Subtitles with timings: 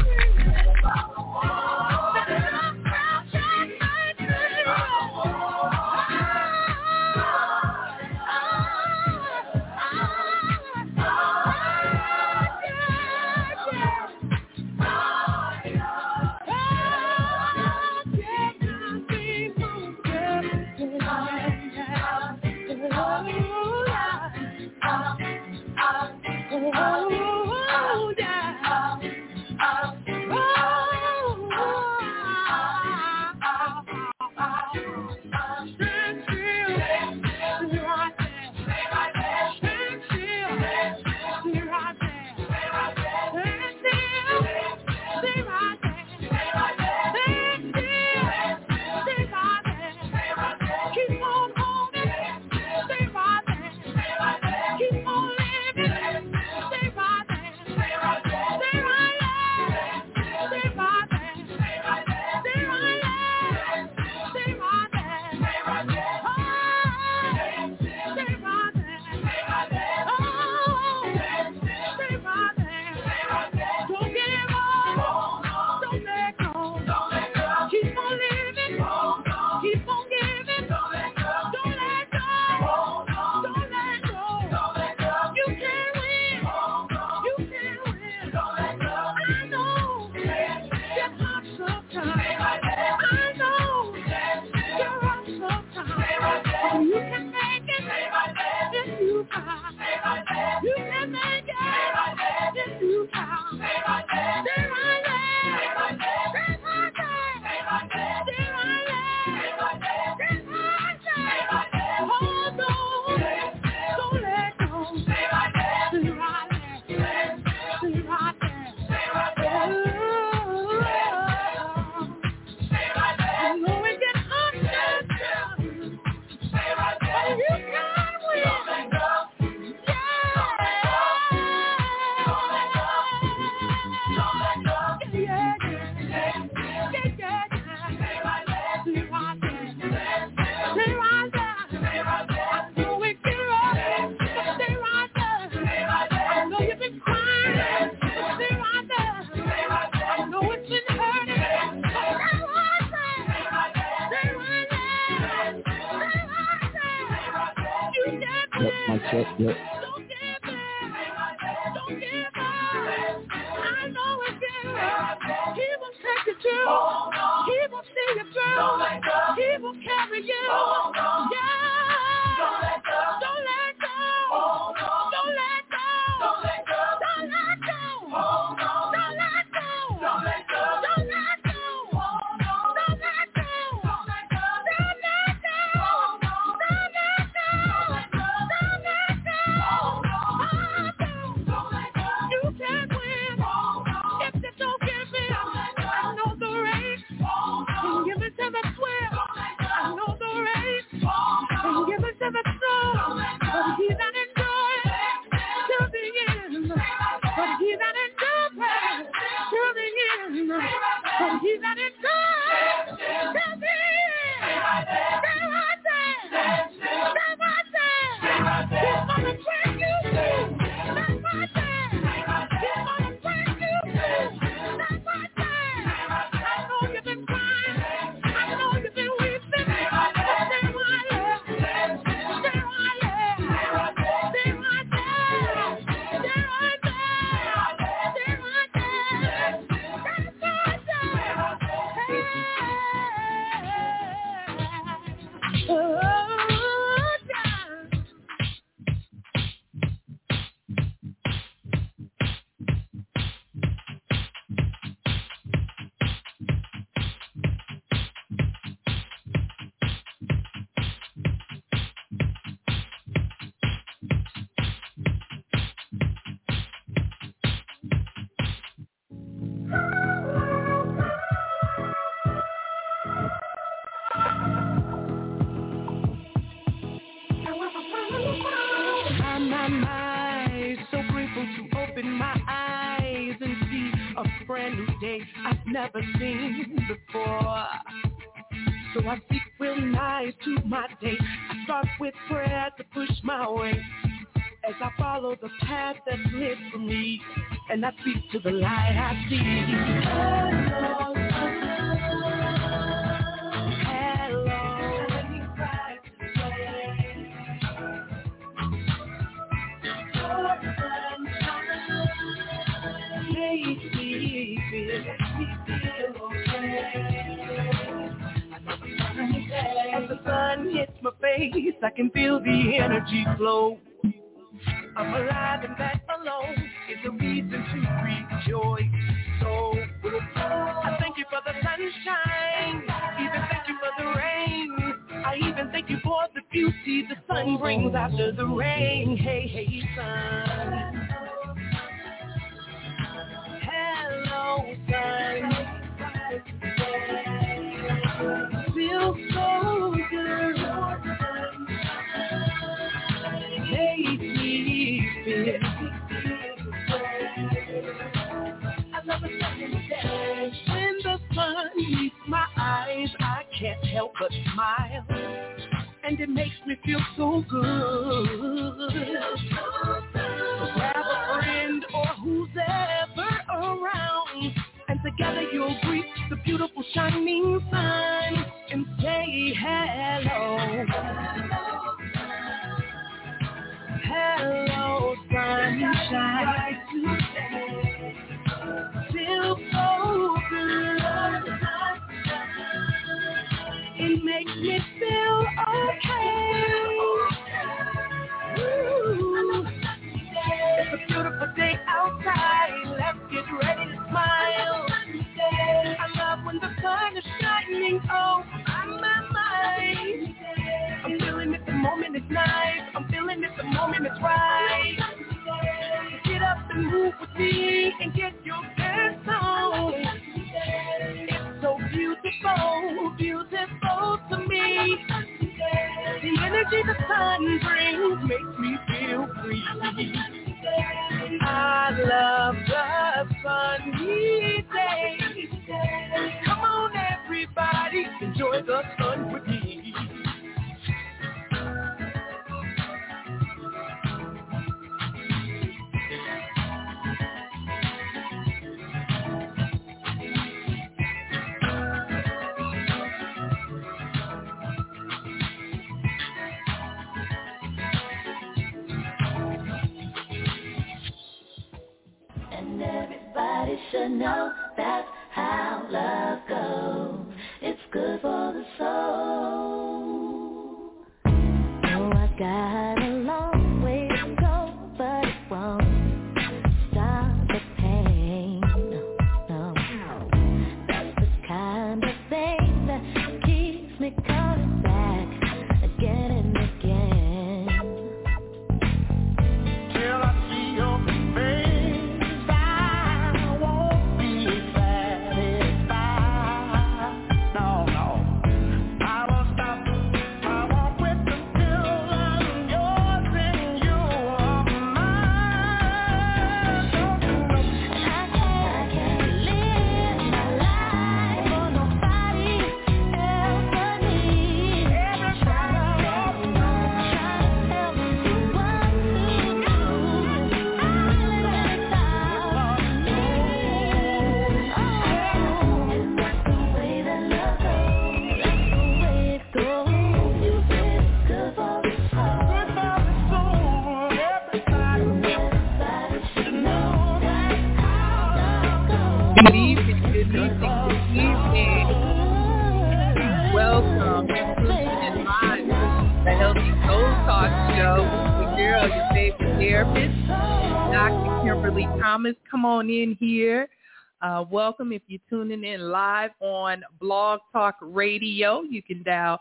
[554.40, 558.62] Uh, welcome if you're tuning in live on Blog Talk Radio.
[558.62, 559.38] You can dial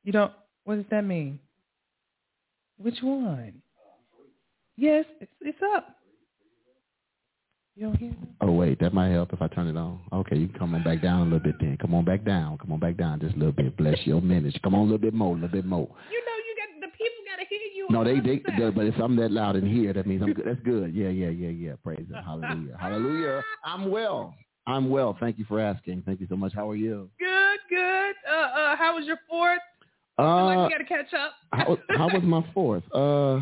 [0.04, 0.32] You don't.
[0.64, 1.38] What does that mean?
[2.78, 3.60] Which one?
[4.76, 5.96] Yes, it's, it's up.
[7.74, 8.16] You don't hear me?
[8.40, 10.00] Oh wait, that might help if I turn it on.
[10.12, 11.76] Okay, you can come on back down a little bit then.
[11.80, 12.58] Come on back down.
[12.58, 13.76] Come on back down just a little bit.
[13.76, 14.56] Bless your minutes.
[14.64, 15.88] Come on a little bit more, a little bit more.
[16.10, 17.86] You know, you got the people got to hear you.
[17.88, 20.32] No, on they, the they, but if I'm that loud in here, that means I'm
[20.32, 20.44] good.
[20.44, 20.92] That's good.
[20.92, 21.72] Yeah, yeah, yeah, yeah.
[21.84, 22.16] Praise Him.
[22.24, 22.76] Hallelujah.
[22.80, 23.44] Hallelujah.
[23.64, 24.34] I'm well.
[24.66, 25.16] I'm well.
[25.20, 26.02] Thank you for asking.
[26.04, 26.52] Thank you so much.
[26.54, 27.08] How are you?
[27.20, 28.14] Good, good.
[28.28, 29.60] Uh, uh, how was your fourth?
[30.18, 31.32] Like Uh, you got to catch up.
[31.52, 32.82] how, was- how was my fourth?
[32.94, 33.40] Uh,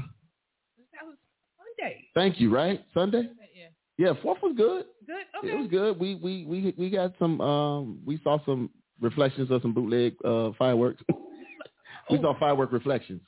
[0.92, 1.16] that was
[1.59, 2.04] Monday.
[2.14, 2.52] thank you.
[2.54, 3.28] Right, Sunday.
[3.54, 3.68] Yeah.
[4.09, 4.85] Yeah, fourth was good.
[5.06, 5.50] Good.
[5.50, 5.99] It was good.
[5.99, 7.40] We we we we got some.
[7.40, 11.02] Um, we saw some reflections of some bootleg uh, fireworks.
[12.11, 13.23] we saw firework reflections,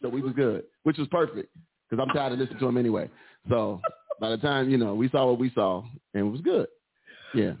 [0.00, 1.54] so we was good, which was perfect
[1.90, 3.10] because I'm tired of listening to them anyway.
[3.50, 3.80] So
[4.20, 5.82] by the time you know we saw what we saw,
[6.14, 6.68] and it was good.
[7.34, 7.52] Yeah,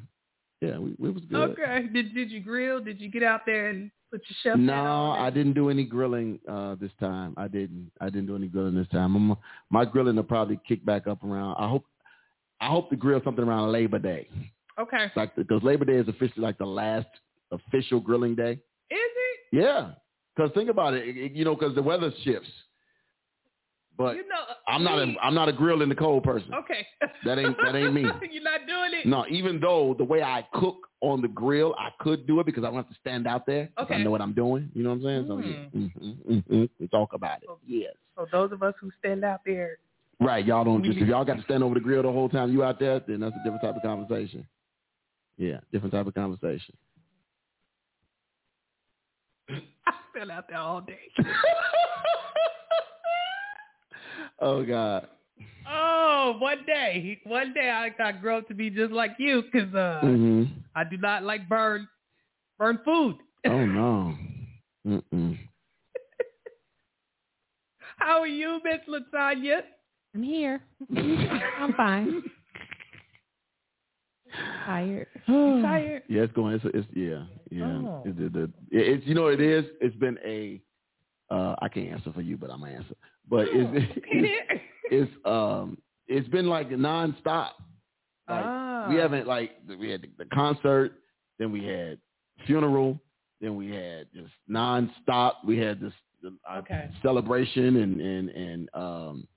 [0.62, 1.50] yeah, we, it was good.
[1.58, 1.88] Okay.
[1.92, 2.80] Did Did you grill?
[2.80, 4.58] Did you get out there and put your chef?
[4.58, 7.34] No, I didn't do any grilling uh, this time.
[7.36, 7.90] I didn't.
[8.00, 9.14] I didn't do any grilling this time.
[9.16, 9.36] I'm,
[9.70, 11.56] my grilling will probably kick back up around.
[11.58, 11.84] I hope.
[12.60, 14.28] I hope to grill something around Labor Day.
[14.78, 15.06] Okay.
[15.16, 17.06] like because Labor Day is officially like the last
[17.50, 18.52] official grilling day.
[18.52, 18.58] Is
[18.90, 19.38] it?
[19.52, 19.92] Yeah,
[20.34, 22.48] because think about it- you know, because the weather shifts.
[23.96, 26.52] But you know, I'm not a I'm not a grill in the cold person.
[26.52, 26.86] Okay.
[27.24, 28.02] That ain't that ain't me.
[28.30, 29.06] You're not doing it.
[29.06, 32.64] No, even though the way I cook on the grill, I could do it because
[32.64, 33.70] I don't have to stand out there.
[33.78, 33.94] Okay.
[33.94, 34.70] I know what I'm doing.
[34.74, 35.24] You know what I'm saying?
[35.28, 36.64] So yeah, mm-hmm, mm-hmm.
[36.78, 37.48] we talk about it.
[37.66, 37.94] Yes.
[38.16, 39.78] So those of us who stand out there,
[40.18, 42.50] Right, y'all don't just if y'all got to stand over the grill the whole time
[42.50, 44.46] you out there, then that's a different type of conversation.
[45.36, 46.74] Yeah, different type of conversation.
[49.50, 50.98] I stand out there all day.
[54.40, 55.08] oh God.
[55.68, 59.74] Oh, one day, one day I, I grow up to be just like you because
[59.74, 61.88] uh, hmm I do not like burn
[62.58, 63.16] burn food.
[63.46, 64.14] Oh no.
[64.86, 65.36] Mm-mm.
[67.98, 69.62] How are you, Miss Latanya?
[70.14, 70.60] I'm here.
[70.96, 72.22] I'm fine.
[74.66, 75.06] Tired.
[75.28, 76.02] You tired?
[76.08, 76.54] Yeah, it's going.
[76.54, 77.64] It's, it's yeah, yeah.
[77.64, 78.02] Oh.
[78.04, 79.64] It's, the, the, it- it's you know it is.
[79.80, 80.60] It's been a.
[81.30, 82.94] Uh, I can't answer for you, but I'm gonna answer.
[83.28, 87.50] But it's it's, it's um it's been like nonstop.
[88.28, 88.86] Like Ah.
[88.88, 90.92] we haven't like we had the, concert,
[91.38, 91.98] then we had
[92.46, 93.00] funeral,
[93.40, 95.32] then we had just nonstop.
[95.44, 95.92] We had this
[96.22, 96.88] the, Okay.
[97.02, 99.28] celebration and and and um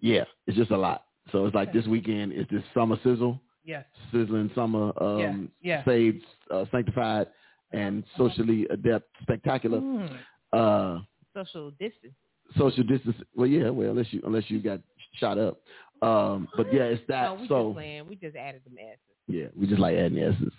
[0.00, 1.04] yeah, it's just a lot.
[1.32, 1.78] So it's like Okay.
[1.78, 3.84] this weekend is this summer sizzle, Yes.
[4.12, 5.84] sizzling summer, um, yeah.
[5.84, 7.26] saved, uh, sanctified,
[7.72, 9.80] and socially adept, spectacular.
[9.80, 10.18] Mm.
[10.52, 10.98] Uh,
[11.34, 12.14] Social distance.
[12.58, 13.16] Social distance.
[13.34, 14.80] Well, yeah, well, unless you unless you got
[15.14, 15.58] shot up.
[16.02, 17.22] Um, but yeah, it's that.
[17.24, 18.08] No, we so just.
[18.08, 18.98] We just added some asses.
[19.28, 20.54] yeah, we just like adding essence.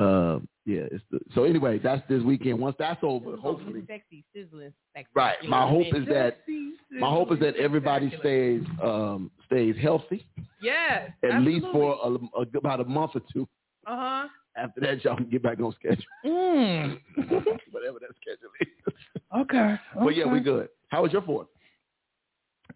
[0.00, 2.58] Um, yeah, it's the, so anyway, that's this weekend.
[2.58, 5.08] Once that's over, hopefully, Sexy, sizzling, sexy.
[5.14, 5.36] right.
[5.46, 10.26] My hope is that Sexy, my hope is that everybody stays um stays healthy
[10.60, 11.10] Yes.
[11.22, 13.46] at least for a, a, about a month or two.
[13.86, 14.28] Uh huh.
[14.56, 17.00] After that, y'all can get back on schedule, Mm.
[17.72, 18.94] whatever that schedule is.
[19.36, 19.76] Okay.
[19.98, 20.68] But yeah, we good.
[20.88, 21.48] How was your fourth?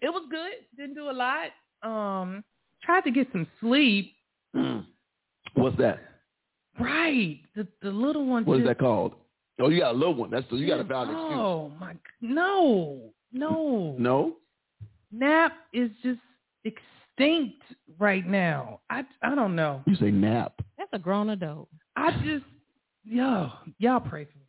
[0.01, 0.53] It was good.
[0.77, 1.51] Didn't do a lot.
[1.83, 2.43] Um,
[2.83, 4.15] tried to get some sleep.
[5.55, 6.01] What's that?
[6.81, 7.41] Right.
[7.55, 8.45] The the little one.
[8.45, 9.15] What is just, that called?
[9.61, 10.31] Oh, you got a little one.
[10.31, 11.33] That's you got a valid excuse.
[11.33, 11.95] Oh my.
[12.21, 13.01] No.
[13.33, 13.97] No.
[13.99, 14.37] No.
[15.13, 16.21] Nap is just
[17.19, 17.63] extinct
[17.99, 18.81] right now.
[18.91, 19.83] I I don't know.
[19.87, 20.61] You say nap.
[20.77, 21.69] That's a grown adult.
[21.97, 22.45] I just
[23.05, 24.45] yo y'all pray for me.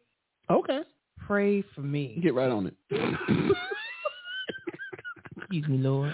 [0.60, 0.82] Okay.
[1.26, 2.20] Pray for me.
[2.22, 2.74] Get right on it.
[5.38, 6.14] Excuse me, Lord.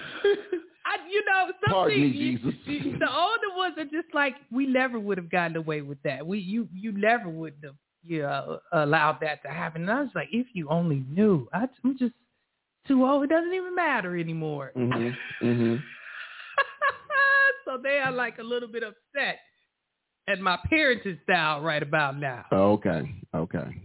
[0.85, 2.53] I, you know, some Pardon me, you- Jesus.
[2.65, 6.25] you- the older ones are just like we never would have gotten away with that.
[6.25, 7.75] We you you never would have
[8.07, 9.81] you know, allowed that to happen.
[9.81, 12.13] And I was like, if you only knew, I, I'm just
[12.88, 13.24] too old.
[13.24, 14.71] It doesn't even matter anymore.
[14.77, 15.15] mhm.
[15.41, 15.81] Mhm.
[17.75, 19.39] So they are like a little bit upset.
[20.27, 22.46] at my parenting style right about now.
[22.51, 23.13] Oh, okay.
[23.36, 23.82] Okay.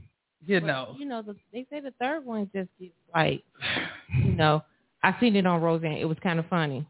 [0.47, 0.97] You But, know.
[0.99, 3.43] you know, the, they say the third one just gets like,
[4.25, 4.63] you know,
[5.03, 5.99] I seen it on Roseanne.
[5.99, 6.87] It was kind of funny.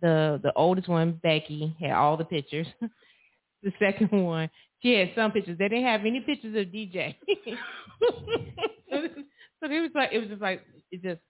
[0.00, 2.66] The the oldest one, Becky, had all the pictures.
[3.62, 4.50] the second one,
[4.82, 5.58] she had some pictures.
[5.58, 7.14] They didn't have any pictures of DJ.
[8.90, 8.96] so
[9.70, 11.20] it was like it was just like it just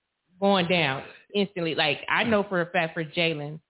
[0.41, 1.03] going down
[1.35, 1.75] instantly.
[1.75, 3.61] Like I know for a fact for Jalen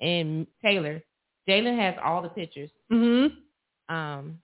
[0.00, 1.02] and Taylor,
[1.48, 2.70] Jalen has all the pictures.
[2.92, 3.94] Mm-hmm.
[3.94, 4.38] Um,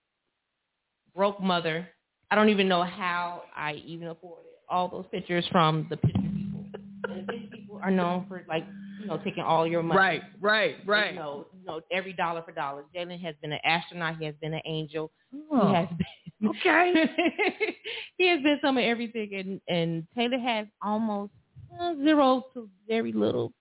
[1.15, 1.89] broke mother.
[2.31, 6.65] I don't even know how I even afforded all those pictures from the picture people.
[7.09, 8.65] And the picture people are known for like
[9.01, 9.99] you know taking all your money.
[9.99, 11.13] Right, right, right.
[11.15, 12.85] You know, you know every dollar for dollar.
[12.95, 14.17] Jalen has been an astronaut.
[14.19, 15.11] He has been an angel.
[15.53, 17.07] Oh, He has been okay.
[18.19, 21.33] he has been some of everything, and and Taylor has almost
[21.81, 23.53] uh, zero to very little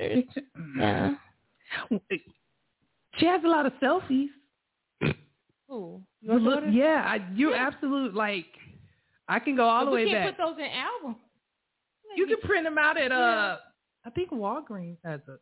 [0.00, 0.44] pictures.
[0.78, 1.14] Yeah.
[3.18, 4.28] She has a lot of selfies.
[5.68, 6.02] Cool.
[6.24, 8.46] Look- yeah, I, you're absolute like.
[9.28, 10.36] I can go all the way can't back.
[10.36, 11.22] put those in albums.
[12.16, 13.58] You can print them out at uh,
[14.04, 15.36] I think Walgreens has a.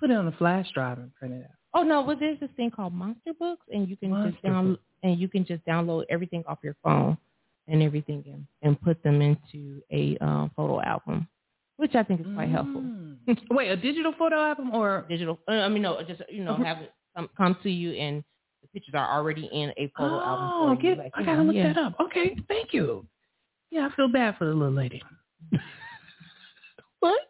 [0.00, 1.50] Put it on a flash drive and print it out.
[1.74, 4.78] Oh no, well there's this thing called Monster Books, and you can Monster just download
[5.02, 7.18] and you can just download everything off your phone
[7.68, 11.28] and everything, and, and put them into a um, photo album,
[11.82, 12.80] which I think is quite helpful.
[12.80, 13.16] Mm.
[13.50, 15.04] Wait, a digital photo album or?
[15.08, 18.24] Digital, uh, I mean, no, just you know, have it come, come to you, and
[18.62, 20.50] the pictures are already in a photo album.
[20.52, 21.72] Oh, for get, Like, I gotta know, look yeah.
[21.72, 21.94] that up.
[22.00, 23.06] Okay, thank you.
[23.70, 25.02] Yeah, I feel bad for the little lady.
[27.00, 27.20] What?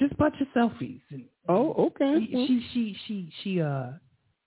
[0.00, 1.00] Just a bunch of selfies.
[1.10, 2.26] And Oh, okay.
[2.30, 3.90] she, she, she, she, uh.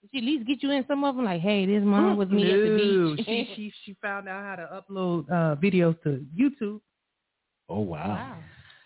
[0.02, 1.24] Did she at least get you in some of them?
[1.26, 3.26] Like, hey, this mom with me at the beach.
[3.26, 6.82] She, she, she found out how to upload uh videos to YouTube,
[7.70, 8.38] Oh wow.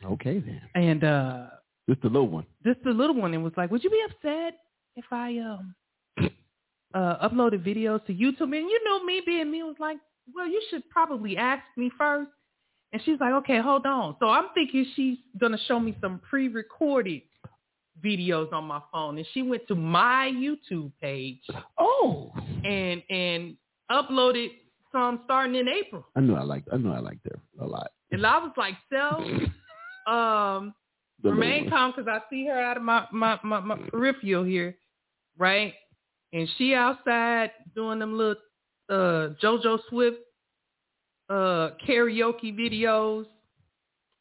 [0.06, 0.62] Okay then.
[0.76, 1.46] and uh
[1.90, 2.46] Just the little one.
[2.66, 4.60] just the little one, and was like, "Would you be upset
[4.96, 5.76] if I um
[6.94, 9.98] uh uploaded videos to YouTube?" And you know, me being me was like,
[10.34, 12.30] "Well, you should probably ask me first.
[12.94, 17.22] And she's like, "Okay, hold on." So I'm thinking she's gonna show me some pre-recorded
[18.04, 21.42] videos on my phone, and she went to my YouTube page
[21.80, 22.32] Oh.
[22.64, 23.58] and and
[23.92, 24.50] uploaded
[24.92, 26.06] some starting in April.
[26.16, 26.70] I knew I liked.
[26.72, 27.92] I knew I liked her a lot.
[28.12, 29.22] And I was like, "Self,
[30.08, 30.74] um,
[31.24, 34.76] The remain calm because I see her out of my, my, my, my peripheral here,
[35.38, 35.74] right?
[36.34, 38.36] And she outside doing them little
[38.90, 40.12] uh, JoJo Siwa
[41.30, 43.26] uh, karaoke videos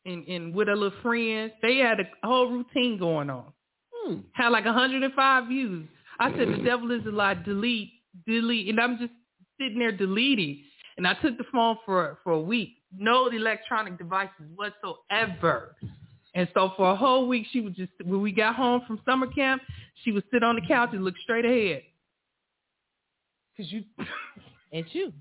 [0.04, 1.52] and, and with her little friends.
[1.62, 3.52] They had a whole routine going on.
[3.92, 4.20] Hmm.
[4.32, 5.88] Had like 105 views.
[6.18, 7.34] I said, the devil is a lie.
[7.34, 7.90] Delete,
[8.26, 8.68] delete.
[8.68, 9.12] And I'm just
[9.60, 10.62] sitting there deleting.
[10.96, 12.70] And I took the phone for, for a week.
[12.98, 15.74] No electronic devices whatsoever.
[16.34, 19.26] And so for a whole week, she would just, when we got home from summer
[19.26, 19.62] camp,
[20.04, 21.82] she would sit on the couch and look straight ahead.
[23.56, 23.84] Cause you,
[24.72, 25.12] It's you.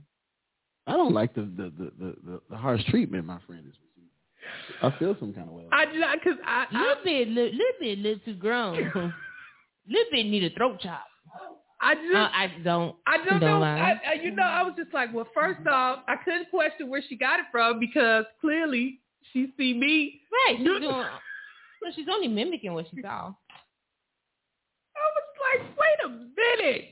[0.88, 1.16] I don't oh.
[1.16, 4.10] like the the, the, the, the, the harsh treatment my friend is receiving.
[4.82, 5.64] I feel some kind of way.
[5.72, 8.76] I just, cause I, I, Little bit, little, little bit, little too grown.
[9.88, 11.06] little bit need a throat chop.
[11.82, 12.96] I just, Uh, I don't.
[13.06, 13.64] I don't don't.
[13.64, 17.04] I, I, you know, I was just like, well, first off, I couldn't question where
[17.08, 19.02] she got it from because clearly
[19.34, 20.22] she see me.
[20.32, 20.58] Right.
[20.58, 20.82] She's doing.
[20.82, 23.34] Well, she's only mimicking what she saw.
[24.96, 25.24] I was
[25.60, 26.10] like, wait a
[26.64, 26.86] minute,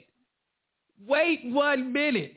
[1.07, 2.35] wait one minute.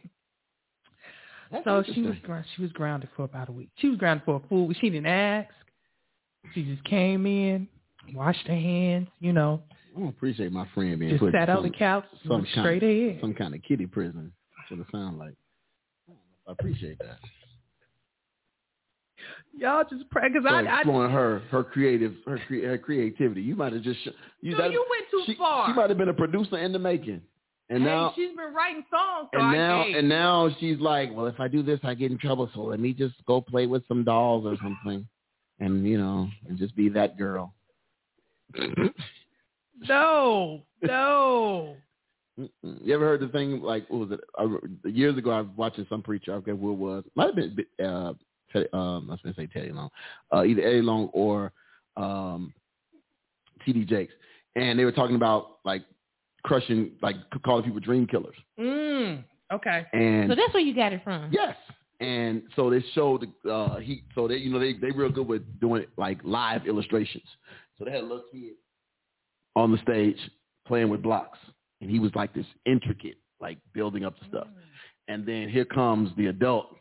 [1.50, 2.16] That's So she was
[2.54, 3.70] she was grounded for about a week.
[3.76, 4.78] She was grounded for a full week.
[4.80, 5.50] She didn't ask.
[6.54, 7.68] She just came in,
[8.14, 9.62] washed her hands, you know,
[9.96, 12.52] I don't appreciate my friend being just put sat on the some, couch, some looked
[12.54, 13.20] kind straight ahead.
[13.20, 14.30] some kind of kitty prison.
[14.58, 15.34] That's what it sounds like.
[16.46, 17.18] I appreciate that.
[19.58, 23.40] Y'all just pray because So I, I exploring her her creative her, cre- her creativity.
[23.40, 24.08] You might have just sh-
[24.42, 25.66] you, No, that- you went too she, far.
[25.68, 27.22] She might have been a producer in the making,
[27.70, 29.28] and hey, now she's been writing songs.
[29.32, 32.10] So and I now and now she's like, well, if I do this, I get
[32.12, 32.50] in trouble.
[32.54, 35.08] So let me just go play with some dolls or something,
[35.58, 37.54] and you know, and just be that girl.
[39.88, 41.76] no, no.
[42.62, 44.20] You ever heard the thing like what was it?
[44.38, 46.34] Uh, years ago, I was watching some preacher.
[46.34, 47.02] I forget who it was.
[47.14, 48.12] Might have been uh,
[48.52, 49.88] Teddy, um, I was going to say Teddy Long,
[50.34, 51.52] uh, either Eddie Long or
[51.96, 52.52] um,
[53.64, 53.86] T.D.
[53.86, 54.12] Jakes,
[54.54, 55.82] and they were talking about like
[56.42, 58.36] crushing, like calling people dream killers.
[58.60, 59.86] Mm, okay.
[59.92, 61.30] And So that's where you got it from.
[61.32, 61.56] Yes.
[62.00, 65.26] And so they showed the uh he so they you know they they real good
[65.26, 67.24] with doing like live illustrations.
[67.78, 68.52] So they had a little kid
[69.56, 70.18] on the stage
[70.66, 71.38] playing with blocks
[71.80, 74.46] and he was like this intricate like building up the stuff.
[74.46, 74.62] Mm.
[75.08, 76.76] And then here comes the adult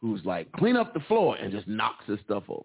[0.00, 2.62] who's like clean up the floor and just knocks his stuff over.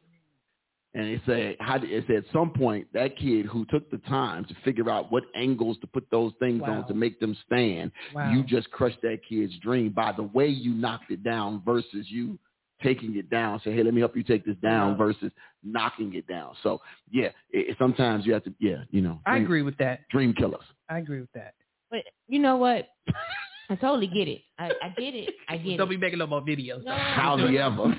[0.93, 3.99] And it said, how did, it said at some point that kid who took the
[3.99, 6.80] time to figure out what angles to put those things Wow.
[6.82, 8.32] on to make them stand, Wow.
[8.34, 12.38] you just crushed that kid's dream by the way you knocked it down versus you
[12.84, 13.60] taking it down.
[13.63, 15.32] Say, hey, let me help you take this down versus
[15.63, 16.56] knocking it down.
[16.63, 16.80] So
[17.12, 20.08] yeah, it, it- sometimes you have to, yeah, you know, I dream, agree with that.
[20.10, 20.63] dream killers.
[20.89, 21.54] I agree with that.
[21.89, 22.88] But you know what?
[23.70, 24.41] I totally get it.
[24.60, 25.34] I, I get it.
[25.48, 26.84] I get it Don't be making no more videos.
[26.84, 26.94] No.
[26.94, 27.96] How the ever?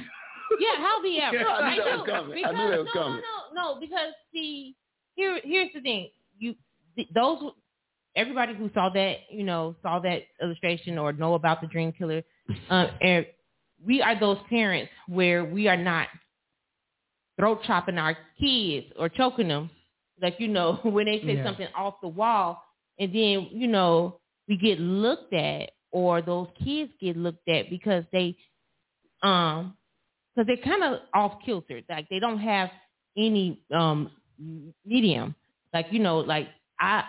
[0.60, 1.36] Yeah, how the ever?
[1.38, 1.96] Yeah, I knew that do.
[1.98, 2.32] was coming.
[2.32, 3.22] I Because, knew that was no, coming.
[3.54, 4.76] No, no, no, because see,
[5.14, 6.10] here, here's the thing.
[6.38, 6.54] You,
[6.94, 7.38] th- those,
[8.16, 12.22] everybody who saw that, you know, saw that illustration or know about the dream killer,
[12.68, 13.24] uh, and
[13.86, 16.08] we are those parents where we are not
[17.38, 19.70] throat chopping our kids or choking them,
[20.20, 21.44] like you know, when they say Yeah.
[21.44, 22.62] something off the wall,
[22.98, 28.04] and then you know we get looked at or those kids get looked at because
[28.12, 28.36] they
[29.22, 29.76] um
[30.34, 31.82] because they're kind of off kilter.
[31.88, 32.70] Like they don't have
[33.16, 34.10] any um
[34.84, 35.34] medium.
[35.74, 36.48] Like you know like
[36.80, 37.04] i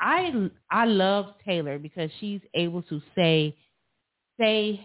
[0.00, 3.56] i i love taylor because she's able to say
[4.40, 4.80] say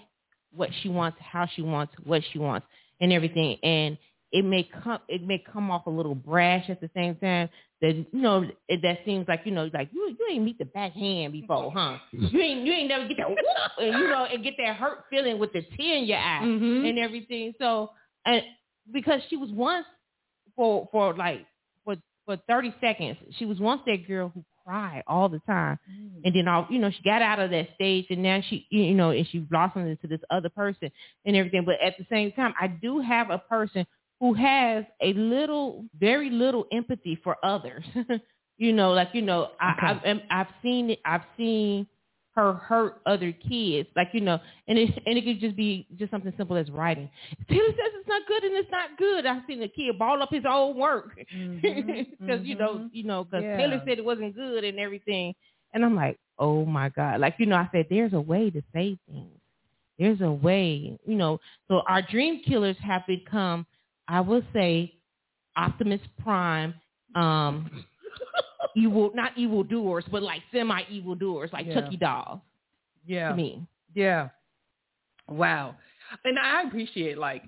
[0.55, 2.65] what she wants how she wants what she wants
[3.01, 3.57] and everything.
[3.63, 3.97] And
[4.31, 7.49] it may come it may come off a little brash at the same time.
[7.81, 10.65] That you know it, that seems like you know like you you ain't meet the
[10.65, 11.97] backhand before huh?
[12.13, 13.37] You ain't you ain't never get that whoop,
[13.79, 16.89] and you know and get that hurt feeling with the tear in your eye Mhm.
[16.89, 17.53] and everything.
[17.59, 17.91] So
[18.25, 18.41] and
[18.91, 19.85] because she was once
[20.55, 21.45] for for like
[21.83, 25.79] for for 30 seconds she was once that girl who cried all the time.
[25.89, 26.21] Mm.
[26.25, 28.93] And then all you know she got out of that stage and now she you
[28.93, 30.91] know and she blossomed into this other person
[31.25, 31.65] and everything.
[31.65, 33.85] But at the same time i do have a person
[34.19, 37.85] who has a little very little empathy for others.
[38.57, 41.87] You know like you know i I've, I've seen it i've seen
[42.35, 43.89] her hurt other kids.
[43.95, 47.09] Like you know and it and it could just be just something simple as writing.
[47.49, 49.25] Taylor says it's not good and it's not good.
[49.25, 51.17] I've seen a kid ball up his own work.
[52.25, 53.57] Because you know you know because Yeah.
[53.57, 55.33] taylor said it wasn't good and everything.
[55.73, 57.19] And i'm like oh my god.
[57.21, 59.39] Like you know i said there's a way to say things.
[59.99, 61.39] There's a way you know.
[61.67, 63.65] So our dream killers have become
[64.07, 64.93] i would say
[65.57, 66.73] optimus prime
[67.15, 67.69] um
[68.75, 71.73] evil not evil doers but like semi evil doers like Yeah.
[71.81, 72.39] chucky dolls
[73.05, 73.29] Yeah.
[73.29, 74.29] to me Yeah.
[75.27, 75.75] Wow.
[76.23, 77.43] And I appreciate like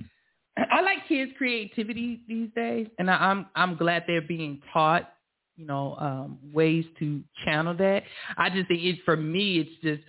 [0.72, 5.14] I like kids' creativity these days, and I, I'm I'm glad they're being taught,
[5.56, 8.04] you know, um, ways to channel that.
[8.38, 10.02] I just think it for me, it's just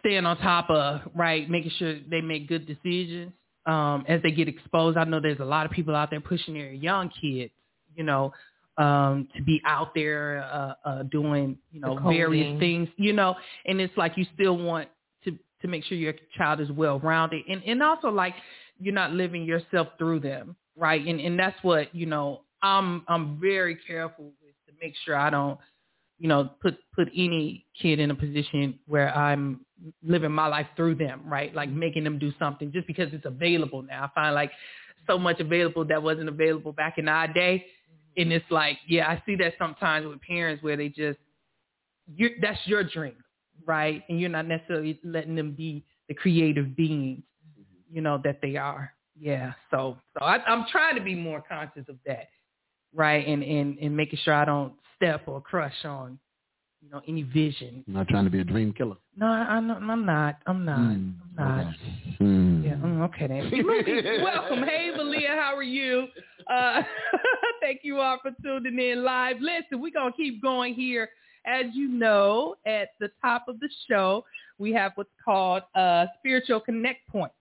[0.00, 3.32] staying on top of right, making sure they make good decisions
[3.66, 4.96] um, as they get exposed.
[4.96, 7.52] I know there's a lot of people out there pushing their young kids,
[7.96, 8.32] you know,
[8.76, 13.34] um, to be out there uh, uh, doing, you know, various things, you know,
[13.66, 14.88] and it's like you still want
[15.24, 18.34] to to make sure your child is well rounded, and and also like
[18.80, 21.04] you're not living yourself through them, right?
[21.06, 22.42] And and that's what you know.
[22.62, 25.58] I'm I'm very careful with to make sure I don't,
[26.18, 29.60] you know, put put any kid in a position where I'm
[30.02, 31.54] living my life through them, right?
[31.54, 34.04] Like making them do something just because it's available now.
[34.04, 34.50] I find like
[35.06, 37.66] so much available that wasn't available back in our day,
[38.16, 41.18] and it's like, yeah, I see that sometimes with parents where they just,
[42.14, 43.16] you're, that's your dream,
[43.66, 44.02] right?
[44.08, 47.22] And you're not necessarily letting them be the creative beings,
[47.90, 48.92] you know, that they are.
[49.18, 49.52] Yeah.
[49.70, 52.28] So, so I, I'm trying to be more conscious of that,
[52.94, 53.26] right?
[53.26, 56.18] And, and, and making sure I don't step or crush on,
[56.82, 57.84] you know, any vision.
[57.88, 58.96] I'm not trying to be a dream killer.
[59.16, 59.82] No, I, I'm not.
[59.82, 60.36] I'm not.
[60.46, 60.78] I'm not.
[60.78, 61.66] Mm, I'm not.
[61.66, 62.16] okay.
[62.20, 62.64] Mm.
[62.64, 62.74] Yeah.
[62.74, 64.22] mm, okay then.
[64.22, 64.62] Welcome.
[64.64, 65.28] Hey, Valia.
[65.28, 66.08] How are you?
[66.46, 66.82] Uh,
[67.64, 69.36] thank you all for tuning in live.
[69.40, 71.08] Listen, we're going to keep going here.
[71.46, 74.24] As you know, at the top of the show,
[74.58, 77.32] we have what's called uh, Spiritual Connect Point.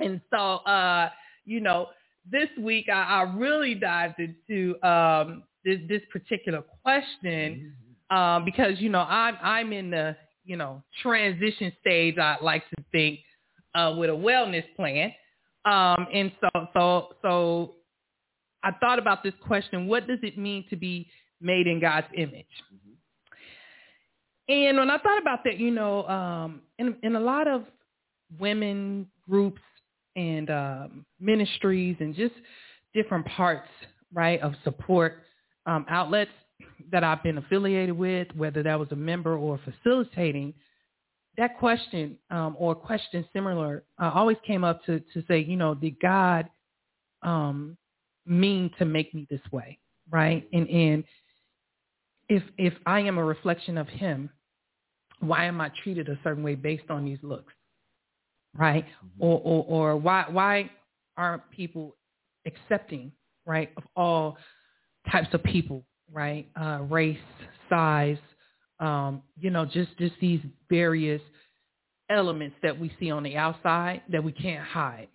[0.00, 1.10] And so, uh,
[1.44, 1.90] you know,
[2.30, 7.72] this week I, I really dived into um, this, this particular question
[8.10, 12.84] um, because, you know, I'm, I'm in the, you know, transition stage, I like to
[12.90, 13.20] think,
[13.76, 15.12] uh, with a wellness plan.
[15.64, 17.74] Um, and so, so, so
[18.62, 19.86] I thought about this question.
[19.86, 21.08] What does it mean to be
[21.40, 22.46] made in God's image?
[24.48, 27.64] And when I thought about that, you know, um, in, in a lot of
[28.38, 29.60] women groups
[30.16, 32.34] and um, ministries and just
[32.94, 33.68] different parts,
[34.12, 35.22] right, of support
[35.66, 36.30] um, outlets
[36.90, 40.54] that I've been affiliated with, whether that was a member or facilitating,
[41.38, 45.74] that question um, or question similar uh, always came up to, to say, you know,
[45.74, 46.48] did God
[47.22, 47.76] um,
[48.26, 49.78] mean to make me this way,
[50.10, 50.48] right?
[50.52, 51.04] And and
[52.28, 54.30] if if I am a reflection of Him,
[55.20, 57.52] why am I treated a certain way based on these looks,
[58.56, 58.86] right?
[59.18, 60.70] Or or, or why why
[61.16, 61.96] aren't people
[62.46, 63.12] accepting
[63.46, 64.36] right, of all
[65.10, 67.18] types of people, right, uh, race,
[67.68, 68.18] size,
[68.80, 71.22] um, you know, just just these various
[72.10, 75.08] elements that we see on the outside that we can't hide.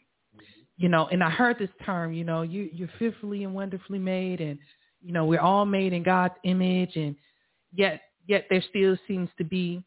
[0.77, 4.41] You know, and I heard this term, you know, you you're fearfully and wonderfully made
[4.41, 4.59] and
[5.01, 7.15] you know, we're all made in God's image and
[7.73, 9.83] yet yet there still seems to be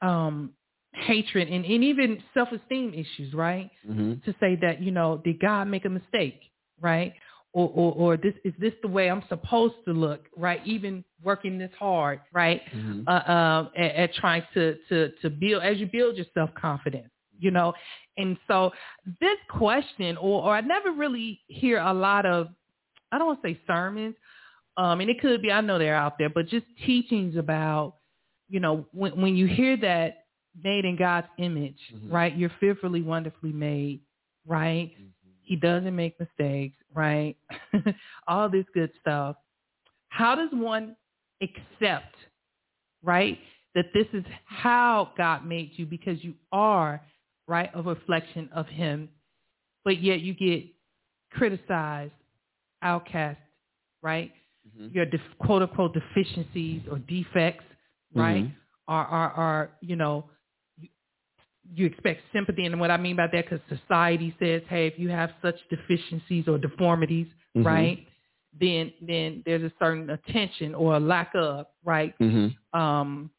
[0.00, 0.52] um
[0.94, 3.70] hatred and, and even self esteem issues, right?
[3.88, 4.14] Mm-hmm.
[4.24, 6.40] To say that, you know, did God make a mistake,
[6.80, 7.12] right?
[7.54, 10.60] Or, or or this is this the way I'm supposed to look, right?
[10.64, 12.62] Even working this hard, right?
[12.74, 13.04] Mhm.
[13.06, 17.10] uh, um, at, at trying to, to, to build, as you build your self-confidence,
[17.42, 17.74] you know?
[18.16, 18.72] And so
[19.20, 22.48] this question, or, or I never really hear a lot of,
[23.10, 24.14] I don't want to say sermons,
[24.76, 27.96] um, and it could be, I know they're out there, but just teachings about,
[28.48, 30.24] you know, when, when you hear that
[30.62, 32.12] made in God's image, Mhm.
[32.12, 32.36] right?
[32.36, 34.00] You're fearfully, wonderfully made,
[34.46, 34.92] right?
[35.42, 37.36] He doesn't make mistakes, right?
[38.28, 39.36] All this good stuff.
[40.08, 40.96] How does one
[41.42, 42.14] accept,
[43.02, 43.38] right,
[43.74, 47.00] that this is how God made you because you are,
[47.48, 49.08] right, a reflection of him,
[49.84, 50.64] but yet you get
[51.30, 52.12] criticized,
[52.82, 53.38] outcast,
[54.02, 54.32] right?
[54.78, 54.94] Mhm.
[54.94, 57.64] Your def- quote unquote deficiencies or defects,
[58.14, 58.52] right, Mhm.
[58.88, 60.28] are, are, are, you know,
[60.78, 60.88] you,
[61.74, 62.64] you expect sympathy.
[62.66, 66.46] And what I mean by that, because society says, hey, if you have such deficiencies
[66.48, 67.26] or deformities,
[67.56, 67.64] Mhm.
[67.64, 68.06] right,
[68.60, 72.54] then then there's a certain attention or a lack of, right, Mhm.
[72.74, 73.30] um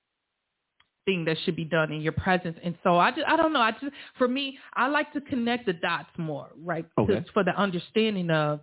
[1.05, 2.57] thing that should be done in your presence.
[2.63, 3.59] And so I just I don't know.
[3.59, 3.85] I just
[4.17, 6.85] for me, I like to connect the dots more, right?
[6.97, 7.15] Okay.
[7.15, 8.61] To, for the understanding of,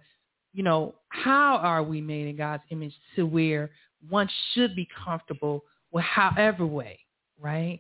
[0.53, 3.71] you know, how are we made in God's image to where
[4.09, 6.99] one should be comfortable with however way,
[7.39, 7.79] right?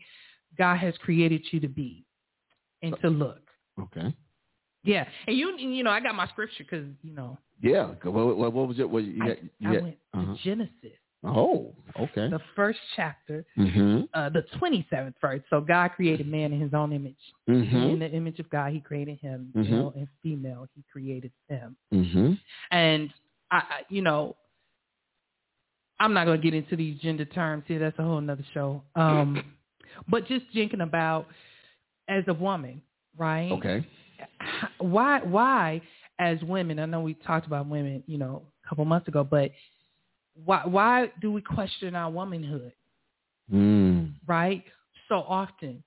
[0.59, 2.05] God has created you to be
[2.83, 3.41] and to look.
[3.81, 4.15] Okay.
[4.85, 5.07] Yeah.
[5.27, 7.87] And you you know, I got my scripture cuz, you know, Yeah.
[8.03, 8.89] What, what, what was it?
[8.89, 10.35] What you I, had, you I had- went uh-huh.
[10.35, 12.29] to Genesis, Oh, okay.
[12.29, 14.09] the first chapter, Mhm.
[14.15, 15.43] uh, the 27th verse.
[15.51, 17.21] So God created man in his own image.
[17.47, 17.99] In Mhm.
[17.99, 19.53] the image of God, he created him.
[19.55, 19.71] Mhm.
[19.71, 21.77] Male and female, he created them.
[21.93, 22.39] Mhm.
[22.71, 23.13] And
[23.51, 24.37] I, you know,
[25.99, 27.79] I'm not going to get into these gender terms here.
[27.79, 28.83] That's a whole nother show.
[28.95, 29.55] Um,
[30.09, 31.27] but just thinking about
[32.09, 32.81] as a woman,
[33.19, 33.53] right?
[33.53, 33.87] Okay.
[34.79, 35.83] Why, why,
[36.19, 36.79] as women?
[36.79, 39.51] I know we talked about women, you know, a couple months ago, but
[40.45, 42.73] why, why do we question our womanhood?
[43.53, 44.13] Mm.
[44.27, 44.63] right?
[45.09, 45.83] So often.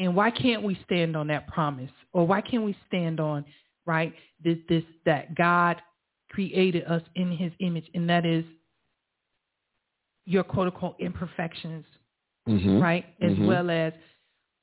[0.00, 1.90] And why can't we stand on that promise?
[2.12, 3.44] Or why can't we stand on,
[3.86, 5.80] right, this, this that God
[6.30, 8.44] created us in his image and that is
[10.24, 11.84] your quote unquote imperfections,
[12.46, 12.80] Mhm.
[12.82, 13.06] right?
[13.20, 13.46] As Mhm.
[13.46, 13.92] well as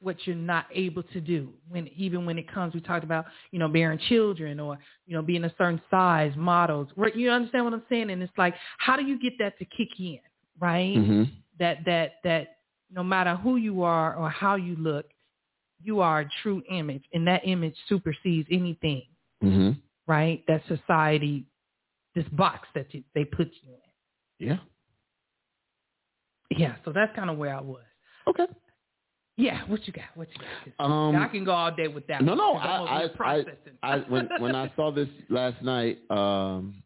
[0.06, 3.60] what you're not able to do when even when it comes we talked about you
[3.60, 7.74] know bearing children or you know being a certain size models right you understand what
[7.74, 10.20] i'm saying and it's like how do you get that to kick in
[10.60, 11.30] right Mhm.
[11.60, 12.58] that that that
[12.91, 15.08] no matter who you are or how you look,
[15.82, 19.04] you are a true image, and that image supersedes anything,
[19.44, 19.76] Mhm.
[20.08, 20.46] right?
[20.48, 21.46] That society,
[22.13, 24.48] this box that you, they put you in.
[24.48, 24.60] Yeah.
[26.52, 27.84] Yeah, so that's kind of where I was.
[28.28, 28.48] Okay.
[29.38, 30.06] Yeah, what you got?
[30.15, 30.41] What you
[30.78, 30.86] got?
[30.86, 32.21] Um, I can go all day with that.
[32.21, 33.45] no, no, I'm I- I-
[33.84, 36.82] I when when I saw this last night, um,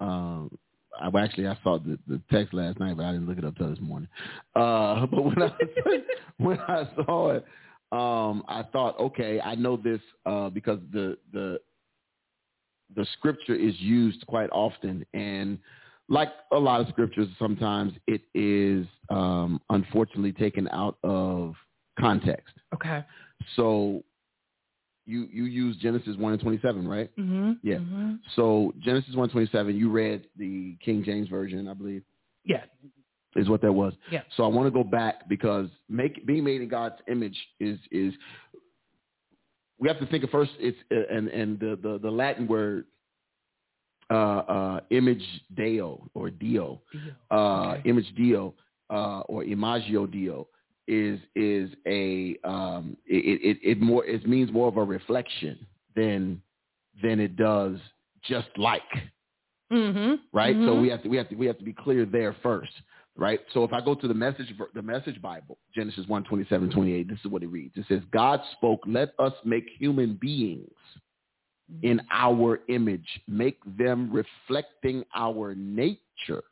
[0.00, 0.58] um,
[1.00, 3.44] I well, actually I saw the, the text last night, but I didn't look it
[3.44, 4.08] up till this morning.
[4.54, 5.50] Uh, but when I
[6.36, 7.44] when I saw it,
[7.92, 11.60] um, I thought, okay, I know this uh, because the the
[12.94, 15.58] the scripture is used quite often, and
[16.08, 21.54] like a lot of scriptures, sometimes it is um, unfortunately taken out of
[21.98, 22.54] context.
[22.74, 23.04] okay.
[23.54, 24.02] So
[25.06, 27.10] you you use Genesis one and twenty seven, right?
[27.16, 27.52] Mm-hmm.
[27.62, 27.78] Yeah.
[27.78, 32.02] hmm So Genesis one twenty seven, you read the King James version, I believe,
[32.44, 32.64] Yeah.
[33.36, 33.92] is what that was.
[34.10, 34.22] Yeah.
[34.36, 38.12] So I want to go back because make being made in God's image is is
[39.78, 40.50] we have to think of first.
[40.58, 42.86] It's uh, and and the the, the Latin word
[44.10, 45.22] uh, uh, image
[45.54, 47.02] deo or dio Deal.
[47.30, 47.88] uh, Okay.
[47.90, 48.54] image dio
[48.90, 50.48] uh, or imagio dio
[50.88, 55.58] is is a um, it, it it more it means more of a reflection
[55.94, 56.40] than
[57.02, 57.76] than it does
[58.22, 58.82] just like
[59.72, 60.14] Mm-hmm.
[60.32, 60.54] right.
[60.64, 60.80] So Mhm.
[60.82, 62.70] we have to we have to we have to be clear there first,
[63.16, 63.40] right?
[63.52, 66.92] So if I go to the message the message Bible Genesis one twenty seven twenty
[66.92, 67.76] eight, this is what it reads.
[67.76, 70.70] It says, "God spoke, let us make human beings."
[71.82, 76.44] in our image, make them reflecting our nature.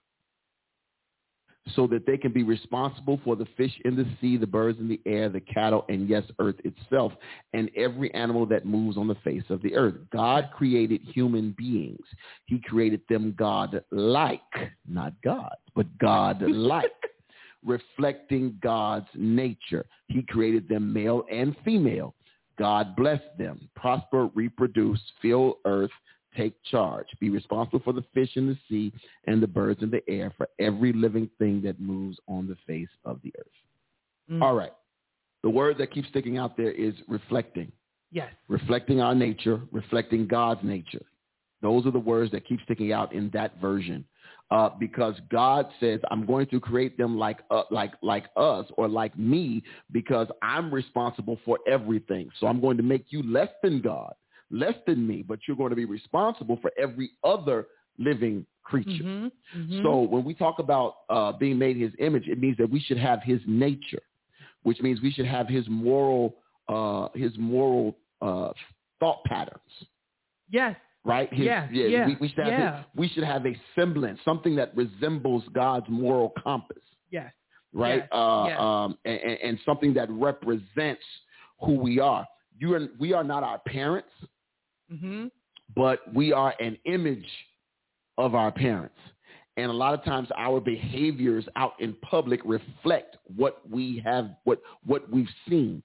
[1.69, 4.89] So that they can be responsible for the fish in the sea, the birds in
[4.89, 7.13] the air, the cattle, and yes, earth itself,
[7.55, 9.95] and every animal that moves on the face of the earth.
[10.13, 12.05] God created human beings.
[12.47, 14.41] He created them God-like,
[14.87, 16.91] not God, but God-like,
[17.65, 19.87] reflecting God's nature.
[20.09, 22.15] He created them male and female.
[22.59, 23.69] God blessed them.
[23.75, 25.91] Prosper, reproduce, fill earth,
[26.37, 27.07] take charge.
[27.21, 28.93] Be responsible for the fish in the sea
[29.27, 32.89] and the birds in the air, for every living thing that moves on the face
[33.05, 33.47] of the earth.
[34.31, 34.43] Mm.
[34.43, 34.73] All right.
[35.43, 37.71] The word that keeps sticking out there is reflecting.
[38.11, 38.31] Yes.
[38.49, 41.05] Reflecting our nature, reflecting God's nature.
[41.63, 44.05] Those are the words that keep sticking out in that version.
[44.51, 48.89] Uh, because God says, I'm going to create them like, uh, like, like us or
[48.89, 52.29] like me because I'm responsible for everything.
[52.39, 54.15] So I'm going to make you less than God
[54.51, 57.67] less than me, but you're going to be responsible for every other
[57.99, 59.05] living creature.
[59.05, 59.83] Mhm, mhm.
[59.83, 62.99] So when we talk about uh, being made his image, it means that we should
[62.99, 64.03] have his nature,
[64.63, 66.37] which means we should have his moral,
[66.69, 68.53] uh, his moral uh,
[69.01, 69.61] thought patterns,
[70.51, 70.75] yes.
[71.05, 71.33] right?
[71.33, 72.77] His, Yeah, yeah, we, we should have yeah.
[72.79, 77.33] his- we should have a semblance, something that resembles God's moral compass Yes.
[77.75, 78.03] right?
[78.03, 78.61] Yes, Uh, yes.
[78.61, 81.03] Um, and, and- and something that represents
[81.61, 82.27] who we are.
[82.59, 84.09] You are, we are not our parents,
[84.93, 85.31] Mhm.
[85.75, 87.27] but we are an image
[88.19, 88.99] of our parents.
[89.57, 94.61] And a lot of times our behaviors out in public reflect what we have, what,
[94.85, 95.83] what we've seen.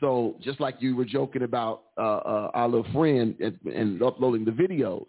[0.00, 4.44] So just like you were joking about uh, uh, our little friend and, and uploading
[4.44, 5.06] the videos,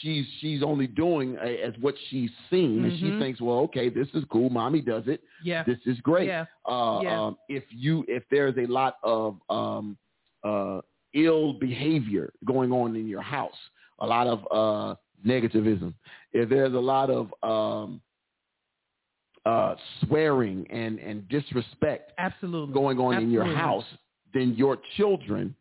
[0.00, 3.18] she's she's only doing a, as what she's seen, and she Mhm.
[3.18, 4.48] thinks, well, okay, this is cool.
[4.48, 5.22] Mommy does it.
[5.42, 5.62] Yeah.
[5.64, 6.28] This is great.
[6.28, 6.46] Yeah.
[6.66, 7.20] Uh, Yeah.
[7.26, 9.98] um, if you if there's a lot of um,
[10.42, 10.80] uh,
[11.14, 13.52] ill behavior going on in your house,
[14.00, 14.94] a lot of uh,
[15.26, 15.94] negativism,
[16.32, 18.00] if there's a lot of um,
[19.46, 19.74] uh,
[20.04, 22.74] swearing and and disrespect Absolutely.
[22.74, 23.84] going on in your house,
[24.32, 25.54] then your children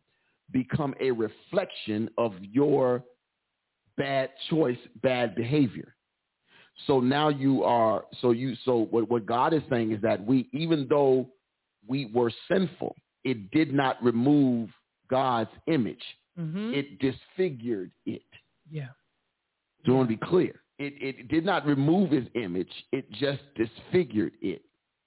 [0.52, 3.04] become a reflection of your
[3.98, 5.96] bad choice, bad behavior.
[6.88, 10.50] So now you are so you so what what God is saying is that we
[10.54, 11.28] even though
[11.88, 14.70] we were sinful, it did not remove
[15.20, 16.04] God's image.
[16.40, 16.74] Mhm.
[16.80, 18.30] It disfigured it.
[18.80, 18.90] yeah.
[19.86, 20.56] So I want to be clear.
[20.80, 24.62] It it did not remove his image, it just disfigured it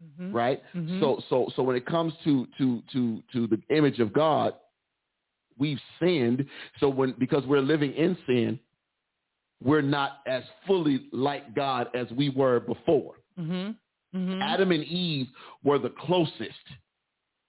[0.04, 0.32] Mhm.
[0.42, 0.60] right?
[0.74, 1.00] Mhm.
[1.00, 4.50] So so so when it comes to to to to the image of God,
[5.62, 6.40] we've sinned.
[6.80, 8.50] So when because we're living in sin,
[9.68, 13.14] we're not as fully like God as we were before.
[13.38, 13.74] Mhm.
[14.14, 14.40] Mhm.
[14.52, 15.28] Adam and Eve
[15.64, 16.64] were the closest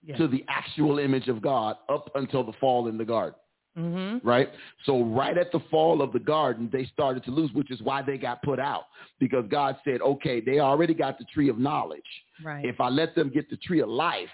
[0.04, 0.16] yeah.
[0.18, 3.40] to the actual image of God up until the fall in the garden,
[3.78, 4.22] Mhm.
[4.24, 4.50] right?
[4.86, 8.02] So right at the fall of the garden, they started to lose, which is why
[8.02, 8.86] they got put out
[9.20, 12.26] because God said, "Okay, they already got the tree of knowledge.
[12.44, 12.66] Right.
[12.66, 14.32] If I let them get the tree of life,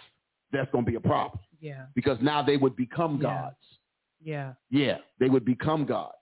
[0.52, 1.86] that's going to be a problem." yeah.
[1.96, 3.22] because now they would become Yeah.
[3.22, 3.80] gods.
[4.22, 4.54] Yeah.
[4.70, 6.18] Yeah, they would become gods.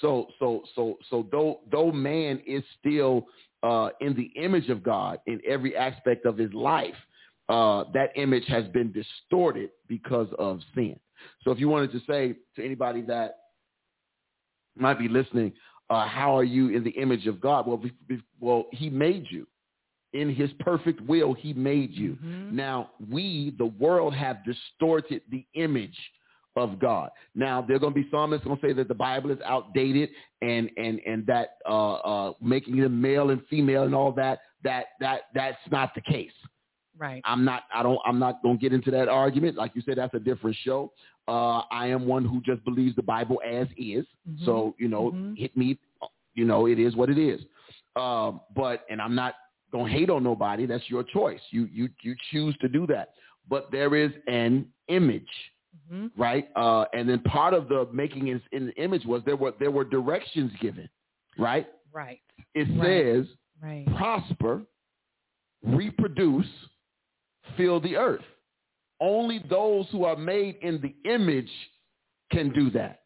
[0.00, 3.28] So so so so though though man is still
[3.62, 6.96] uh, in the image of God in every aspect of his life,
[7.48, 10.98] uh, that image has been distorted because of sin.
[11.44, 13.36] So if you wanted to say to anybody that
[14.76, 15.52] might be listening,
[15.88, 17.66] uh, how are you in the image of God?
[17.66, 19.46] Well, be, be- well, He made you
[20.12, 21.32] in His perfect will.
[21.34, 22.18] He made you.
[22.24, 22.52] Mhm.
[22.52, 25.96] Now, we, the world, have distorted the image
[26.56, 27.10] of God.
[27.34, 29.38] Now, there are going to be some that's going to say that the Bible is
[29.44, 30.08] outdated
[30.42, 34.86] and and and that uh, uh, making them male and female and all that that
[35.00, 36.32] that that's not the case.
[36.98, 37.22] Right.
[37.24, 37.64] I'm not.
[37.74, 37.98] I don't.
[38.06, 39.56] I'm not going to get into that argument.
[39.56, 40.92] Like you said, that's a different show.
[41.28, 44.06] Uh, I am one who just believes the Bible as is.
[44.28, 44.44] Mhm.
[44.44, 45.36] So you know, Mhm.
[45.36, 45.78] hit me.
[46.34, 47.40] You know, it is what it is.
[47.96, 49.34] Um, but and I'm not
[49.72, 50.66] going to hate on nobody.
[50.66, 51.40] That's your choice.
[51.50, 53.14] You you you choose to do that.
[53.48, 55.30] But there is an image,
[55.90, 56.10] Mhm.
[56.16, 56.48] right?
[56.56, 59.70] Uh, and then part of the making it in the image was there were there
[59.70, 60.88] were directions given,
[61.38, 61.66] right?
[61.92, 62.20] Right.
[62.54, 62.82] It Right.
[62.82, 63.26] says
[63.62, 63.86] Right.
[63.96, 64.62] prosper,
[65.64, 66.46] reproduce,
[67.56, 68.24] fill the earth.
[69.00, 71.50] Only those who are made in the image
[72.32, 73.00] can do that.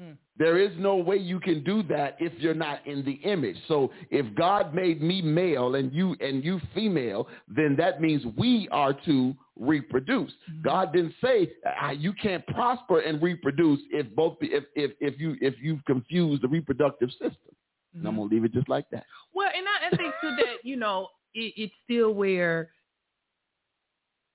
[0.00, 0.16] Mm.
[0.36, 3.56] There is no way you can do that if you're not in the image.
[3.68, 8.68] So if God made me male and you and you female, then that means we
[8.70, 10.32] are to reproduce.
[10.62, 15.36] God didn't say uh, you can't prosper and reproduce if both if if if you
[15.40, 17.54] if you've confused the reproductive system.
[17.94, 18.18] And I'm Mhm.
[18.18, 19.04] gonna leave it just like that.
[19.34, 22.70] Well, and I, I think too that you know it, it's still where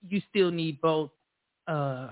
[0.09, 1.11] you still need both.
[1.67, 2.09] uh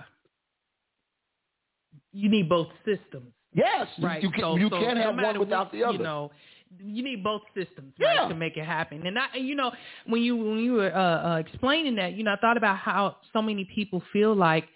[2.11, 4.21] You need both systems, Yes, you- right?
[4.23, 5.97] you, can So- you so can't have one without the other.
[5.97, 6.31] You know,
[6.79, 9.05] you need both systems right, to make it happen.
[9.05, 9.71] And I, you know,
[10.07, 13.17] when you when you were uh, uh, explaining that, you know, I thought about how
[13.31, 14.67] so many people feel like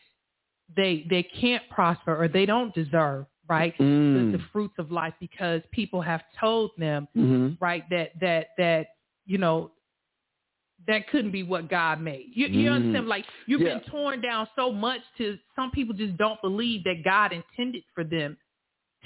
[0.75, 4.31] they they can't prosper or they don't deserve right Mm.
[4.31, 8.87] the, the fruits of life because people have told them hmm right that that that
[9.25, 9.71] you know
[10.87, 12.31] that couldn't be what God made.
[12.33, 12.75] You, you Mhm.
[12.75, 13.07] understand?
[13.07, 13.75] Like you've Yeah.
[13.79, 18.03] been torn down so much to some people just don't believe that God intended for
[18.03, 18.37] them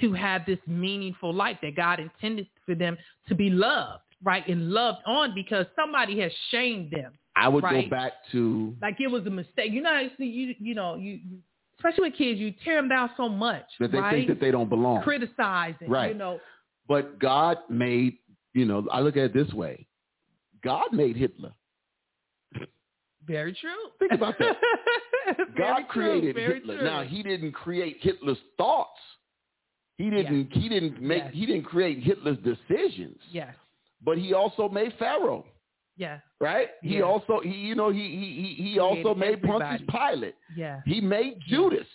[0.00, 1.58] to have this meaningful life.
[1.62, 2.96] That God intended for them
[3.28, 7.12] to be loved, right, and loved on because somebody has shamed them.
[7.34, 7.84] I would Right.
[7.84, 9.72] go back to Like it was a mistake.
[9.72, 11.38] You know, you you know you, you
[11.78, 14.14] especially with kids, you tear them down so much, that they right?
[14.14, 15.02] think that they don't belong.
[15.02, 16.12] Criticizing, Right.
[16.12, 16.40] You know,
[16.86, 18.18] But God made,
[18.54, 19.86] you know, I look at it this way.
[20.62, 21.52] God made Hitler.
[23.26, 23.70] Very true.
[23.98, 24.56] Think about that.
[25.36, 26.78] Very God true, created very Hitler.
[26.78, 26.84] true.
[26.84, 28.98] Now he didn't create Hitler's thoughts.
[29.96, 31.32] He didn't he didn't make Yes.
[31.34, 33.18] he didn't create Hitler's decisions.
[33.30, 33.54] Yes.
[34.04, 35.44] But he also made Pharaoh,
[35.96, 36.18] Yeah.
[36.40, 36.70] right?
[36.82, 39.82] He also he you know he he he, he also made Created Pontius.
[39.88, 40.34] Pilate.
[40.56, 40.80] Yeah.
[40.86, 41.86] He made Judas,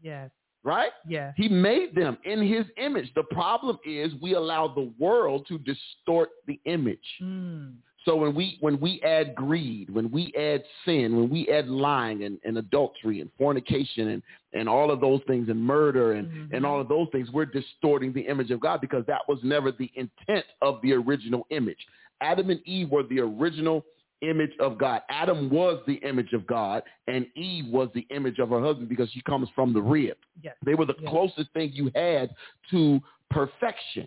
[0.00, 0.30] Yes.
[0.64, 0.92] right?
[1.06, 1.32] Yeah.
[1.36, 3.12] He made them in his image.
[3.14, 7.06] The problem is we allow the world to distort the image.
[7.22, 7.74] Mm.
[8.04, 12.24] So when we when we add greed, when we add sin, when we add lying
[12.24, 14.22] and, and adultery and fornication and,
[14.52, 16.52] and all of those things and murder and, Mhm.
[16.52, 19.70] and all of those things, we're distorting the image of God because that was never
[19.70, 21.86] the intent of the original image.
[22.20, 23.84] Adam and Eve were the original
[24.20, 25.02] image of God.
[25.08, 29.10] Adam was the image of God and Eve was the image of her husband because
[29.10, 30.16] she comes from the rib.
[30.42, 30.56] Yes.
[30.64, 31.10] They were the Yeah.
[31.10, 32.30] closest thing you had
[32.70, 33.00] to
[33.30, 34.06] perfection.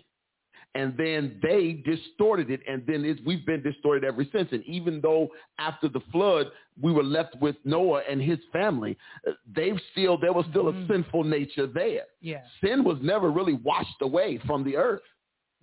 [0.78, 4.48] And then they distorted it, and then it's, we've been distorted ever since.
[4.52, 6.46] And even though after the flood
[6.80, 8.92] we were left with Noah and his family,
[9.26, 10.84] uh, they've still there was still Mhm.
[10.84, 12.04] a sinful nature there.
[12.20, 12.42] Yeah.
[12.62, 15.06] Sin was never really washed away from the earth,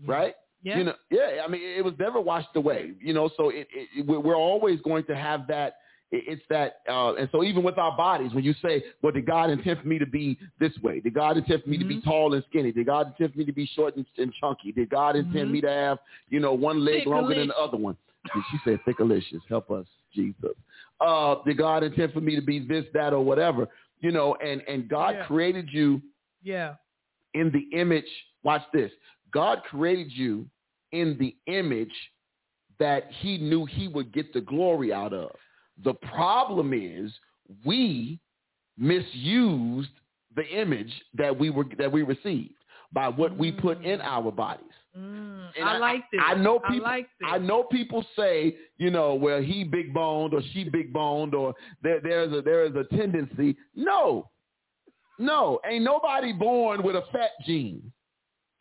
[0.02, 0.12] Yeah.
[0.16, 0.36] right?
[0.64, 0.78] Yeah.
[0.80, 1.30] You know, yeah.
[1.46, 2.82] I mean, it was never washed away.
[3.00, 5.76] You know, so it, it, we're always going to have that.
[6.14, 9.26] It- It's that, uh, and so even with our bodies, when you say, "Well, did
[9.26, 11.00] God intend for me to be this way?
[11.00, 12.04] Did God intend for me to be Mhm.
[12.04, 12.72] tall and skinny?
[12.72, 14.72] Did God intend for me to be short and, and chunky?
[14.72, 15.54] Did God intend Mhm.
[15.54, 15.98] me to have,
[16.30, 17.98] you know, one leg longer than the other one?"
[18.52, 20.56] She said, "Thickalicious, help us, Jesus."
[21.02, 23.68] Uh, did God intend for me to be this, that, or whatever?
[24.02, 25.26] You know, and and God Yeah.
[25.26, 26.02] created you
[26.44, 26.76] Yeah.
[27.34, 28.10] in the image.
[28.44, 28.92] Watch this.
[29.32, 30.48] God created you
[30.92, 32.12] in the image
[32.78, 35.36] that he knew he would get the glory out of.
[35.84, 37.12] The problem is
[37.66, 38.20] we
[38.78, 39.90] misused
[40.36, 42.56] the image that we were that we received
[42.92, 44.66] by what we put in our bodies.
[44.98, 45.48] Mm.
[45.64, 46.22] I, I- like this.
[46.24, 46.86] I know people.
[46.86, 47.30] I like this.
[47.32, 51.54] I know people say, you know, well, he big boned or she big boned or
[51.82, 53.56] there, there's a there is a tendency.
[53.76, 54.30] No,
[55.20, 57.92] no, ain't nobody born with a fat gene.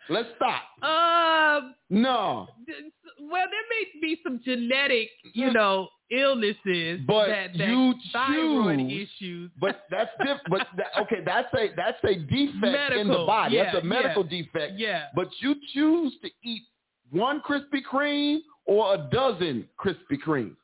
[0.09, 0.63] Let's stop.
[0.83, 1.75] Um.
[1.91, 2.79] No, th-
[3.21, 9.09] Well, there may be some genetic, you know, illnesses But that, that you thyroid choose-
[9.21, 9.51] issues.
[9.61, 10.41] but that's different.
[10.51, 13.57] But that, okay, that's a that's a defect in the body.
[13.57, 14.43] yeah, that's a medical yeah.
[14.43, 14.73] defect.
[14.77, 15.05] Yeah.
[15.15, 16.63] But you choose to eat
[17.11, 20.57] one Krispy Kreme or a dozen Krispy Kremes.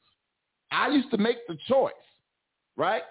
[0.71, 1.93] I used to make the choice,
[2.77, 3.03] right?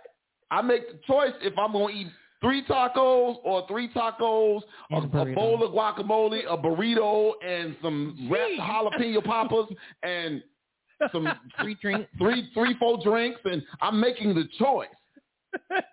[0.51, 2.07] I make the choice if I'm going to eat
[2.47, 8.59] three tacos or three tacos, a, a bowl of guacamole, a burrito, and some wrapped
[8.59, 9.67] jalapeno poppers
[10.03, 10.41] and
[11.11, 11.27] some
[11.61, 12.07] three drink.
[12.17, 14.87] three, three, four drinks, and I'm making the choice.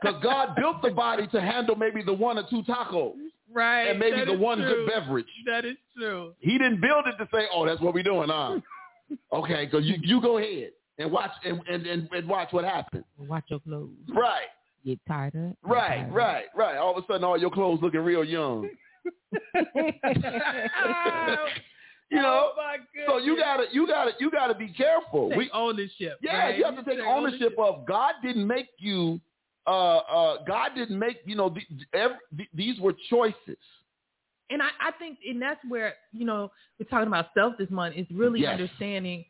[0.00, 3.14] Because God built the body to handle maybe the one or two tacos
[3.52, 3.88] right.
[3.88, 4.86] and maybe that the one true.
[4.86, 5.26] good beverage.
[5.44, 6.34] That is true.
[6.38, 8.60] He didn't build it to say, "Oh, that's what we're doing." Huh?
[9.32, 13.04] okay, because you you go ahead and watch and, and, and, and watch what happens.
[13.18, 13.90] Watch your clothes.
[14.08, 14.46] Right,
[14.84, 15.56] Get tired of it.
[15.64, 16.76] Get right, tired of right, right.
[16.76, 18.68] All of a sudden, all your clothes looking real young.
[22.10, 25.28] You know, oh my so you gotta you gotta you gotta be careful.
[25.28, 26.18] take We, ownership.
[26.22, 26.56] yeah, right?
[26.56, 29.20] you have to take ownership of God didn't make you.
[29.66, 31.50] Uh, uh, God didn't make you know.
[31.50, 33.58] th- every, th- these were choices.
[34.48, 36.50] And I, I think, and that's where you know
[36.80, 38.52] we're talking about self this month is really Yes.
[38.52, 39.26] understanding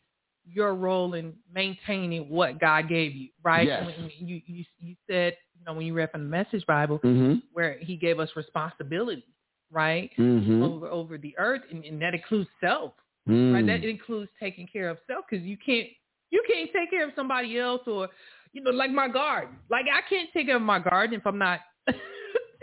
[0.53, 3.67] your role in maintaining what God gave you, right?
[3.67, 3.87] Yes.
[3.87, 7.35] When you, you you said, you know, when you read from the Message Bible, Mm-hmm.
[7.53, 9.25] where He gave us responsibility,
[9.71, 10.63] right, Mm-hmm.
[10.63, 12.93] over over the earth, and, and that includes self,
[13.29, 13.53] Mm.
[13.53, 13.67] right?
[13.67, 15.89] That includes taking care of self because you can't
[16.31, 18.09] you can't take care of somebody else or
[18.53, 19.57] you know like my garden.
[19.71, 21.61] Like I can't take care of my garden if I'm not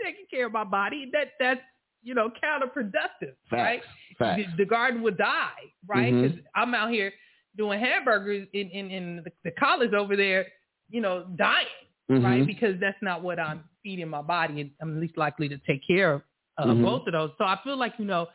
[0.02, 1.08] taking care of my body.
[1.12, 1.60] That that's
[2.02, 3.80] you know counterproductive, right?
[3.80, 3.86] Facts.
[4.18, 4.42] Facts.
[4.56, 5.50] The, the garden would die,
[5.86, 6.12] right?
[6.12, 7.12] Because I'm out here
[7.56, 10.46] doing hamburgers in in, in the, the college over there,
[10.90, 11.66] you know, dying,
[12.10, 12.42] right?
[12.42, 12.46] Mhm.
[12.46, 16.14] Because that's not what I'm feeding my body, and I'm least likely to take care
[16.14, 16.22] of
[16.58, 16.82] uh, Mhm.
[16.82, 17.30] both of those.
[17.38, 18.28] So I feel like you know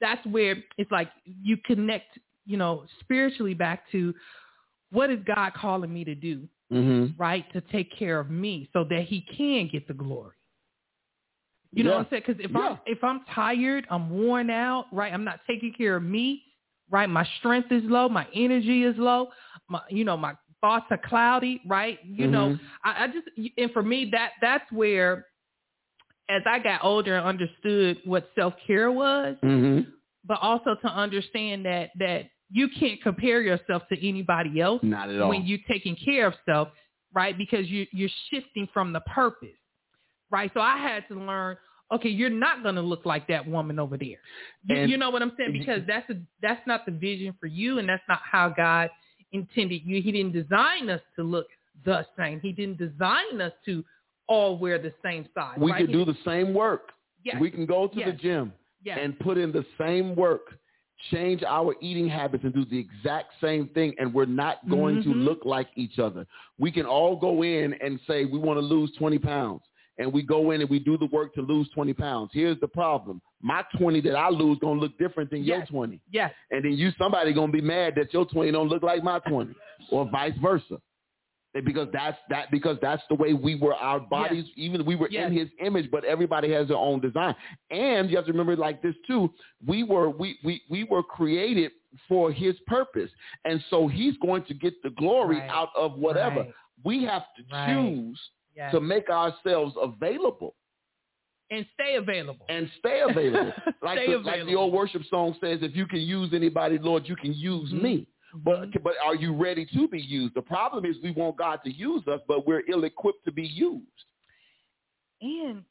[0.00, 4.14] that's where it's like you connect, you know, spiritually back to
[4.90, 7.20] what is God calling me to do, Mm-hmm.
[7.20, 7.50] right?
[7.52, 10.34] To take care of me so that he can get the glory.
[11.72, 11.96] You know Yeah.
[11.96, 12.22] what I'm saying?
[12.26, 12.60] Because if Yeah.
[12.60, 15.12] I'm if I'm tired, I'm worn out, right?
[15.12, 16.44] I'm not taking care of me,
[16.90, 17.08] right?
[17.08, 19.28] My strength is low, my energy is low,
[19.68, 21.98] my you know my thoughts are cloudy, right?
[22.04, 22.60] You know, Mhm.
[22.84, 25.26] I, I just and for me that that's where,
[26.28, 29.90] as I got older and understood what self care was, Mm-hmm.
[30.24, 35.20] but also to understand that that you can't compare yourself to anybody else Not at
[35.20, 35.28] all.
[35.28, 36.68] when you're taking care of self,
[37.12, 37.36] right?
[37.36, 39.56] Because you you're shifting from the purpose,
[40.30, 40.50] right?
[40.54, 41.56] So I had to learn.
[41.90, 44.18] Okay, you're not going to look like that woman over there.
[44.66, 45.52] You, you know what I'm saying?
[45.52, 48.90] Because that's a, that's not the vision for you, and that's not how God
[49.32, 50.02] intended you.
[50.02, 51.46] He didn't design us to look
[51.84, 52.40] the same.
[52.40, 53.84] He didn't design us to
[54.26, 55.56] all wear the same size.
[55.58, 55.86] we right?
[55.86, 56.92] He- do the same work.
[57.24, 58.52] yes, We can go to the gym
[58.84, 58.98] yes.
[59.00, 60.58] and put in the same work,
[61.10, 65.08] change our eating habits and do the exact same thing, and we're not going to
[65.08, 65.24] Mhm.
[65.24, 66.26] look like each other.
[66.58, 69.62] We can all go in and say we want to lose 20 pounds.
[69.98, 72.30] And we go in and we do the work to lose 20 pounds.
[72.32, 73.20] Here's the problem.
[73.42, 76.00] My 20 that I lose going to look different than your 20.
[76.10, 76.32] yes.
[76.50, 79.18] And then you, somebody going to be mad that your 20 don't look like my
[79.20, 79.54] 20
[79.90, 80.80] or vice versa.
[81.64, 85.26] Because that's that because that's the way we were our bodies even we were Yes.
[85.28, 87.34] in his image but everybody has their own design
[87.72, 89.32] and you have to remember like this too
[89.66, 91.72] we were we we we were created
[92.06, 93.10] for his purpose
[93.44, 95.50] and so he's going to get the glory Right.
[95.50, 96.52] out of whatever Right.
[96.84, 97.74] we have to Right.
[97.74, 98.20] choose
[98.58, 98.72] Yes.
[98.74, 100.56] to make ourselves available
[101.50, 102.44] and stay available.
[102.48, 103.52] and stay available.
[103.82, 107.08] like, Stay the, like the old worship song says, if you can use anybody, Lord,
[107.08, 107.82] you can use Mhm.
[107.82, 108.06] me.
[108.34, 110.34] But but are you ready to be used?
[110.34, 113.86] The problem is we want God to use us, but we're ill-equipped to be used.
[115.22, 115.64] and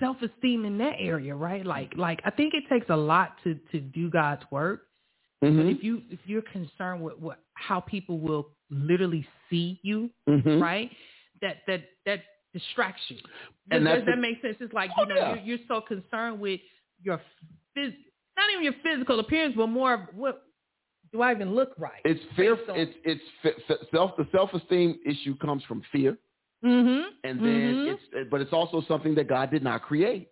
[0.00, 1.64] self-esteem in that area, right?
[1.64, 4.88] Like, like I think it takes a lot to to do God's work.
[5.40, 5.74] But Mhm.
[5.76, 10.60] if you if you're concerned with what how people will literally see you, Mhm.
[10.60, 10.90] right?
[11.42, 12.20] That that that
[12.52, 13.18] distracts you.
[13.70, 14.56] And Does, that make sense?
[14.60, 15.34] It's like Oh, you know yeah.
[15.34, 16.60] you're, you're so concerned with
[17.02, 17.20] your
[17.76, 17.96] phys-
[18.36, 20.42] not even your physical appearance, but more of what
[21.12, 22.00] do I even look right?
[22.04, 22.54] It's fear.
[22.54, 23.22] On- It's it's
[23.92, 24.16] self.
[24.16, 26.16] The self-esteem issue comes from fear,
[26.64, 27.08] mm-hmm.
[27.24, 30.28] and then it's but it's also something that God did not create.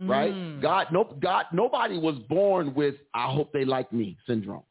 [0.00, 0.32] Right?
[0.32, 0.60] Mm.
[0.60, 4.64] God, no, God, nobody was born with "I hope they like me" syndrome.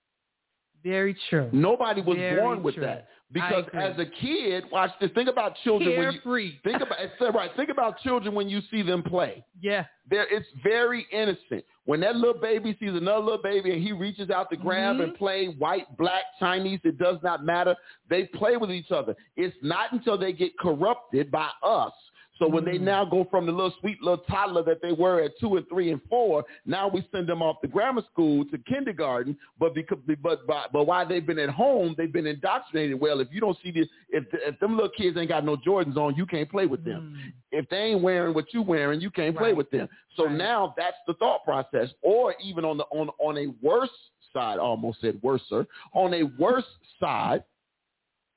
[0.84, 1.49] Very true.
[1.53, 2.84] Nobody was Very born with true.
[2.86, 5.09] that because as a kid, watch this.
[5.15, 6.53] Think about children when you Carefree.
[6.63, 7.51] think about it's right.
[7.55, 9.43] Think about children when you see them play.
[9.61, 9.86] yeah.
[10.09, 11.63] They're, it's very innocent.
[11.86, 15.03] When that little baby sees another little baby and he reaches out to grab Mhm.
[15.03, 17.75] and play white, black, Chinese, it does not matter.
[18.09, 19.15] They play with each other.
[19.38, 21.93] It's not until they get corrupted by us.
[22.41, 22.81] So when they Mm.
[22.81, 25.91] now go from the little sweet little toddler that they were at two and three
[25.91, 29.37] and four, now we send them off to grammar school to kindergarten.
[29.59, 32.99] But because but but, but while they've been at home, they've been indoctrinated.
[32.99, 35.97] Well, if you don't see this, if if them little kids ain't got no Jordans
[35.97, 37.33] on, you can't play with them Mm.
[37.51, 39.87] if they ain't wearing what you wearing, you can't play with them.
[40.15, 40.33] So Right.
[40.35, 41.93] now that's the thought process.
[42.01, 43.95] Or even on the on on a worse
[44.33, 45.67] side, almost said worser.
[45.93, 46.65] On a worse
[46.99, 47.43] side,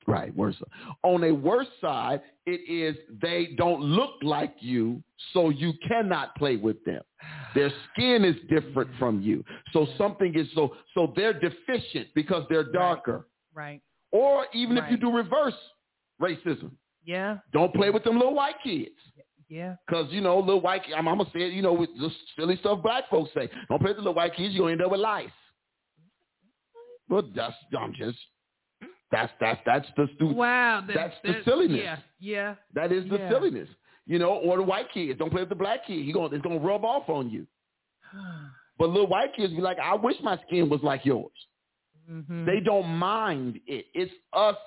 [0.07, 0.55] right, worse.
[1.03, 5.01] On a worse side, it is they don't look like you,
[5.33, 7.01] so you cannot play with them.
[7.53, 8.99] Their skin is different mm-hmm.
[8.99, 9.43] from you.
[9.73, 13.27] So something is so so they're deficient because they're darker.
[13.53, 13.81] Right.
[14.11, 15.55] Or even if you do reverse
[16.21, 16.71] racism,
[17.03, 17.39] Yeah.
[17.51, 18.95] don't play with them little white kids.
[19.49, 19.75] Yeah.
[19.89, 21.53] Cause you know, little white, I'm, I'm gonna say it.
[21.53, 23.49] You know, with the silly stuff black folks say.
[23.69, 24.53] Don't play with the little white kids.
[24.53, 25.29] you're gonna end up with lice.
[27.07, 28.17] But that's I'm just
[29.11, 30.35] that's that's that's the stupid.
[30.35, 30.83] Wow.
[30.93, 31.79] That's the silliness.
[31.83, 31.97] Yeah.
[32.19, 32.55] Yeah.
[32.73, 33.29] That is the Yeah.
[33.29, 33.69] silliness.
[34.07, 35.17] You know, or the white kids.
[35.17, 36.03] Don't play with the black kid.
[36.05, 37.45] He gonna it's gonna rub off on you.
[38.77, 41.31] But little white kids be like, I wish my skin was like yours.
[42.11, 42.43] mm-hmm.
[42.45, 43.85] They don't mind it.
[43.93, 44.57] It's us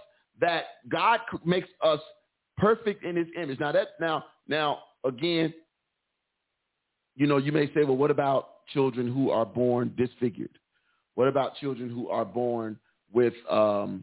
[0.41, 2.01] that God makes us
[2.57, 3.61] perfect in His image.
[3.61, 5.53] Now that now now again,
[7.17, 10.57] you know, you may say, well, what about children who are born disfigured?
[11.15, 12.79] What about children who are born
[13.13, 14.03] with um,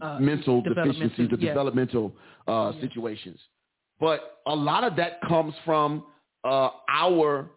[0.00, 1.48] Uh, mental deficiencies, the yeah.
[1.50, 2.12] developmental
[2.48, 2.80] uh, Yeah.
[2.80, 3.38] situations?
[4.00, 6.04] But a lot of that comes from
[6.44, 7.50] uh, our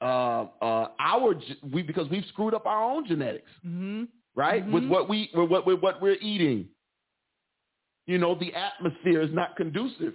[0.00, 1.34] uh, uh, our
[1.72, 4.04] we because we've screwed up our own genetics Mm-hmm.
[4.36, 4.64] right?
[4.66, 4.88] With Mhm.
[4.88, 6.68] what we with what with what we're eating.
[8.06, 10.14] You know, the atmosphere is not conducive.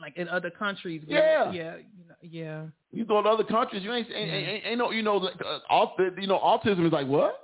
[0.00, 1.02] Like in other countries.
[1.06, 1.18] Yeah.
[1.50, 1.76] Where, yeah.
[1.98, 2.62] You know, yeah.
[2.92, 5.98] You go to other countries, you ain't ain't, ain't, ain't no you know uh, aut-
[6.18, 7.34] you know autism is like what?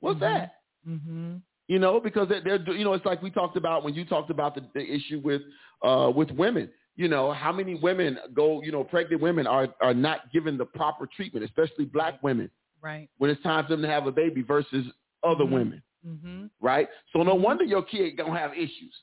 [0.00, 0.20] What's Mhm.
[0.20, 0.54] that?
[0.88, 1.36] Mm-hmm.
[1.66, 4.30] You know, because they're, they're you know, it's like we talked about when you talked
[4.30, 5.42] about the, the issue with
[5.82, 6.70] uh with women.
[6.96, 10.64] You know, how many women go, you know, pregnant women are are not given the
[10.66, 12.50] proper treatment, especially black women,
[12.82, 13.08] Right.
[13.18, 14.86] when it's time for them to have a baby versus
[15.24, 15.50] other Mhm.
[15.50, 16.46] women, Mm-hmm.
[16.60, 16.88] right?
[17.12, 17.40] So no Mhm.
[17.40, 18.94] wonder your kid gonna have issues.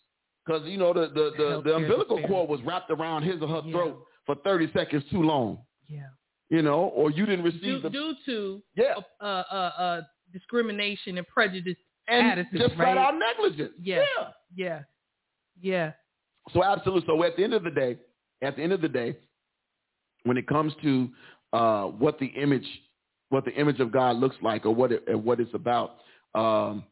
[0.45, 3.61] Because you know the the, the, the umbilical cord was wrapped around his or her
[3.65, 3.71] Yeah.
[3.73, 6.09] throat for thirty seconds too long, Yeah.
[6.49, 10.01] you know, or you didn't receive Due, the due to yeah, uh, uh, uh,
[10.31, 11.77] discrimination and prejudice.
[12.11, 12.97] And attitude, just flat right?
[12.97, 13.73] out negligence.
[13.81, 14.03] Yeah.
[14.55, 14.81] Yeah.
[15.61, 15.91] Yeah.
[16.53, 17.03] So absolutely.
[17.07, 17.97] So at the end of the day,
[18.41, 19.15] at the end of the day,
[20.23, 21.09] when it comes to
[21.53, 22.65] uh, what the image,
[23.29, 25.97] what the image of God looks like, or what it, or what it's about,
[26.35, 26.83] um,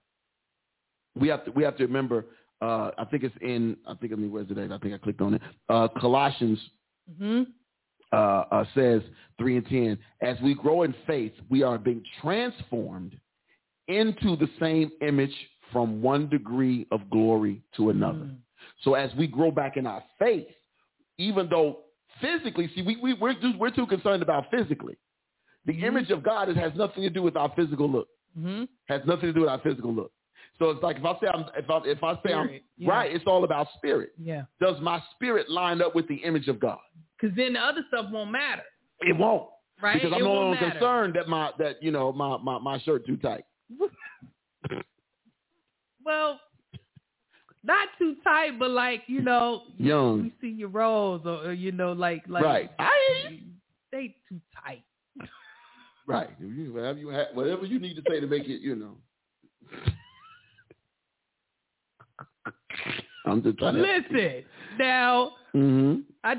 [1.20, 2.26] we have to we have to remember.
[2.61, 3.78] Uh, I think it's in.
[3.88, 4.72] I think I mean where's it at?
[4.72, 5.41] I think I clicked on it.
[5.70, 6.59] Uh, Colossians
[7.17, 7.43] hmm
[8.11, 9.01] uh, uh, says
[9.38, 9.97] three and ten.
[10.22, 13.15] As we grow in faith, we are being transformed
[13.90, 15.34] into the same image
[15.74, 18.20] from one degree of glory to another.
[18.20, 18.38] Mm.
[18.84, 20.48] So as we grow back in our faith,
[21.18, 21.80] even though
[22.22, 24.96] physically, see, we, we, we're, just, we're too concerned about physically.
[25.66, 25.84] The Mhm.
[25.84, 28.08] image of God is, has nothing to do with our physical look.
[28.36, 30.12] hmm Has nothing to do with our physical look.
[30.58, 32.90] So it's like if I say I'm, if I, if I say I'm yeah.
[32.90, 34.12] right, it's all about spirit.
[34.18, 34.44] Yeah.
[34.62, 36.80] Does my spirit line up with the image of God?
[37.20, 38.64] Because then the other stuff won't matter,
[39.02, 39.50] It won't,
[39.82, 39.94] right?
[39.94, 43.06] because I'm it no longer concerned that my that you know my my, my shirt
[43.06, 43.44] too tight.
[46.05, 46.39] Well,
[47.63, 51.72] not too tight, but like you know, Young, you see your rolls, or, or, you
[51.72, 52.70] know, like like right?
[53.91, 54.84] They too tight.
[56.07, 56.30] Right.
[56.72, 58.97] Whatever you ha- whatever you need to say to make it, you know.
[63.26, 63.82] I'm just trying to.
[63.82, 64.43] Listen
[64.80, 65.34] now.
[65.51, 66.34] hmm I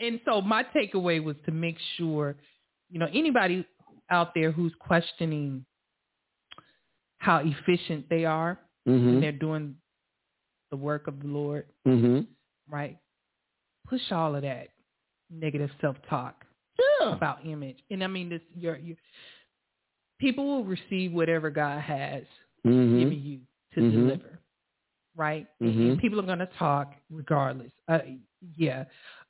[0.00, 2.36] and so my takeaway was to make sure,
[2.90, 3.66] you know, anybody
[4.10, 5.64] out there who's questioning
[7.22, 9.76] how efficient they are hmm when they're doing
[10.72, 12.20] the work of the Lord, hmm
[12.68, 12.98] right?
[13.88, 14.68] Push all of that
[15.30, 16.44] negative self-talk
[17.00, 17.14] Yeah.
[17.14, 18.40] about image, and I mean this.
[18.56, 18.96] Your, your
[20.18, 22.24] people will receive whatever God has
[22.64, 23.40] hmm given you
[23.74, 23.92] to Mhm.
[23.92, 24.40] deliver,
[25.14, 25.46] right?
[25.62, 25.98] Mhm.
[26.00, 27.70] people are going to talk regardless.
[27.86, 28.00] Uh,
[28.56, 28.84] yeah.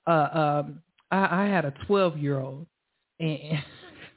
[0.07, 2.67] Uh, um, I, I had a 12 year old
[3.21, 3.63] and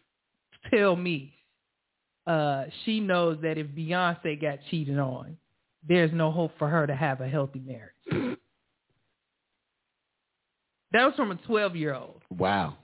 [0.71, 1.34] tell me
[2.27, 5.37] uh, she knows that if Beyonce got cheated on,
[5.87, 8.37] there's no hope for her to have a healthy marriage.
[10.91, 12.77] That was from a 12 year old, Wow.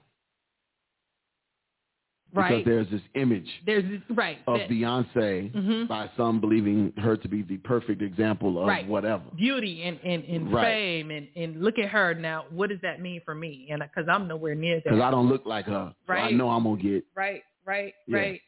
[2.33, 2.49] right?
[2.57, 4.39] Because there's this image There's this, right.
[4.47, 5.87] of that- Beyonce Mhm.
[5.87, 8.85] by some believing her to be the perfect example of Right.
[8.85, 9.23] whatever.
[9.35, 10.63] beauty and, and, and Right.
[10.65, 12.45] fame and, and look at her now.
[12.49, 13.67] What does that mean for me?
[13.71, 14.83] And because I'm nowhere near that.
[14.85, 15.93] Because I don't look like her.
[16.05, 17.05] So I know I'm gonna get.
[17.15, 18.17] right, right, Yeah.
[18.17, 18.41] right.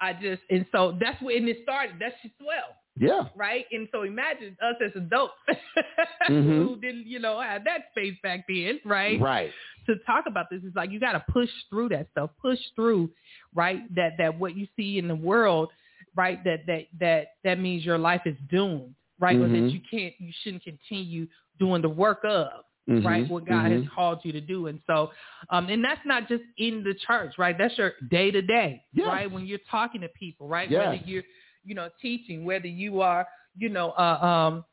[0.00, 1.96] I just and so that's when it started.
[1.98, 3.28] That's just twelve, Yeah.
[3.34, 3.64] right?
[3.72, 5.34] And so imagine us as adults
[6.28, 6.64] Mhm.
[6.64, 9.20] who didn't, you know, have that space back then, right?
[9.20, 9.50] Right.
[9.86, 13.10] To talk about this, is like you got to push through that stuff, push through,
[13.54, 13.82] right?
[13.94, 15.70] That that what you see in the world,
[16.14, 16.42] right?
[16.44, 19.36] That that that that means your life is doomed, right?
[19.36, 19.72] Or that Mhm.
[19.72, 21.26] you can't, you shouldn't continue
[21.58, 23.04] doing the work of, Mhm.
[23.04, 23.28] right?
[23.28, 23.82] What God Mhm.
[23.82, 24.66] has called you to do.
[24.68, 25.12] And so,
[25.50, 27.56] um, and that's not just in the church, right?
[27.56, 29.30] That's your day to day, right?
[29.30, 30.70] When you're talking to people, right?
[30.70, 30.80] Yes.
[30.90, 31.24] Whether you're,
[31.64, 33.26] you know, teaching, whether you are,
[33.56, 34.64] you know, uh, um,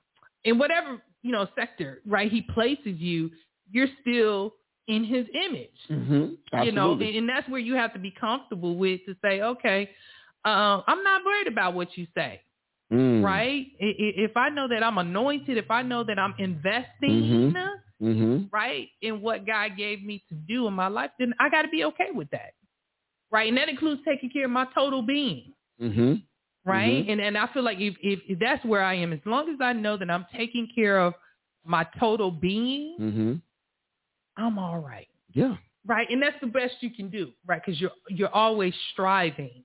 [0.43, 2.31] in whatever, you know, sector, right?
[2.31, 3.31] He places you,
[3.71, 4.55] you're still
[4.87, 6.37] in his image, Mhm.
[6.63, 9.89] you know, and, and that's where you have to be comfortable with to say, okay,
[10.45, 12.41] uh, I'm not worried about what you say
[12.91, 13.23] Mm.
[13.23, 13.67] right?
[13.79, 17.53] If I know that I'm anointed, if I know that I'm investing,
[18.01, 18.49] Mhm.
[18.51, 21.69] right, in what God gave me to do in my life, then I got to
[21.69, 22.53] be okay with that,
[23.31, 23.47] right?
[23.47, 26.21] And that includes taking care of my total being, Mhm.
[26.65, 27.05] right?
[27.05, 27.09] Mhm.
[27.11, 29.59] And and I feel like if, if if that's where I am, as long as
[29.61, 31.13] I know that I'm taking care of
[31.65, 33.41] my total being, Mhm.
[34.37, 35.57] I'm all right, Yeah.
[35.85, 36.09] right?
[36.09, 37.61] And that's the best you can do, right?
[37.63, 39.63] Because you're you're always striving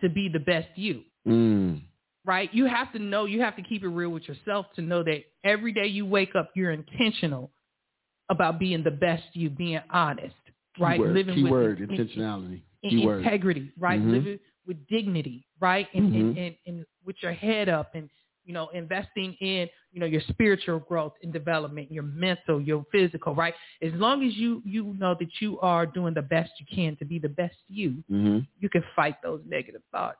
[0.00, 1.04] to be the best you.
[1.26, 1.80] Mm.
[2.26, 2.52] right?
[2.54, 5.24] You have to know, you have to keep it real with yourself to know that
[5.44, 7.50] every day you wake up, you're intentional
[8.30, 10.34] about being the best you, being honest,
[10.78, 10.96] right?
[10.96, 12.60] Keyword, Living keyword with in- intentionality.
[12.82, 13.18] in- Keyword.
[13.18, 14.00] integrity, right?
[14.00, 14.10] Mhm.
[14.12, 15.88] Living with dignity, right?
[15.94, 16.46] And, and, Mhm.
[16.46, 18.08] and, and with your head up and,
[18.46, 23.34] you know, investing in, you know, your spiritual growth and development, your mental, your physical,
[23.34, 23.54] right?
[23.82, 27.04] As long as you, you know that you are doing the best you can to
[27.04, 28.46] be the best you, Mhm.
[28.58, 30.18] you can fight those negative thoughts.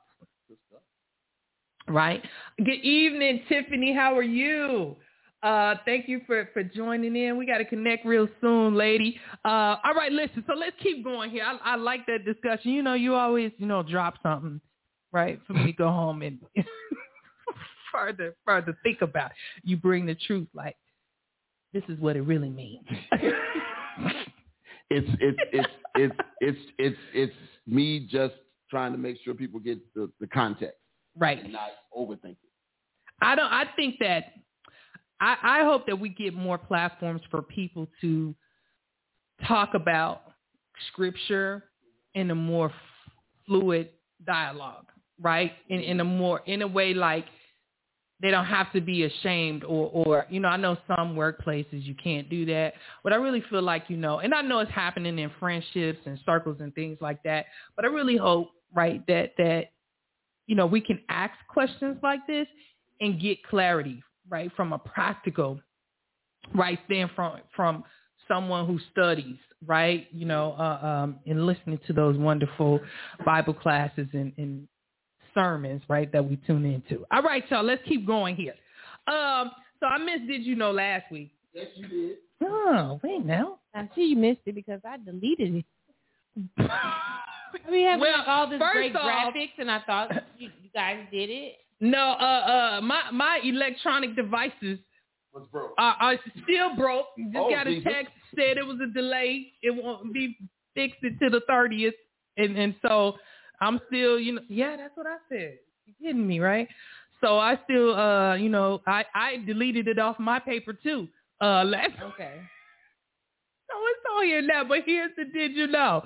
[1.86, 2.24] Right.
[2.56, 3.92] Good evening, Tiffany.
[3.92, 4.96] How are you?
[5.44, 7.36] Uh, thank you for, for joining in.
[7.36, 9.20] We got to connect real soon, lady.
[9.44, 10.42] Uh, all right, listen.
[10.46, 11.44] So let's keep going here.
[11.44, 12.70] I, I like that discussion.
[12.70, 14.58] You know, you always, you know, drop something,
[15.12, 16.38] right, for me to go home and
[17.92, 19.32] further further think about.
[19.62, 20.76] You bring the truth like
[21.74, 22.86] this is what it really means.
[23.12, 27.34] it's it's it's it's it's it's it's
[27.66, 28.34] me just
[28.70, 30.78] trying to make sure people get the, the context
[31.18, 31.44] right.
[31.44, 32.38] and not overthink it.
[33.20, 34.32] I don't I think that
[35.24, 38.34] I, I hope that we get more platforms for people to
[39.48, 40.20] talk about
[40.88, 41.64] scripture
[42.14, 42.70] in a more
[43.46, 43.88] fluid
[44.26, 44.84] dialogue,
[45.18, 45.52] right?
[45.70, 47.24] In in a more in a way like
[48.20, 51.94] they don't have to be ashamed or or you know I know some workplaces you
[51.94, 55.18] can't do that, but I really feel like you know, and I know it's happening
[55.18, 57.46] in friendships and circles and things like that,
[57.76, 59.70] but I really hope right that that
[60.46, 62.46] you know we can ask questions like this
[63.00, 65.60] and get clarity right from a practical
[66.54, 67.84] right then from from
[68.28, 72.80] someone who studies right you know uh, um and listening to those wonderful
[73.24, 74.66] bible classes and, and
[75.34, 78.54] sermons right that we tune into all right y'all let's keep going here
[79.08, 79.50] um
[79.80, 82.16] so i missed did you know last week Yes, you did.
[82.42, 85.64] oh wait now I see you missed it because I deleted it.
[87.70, 89.02] We have Well, like all this great off-
[89.34, 91.54] graphics, and I thought you, you guys did it.
[91.80, 94.78] No uh uh my my electronic devices
[95.32, 95.74] What's broke?
[95.78, 97.06] are, are still broke.
[97.32, 97.92] Just Oh, got a Jesus.
[97.92, 99.52] text said it was a delay.
[99.62, 100.36] It won't be
[100.74, 101.94] fixed until the thirtieth,
[102.36, 103.16] and and so
[103.60, 105.58] I'm still, you know, yeah, that's what I said.
[105.86, 106.68] You kidding me, right?
[107.20, 111.08] So I still, uh, you know, I I deleted it off my paper too.
[111.40, 112.34] Uh, last Okay.
[113.68, 116.04] so it's on here now, but here's the did you know?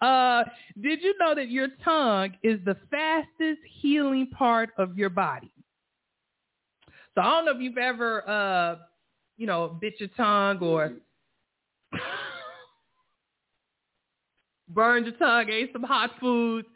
[0.00, 0.44] Uh,
[0.80, 5.52] did you know that your tongue is the fastest healing part of your body?
[7.14, 8.76] So I don't know if you've ever, uh,
[9.38, 10.92] you know, bit your tongue or
[14.68, 16.68] burned your tongue, ate some hot foods,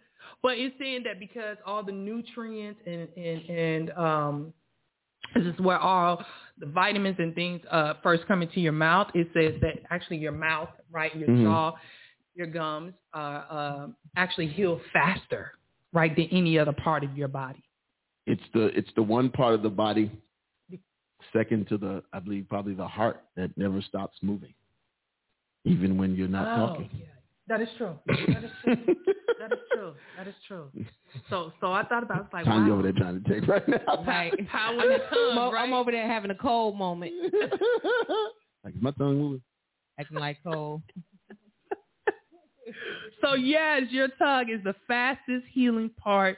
[0.43, 4.53] but it's saying that because all the nutrients and and and um,
[5.35, 6.25] this is where all
[6.59, 9.09] the vitamins and things uh, first come into your mouth.
[9.15, 11.43] It says that actually your mouth, right, your Mhm.
[11.43, 11.73] jaw,
[12.41, 13.87] your gums, uh, uh,
[14.17, 15.53] actually heal faster,
[15.93, 17.63] right, than any other part of your body.
[18.27, 20.11] It's the it's the one part of the body,
[21.33, 24.55] second to the I believe probably the heart that never stops moving,
[25.65, 26.89] even when you're not talking.
[26.93, 27.05] Oh, yeah.
[27.49, 27.99] That is true.
[28.07, 28.77] That is true.
[29.41, 29.93] that is true.
[30.17, 30.71] That is true.
[31.29, 32.79] So, so I thought about it, it's like, Tanya wow.
[32.79, 34.05] over there trying to take right now.
[34.07, 34.33] Right.
[34.49, 35.63] Power I'm, in the tongue, I'm right?
[35.65, 37.13] I'm over there having a cold moment,
[38.65, 39.43] like is my tongue moving?
[40.01, 40.83] acting like cold.
[43.23, 46.37] So yes, your tongue is the fastest healing part,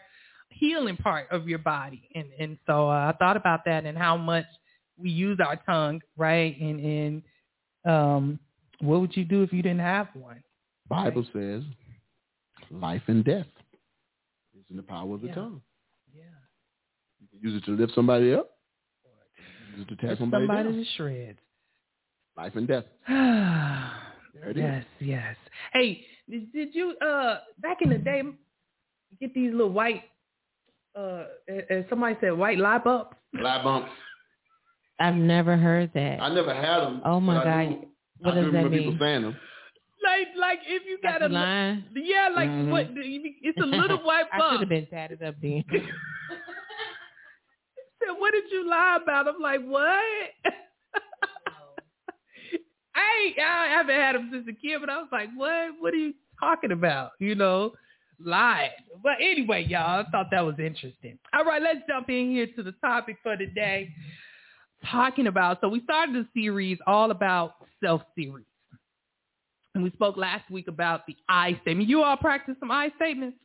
[0.50, 4.16] healing part of your body, and and so uh, I thought about that and how
[4.16, 4.46] much
[4.98, 6.58] we use our tongue, right?
[6.60, 7.22] And and
[7.84, 8.38] um,
[8.80, 10.42] what would you do if you didn't have one?
[10.88, 11.62] Bible says
[12.70, 13.46] life and death
[14.58, 15.34] is in the power of the Yeah.
[15.34, 15.62] tongue.
[16.14, 16.22] Yeah,
[17.20, 18.50] You can use it to lift somebody up.
[19.76, 20.78] Use it to tear somebody, somebody down.
[20.78, 21.38] to shreds.
[22.36, 22.84] Life and death.
[23.08, 23.90] yes,
[24.34, 24.84] There it is.
[25.00, 25.36] yes.
[25.72, 28.22] Hey, did, did you uh back in the day
[29.20, 30.04] get these little white
[30.96, 31.24] uh
[31.70, 33.14] as somebody said white lip up?
[33.34, 33.90] Lab bumps.
[35.00, 36.20] I've never heard that.
[36.20, 37.02] I never had them.
[37.04, 37.80] Oh, my but I God.
[37.80, 37.86] do-
[38.20, 39.00] What I do does that remember people mean?
[39.00, 39.36] saying them.
[40.04, 41.84] Like like if you got That's a a line.
[41.94, 42.70] Yeah, like Mhm.
[42.70, 42.86] what?
[42.94, 44.42] It's a little white bump.
[44.44, 45.64] I should have been tatted up then.
[48.00, 50.02] said, "What did you lie about?" I'm like, "What?"
[53.12, 55.70] I I haven't had them since a kid, but I was like, "What?
[55.80, 57.72] What are you talking about?" You know,
[58.24, 58.70] lie.
[59.02, 61.18] But anyway, y'all, I thought that was interesting.
[61.34, 63.90] All right, let's jump in here to the topic for today.
[64.90, 68.46] Talking about so we started a series all about self series.
[69.74, 71.88] And we spoke last week about the I statement.
[71.88, 73.38] You all practice some I statements?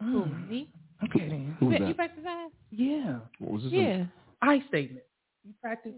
[0.00, 0.50] Who, Hmm.
[0.50, 0.68] me?
[1.04, 1.56] Okay then.
[1.58, 1.96] Who's You that?
[1.96, 2.48] practice that?
[2.70, 3.18] Yeah.
[3.38, 3.72] What was this?
[3.72, 4.04] Yeah.
[4.42, 5.04] I statement.
[5.44, 5.92] You practice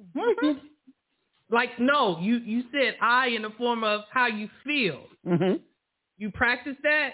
[1.54, 5.04] like no, you you said I in the form of how you feel.
[5.26, 5.54] Mm-hmm.
[6.18, 7.10] You practice that?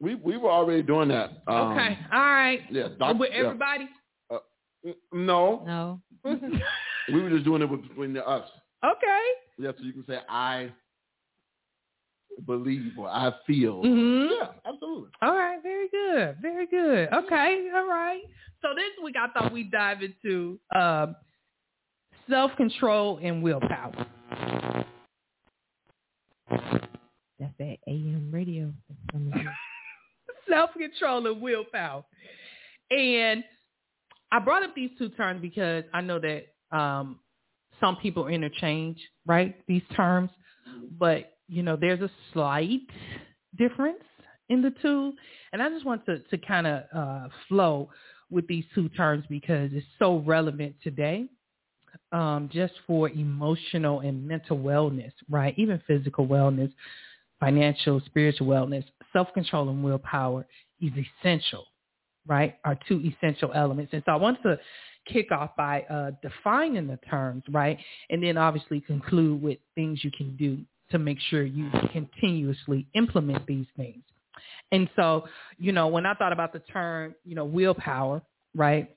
[0.00, 1.30] We we were already doing that.
[1.46, 1.98] Um, okay.
[2.12, 2.60] All right.
[2.70, 2.88] Yeah.
[2.98, 3.40] Doc, With yeah.
[3.40, 3.88] everybody?
[4.86, 6.00] Mm, No, No.
[7.12, 8.48] we were just doing it between the us.
[8.82, 9.22] Okay.
[9.58, 10.70] Yeah, so you can say I
[12.46, 13.82] believe or I feel.
[13.82, 14.30] Mhm.
[14.38, 15.10] Yeah, absolutely.
[15.20, 16.36] All right, very good.
[16.40, 17.12] Very good.
[17.12, 18.22] Okay, all right.
[18.62, 21.14] So this week I thought we'd dive into um,
[22.30, 24.06] self-control and willpower.
[26.48, 28.72] That's that AM radio.
[28.88, 29.50] That's coming through.
[30.48, 32.04] self-control and willpower.
[32.90, 33.44] And
[34.32, 37.18] I brought up these two terms because I know that um,
[37.80, 40.30] some people interchange, right, these terms.
[40.98, 42.80] But, you know, there's a slight
[43.58, 44.02] difference
[44.48, 45.12] in the two.
[45.52, 47.90] And I just want to, to kind of uh, flow
[48.30, 51.26] with these two terms because it's so relevant today.
[52.12, 55.54] Um, just for emotional and mental wellness, right?
[55.56, 56.72] Even physical wellness,
[57.38, 60.46] financial, spiritual wellness, self-control and willpower
[60.80, 61.66] is essential,
[62.26, 62.56] right?
[62.64, 63.92] Are two essential elements.
[63.92, 64.58] And so I want to
[65.06, 67.78] kick off by uh, defining the terms, right?
[68.10, 70.58] And then obviously conclude with things you can do
[70.90, 74.02] to make sure you continuously implement these things.
[74.72, 75.26] And so,
[75.58, 78.22] you know, when I thought about the term, you know, willpower,
[78.54, 78.94] right?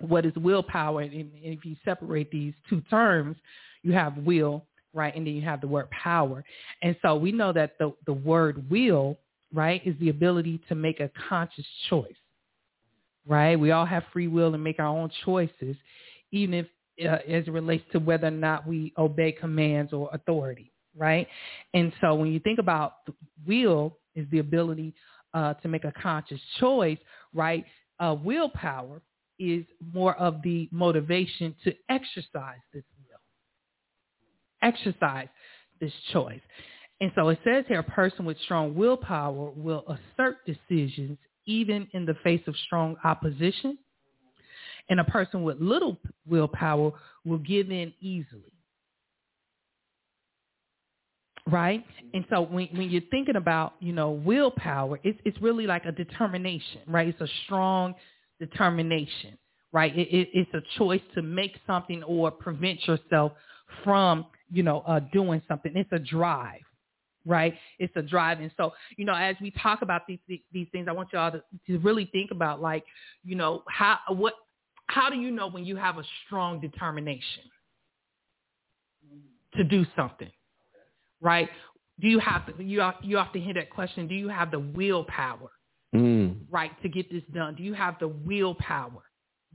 [0.00, 1.02] What is willpower?
[1.02, 3.36] And if you separate these two terms,
[3.82, 5.14] you have will, right?
[5.14, 6.44] And then you have the word power.
[6.82, 9.18] And so we know that the, the word will,
[9.52, 12.14] right, is the ability to make a conscious choice,
[13.26, 13.58] right?
[13.58, 15.76] We all have free will and make our own choices,
[16.32, 16.66] even if
[17.02, 21.26] uh, as it relates to whether or not we obey commands or authority, right?
[21.72, 22.98] And so when you think about
[23.46, 24.94] will is the ability
[25.34, 26.98] uh, to make a conscious choice,
[27.34, 27.64] right?
[27.98, 29.00] Uh, willpower
[29.38, 35.28] is more of the motivation to exercise this will, exercise
[35.80, 36.40] this choice.
[37.00, 42.06] And so it says here, a person with strong willpower will assert decisions even in
[42.06, 43.78] the face of strong opposition.
[44.88, 46.92] And a person with little willpower
[47.24, 48.54] will give in easily
[51.46, 51.84] right?
[52.12, 55.92] And so when when you're thinking about you know willpower, it's it's really like a
[55.92, 57.08] determination, right?
[57.08, 57.94] It's a strong
[58.38, 59.38] determination,
[59.72, 59.96] right?
[59.96, 63.32] It, it, it's a choice to make something or prevent yourself
[63.82, 65.72] from you know uh, doing something.
[65.76, 66.60] It's a drive,
[67.24, 67.54] right?
[67.78, 68.40] It's a drive.
[68.40, 70.18] And so, you know, as we talk about these
[70.52, 72.84] these things, I want y'all to, to really think about like,
[73.24, 74.34] you know, how what
[74.86, 77.44] how do you know when you have a strong determination
[79.56, 80.30] to do something?
[81.24, 81.48] right?
[82.00, 85.50] Do you have to, you you often hear that question, do you have the willpower,
[85.94, 86.40] Mm.
[86.50, 87.54] right, to get this done?
[87.54, 89.02] Do you have the willpower,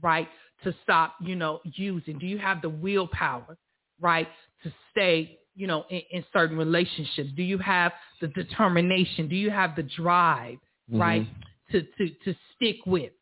[0.00, 0.28] right,
[0.64, 2.18] to stop, you know, using?
[2.18, 3.58] Do you have the willpower,
[4.00, 4.26] right,
[4.62, 7.28] to stay, you know, in, in certain relationships?
[7.36, 9.28] Do you have the determination?
[9.28, 10.56] Do you have the drive,
[10.90, 11.26] right,
[11.72, 13.12] to, to, to stick with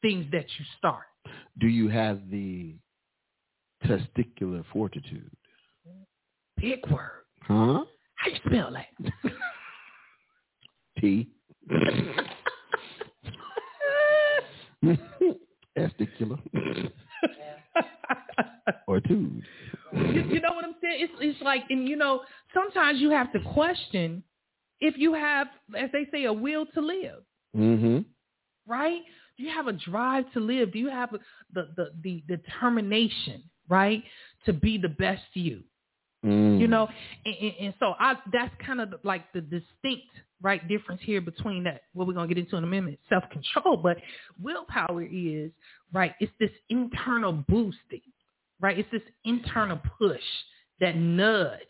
[0.00, 1.04] things that you start?
[1.60, 2.74] Do you have the
[3.84, 5.30] testicular fortitude?
[6.56, 7.10] Big word.
[7.42, 7.84] Huh?
[8.14, 9.32] How you spell that?
[11.00, 11.28] T.
[15.78, 16.38] Testicular.
[18.86, 19.40] or two.
[19.92, 20.98] you, you know what I'm saying?
[21.00, 22.22] It's it's like, and you know,
[22.54, 24.22] sometimes you have to question
[24.80, 27.22] if you have, as they say, a will to live,
[27.56, 28.00] Mm-hmm.
[28.66, 29.00] right?
[29.38, 30.72] Do you have a drive to live?
[30.72, 31.10] Do you have
[31.52, 34.02] the the the determination, right,
[34.44, 35.62] to be the best you?
[36.26, 36.58] Mm.
[36.58, 36.88] You know,
[37.24, 40.10] and, and, and so I that's kind of like the distinct
[40.42, 43.76] right difference here between that what we're gonna get into in a minute, self control,
[43.76, 43.98] but
[44.42, 45.52] willpower is
[45.92, 46.14] right.
[46.18, 48.02] It's this internal boosting,
[48.60, 48.76] right?
[48.76, 50.20] It's this internal push,
[50.80, 51.60] that nudge,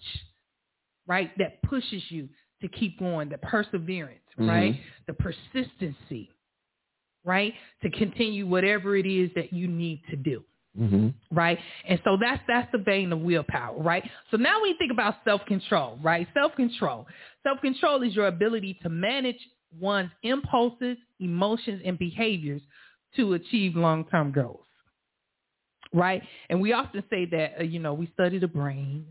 [1.07, 2.29] right, that pushes you
[2.63, 6.31] to keep going, the perseverance, right, the persistency,
[7.25, 7.53] right,
[7.83, 10.43] to continue whatever it is that you need to do
[10.79, 11.09] Mm-hmm.
[11.37, 11.59] right?
[11.89, 14.03] And so that's that's the vein of willpower, right?
[14.31, 16.27] So now we think about self-control, right?
[16.35, 17.07] Self-control.
[17.43, 19.39] Self-control is your ability to manage
[19.79, 22.63] one's impulses, emotions, and behaviors
[23.17, 24.67] to achieve long-term goals,
[25.93, 26.23] right?
[26.51, 29.07] And we often say that, uh, you know, we study the brain,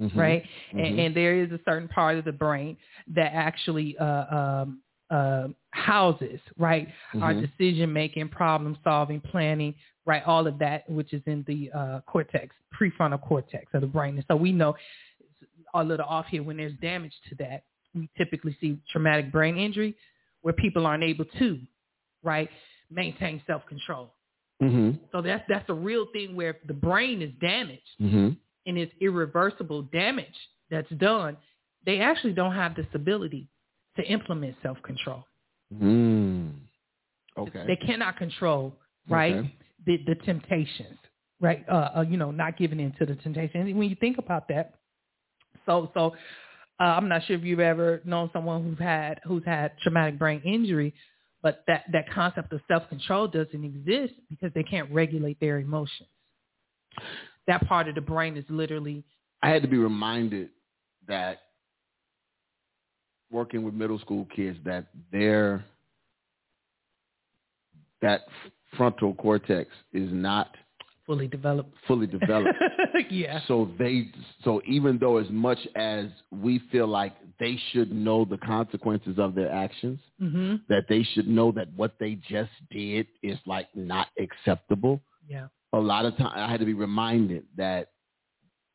[0.00, 0.16] Mhm.
[0.16, 0.42] right?
[0.72, 2.76] And, and there is a certain part of the brain
[3.08, 6.88] that actually uh, um, uh, houses, right,
[7.20, 7.48] our Mhm.
[7.58, 9.74] decision making, problem solving, planning,
[10.06, 14.16] right, all of that, which is in the uh, cortex, prefrontal cortex of the brain.
[14.16, 14.76] And so we know
[15.74, 17.64] a little off here when there's damage to that.
[17.94, 19.96] We typically see traumatic brain injury
[20.42, 21.58] where people aren't able to,
[22.22, 22.48] right,
[22.90, 24.14] maintain self control.
[24.62, 25.04] Mm-hmm.
[25.12, 28.30] So that's that's a real thing where if the brain is damaged Mm-hmm.
[28.66, 30.36] and it's irreversible damage
[30.70, 31.36] that's done,
[31.86, 33.48] they actually don't have this ability
[33.96, 35.24] to implement self-control.
[35.74, 36.52] Mm.
[37.36, 37.64] Okay.
[37.66, 38.74] They cannot control,
[39.08, 39.54] right, Okay.
[39.86, 40.98] the, the temptations,
[41.40, 41.64] right?
[41.68, 43.60] Uh, uh, you know, not giving in to the temptation.
[43.62, 44.74] And when you think about that,
[45.66, 46.14] so so
[46.80, 50.40] uh, I'm not sure if you've ever known someone who's had who's had traumatic brain
[50.44, 50.94] injury,
[51.42, 56.08] but that that concept of self-control doesn't exist because they can't regulate their emotions.
[57.46, 59.04] That part of the brain is literally
[59.42, 60.50] I had to be reminded
[61.08, 61.38] that
[63.30, 65.64] working with middle school kids that their
[68.02, 68.22] that
[68.76, 70.54] frontal cortex is not
[71.06, 71.74] fully developed.
[71.88, 72.56] fully developed.
[73.10, 73.40] yeah.
[73.48, 74.08] So they,
[74.44, 79.34] so even though as much as we feel like they should know the consequences of
[79.34, 84.08] their actions, hmm that they should know that what they just did is like not
[84.20, 85.00] acceptable.
[85.28, 85.48] Yeah.
[85.72, 87.88] A lot of time I had to be reminded that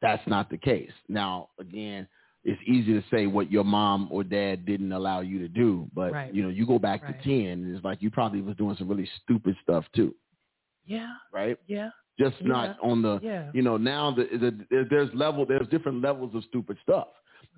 [0.02, 0.92] that's not the case.
[1.08, 2.08] Now, again,
[2.46, 6.12] it's easy to say what your mom or dad didn't allow you to do, but
[6.14, 6.34] Right.
[6.34, 7.18] you know, you go back Right.
[7.22, 10.16] to 10 and it's like you probably was doing some really stupid stuff too,
[10.86, 11.14] Yeah.
[11.34, 11.58] right?
[11.68, 11.90] Yeah.
[12.20, 12.48] Just Yeah.
[12.48, 13.52] not on the Yeah.
[13.54, 17.08] you know, now the, the, there- there's level, there's different levels of stupid stuff.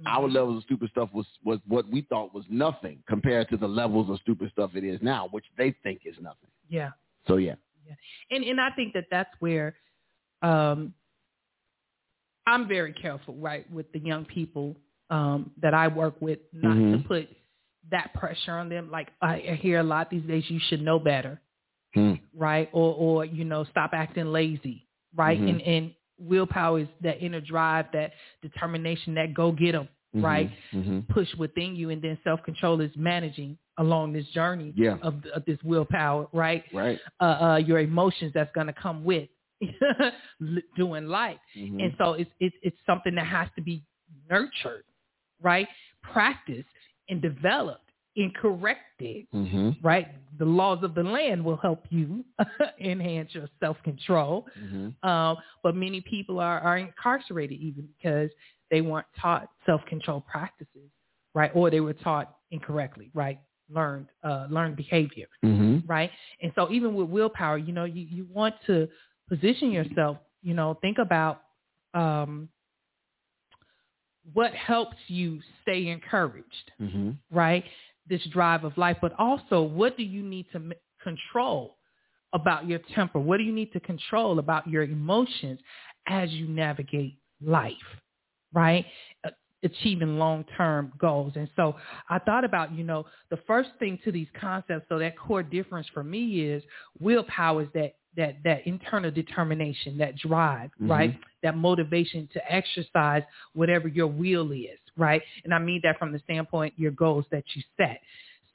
[0.05, 0.33] Our Mhm.
[0.33, 4.09] levels of stupid stuff was was what we thought was nothing compared to the levels
[4.09, 6.49] of stupid stuff it is now, which they think is nothing.
[6.69, 6.91] Yeah.
[7.27, 7.55] So yeah,
[8.31, 9.75] and and I think that that's where
[10.43, 10.93] um,
[12.47, 14.75] I'm very careful, right, with the young people
[15.09, 17.05] um, that I work with, not to Mhm.
[17.07, 17.27] put
[17.91, 18.89] that pressure on them.
[18.89, 21.39] Like I hear a lot these days, you should know better,
[21.93, 22.15] Hmm.
[22.33, 25.49] right, or or you know, stop acting lazy, right, Mhm.
[25.49, 30.23] and and willpower is that inner drive, that determination, that go get 'em, Mhm.
[30.23, 31.07] right, Mhm.
[31.09, 34.97] push within you, and then self control is managing along this journey Yeah.
[35.03, 36.63] of, of this willpower, right?
[36.73, 36.99] Right.
[37.19, 39.29] uh, uh, your emotions that's going to come with
[40.75, 41.37] doing life.
[41.57, 41.83] Mhm.
[41.83, 43.83] And so it's, it's it's something that has to be
[44.29, 44.83] nurtured,
[45.41, 45.67] right?
[46.01, 46.69] Practiced
[47.09, 49.77] and developed and corrected, Mhm.
[49.83, 50.07] right?
[50.39, 52.25] The laws of the land will help you
[52.79, 54.47] enhance your self-control.
[54.59, 55.03] Mhm.
[55.07, 58.31] Um, but many people are, are incarcerated even because
[58.71, 60.89] they weren't taught self-control practices,
[61.33, 61.51] right?
[61.53, 63.39] Or they were taught incorrectly, right?
[63.69, 65.83] Learned uh, learned behavior Mhm.
[65.87, 66.09] right?
[66.41, 68.87] And so even with willpower, you know, you, you want to
[69.29, 71.41] position yourself, you know, think about
[71.93, 72.49] um,
[74.33, 77.17] what helps you stay encouraged, Mhm.
[77.31, 77.65] right?
[78.07, 81.77] This drive of life, but also what do you need to m- control
[82.33, 83.19] about your temper?
[83.19, 85.59] What do you need to control about your emotions
[86.07, 88.01] as you navigate life,
[88.53, 88.85] right?
[89.23, 89.31] Uh,
[89.63, 91.35] achieving long-term goals.
[91.35, 91.75] And so
[92.09, 95.87] I thought about, you know, the first thing to these concepts, so that core difference
[95.89, 96.63] for me is
[96.99, 100.89] willpower is that that that internal determination, that drive, Mhm.
[100.89, 101.19] right?
[101.43, 105.21] That motivation to exercise whatever your will is, right?
[105.43, 108.01] And I mean that from the standpoint your goals that you set.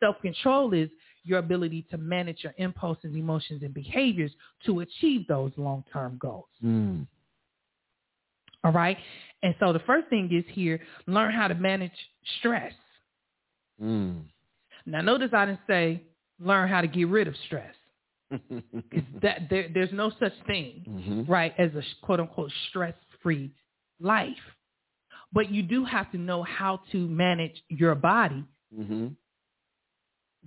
[0.01, 0.91] Self-control is
[1.25, 4.33] your ability to manage your impulses, emotions, and behaviors
[4.65, 6.49] to achieve those long-term goals.
[6.63, 7.07] Mm.
[8.65, 8.99] All right.
[9.45, 11.93] And so the first thing is here, learn how to manage
[12.39, 12.75] stress.
[13.81, 14.25] Mm.
[14.87, 16.03] Now notice I didn't say
[16.41, 17.75] learn how to get rid of stress.
[19.23, 21.29] That there, there's no such thing, Mhm.
[21.29, 23.53] right, as a quote unquote stress free
[24.01, 24.37] life.
[25.33, 28.45] But you do have to know how to manage your body
[28.77, 29.17] Mhm.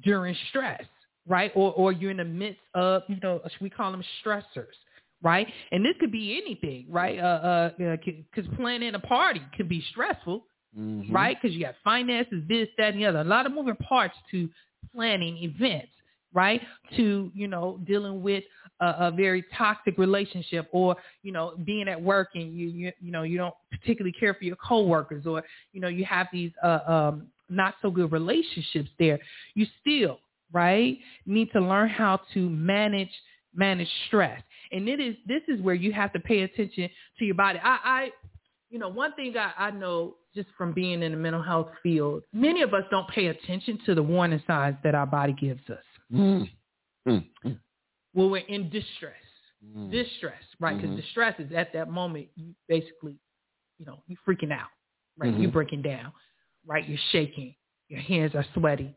[0.04, 0.86] during stress,
[1.28, 1.52] right?
[1.56, 4.76] Or or you're in the midst of, you know, we call them stressors,
[5.22, 5.52] right?
[5.72, 7.18] And this could be anything, right?
[7.20, 10.46] Uh, uh, because planning a party could be stressful,
[10.78, 11.12] Mhm.
[11.12, 11.42] right?
[11.42, 13.20] Because you got finances, this, that, and the other.
[13.20, 14.50] A lot of moving parts to
[14.94, 15.95] planning events,
[16.36, 16.62] right?
[16.98, 18.44] To you know dealing with
[18.80, 23.12] a, a very toxic relationship, or you know being at work and you you you
[23.12, 25.42] know you don't particularly care for your coworkers, or
[25.74, 29.18] you know you have these uh, um, not so good relationships there.
[29.56, 30.20] You still
[30.54, 33.10] right need to learn how to manage
[33.56, 37.36] manage stress, and it is this is where you have to pay attention to your
[37.36, 37.60] body.
[37.64, 38.10] I, I
[38.70, 42.24] you know, one thing I, I know just from being in the mental health field,
[42.34, 45.80] many of us don't pay attention to the warning signs that our body gives us
[46.12, 46.50] Mm.
[47.08, 47.26] Mm.
[47.46, 47.60] Mm.
[48.14, 49.14] when we're in distress.
[49.64, 49.92] Mm.
[49.92, 50.76] Distress, right?
[50.78, 51.02] Because Mhm.
[51.02, 53.18] distress is at that moment, you basically,
[53.78, 54.70] you know, you're freaking out,
[55.18, 55.34] right?
[55.34, 55.42] Mhm.
[55.42, 56.14] You're breaking down,
[56.66, 56.88] right?
[56.88, 57.56] You're shaking.
[57.90, 58.96] Your hands are sweaty.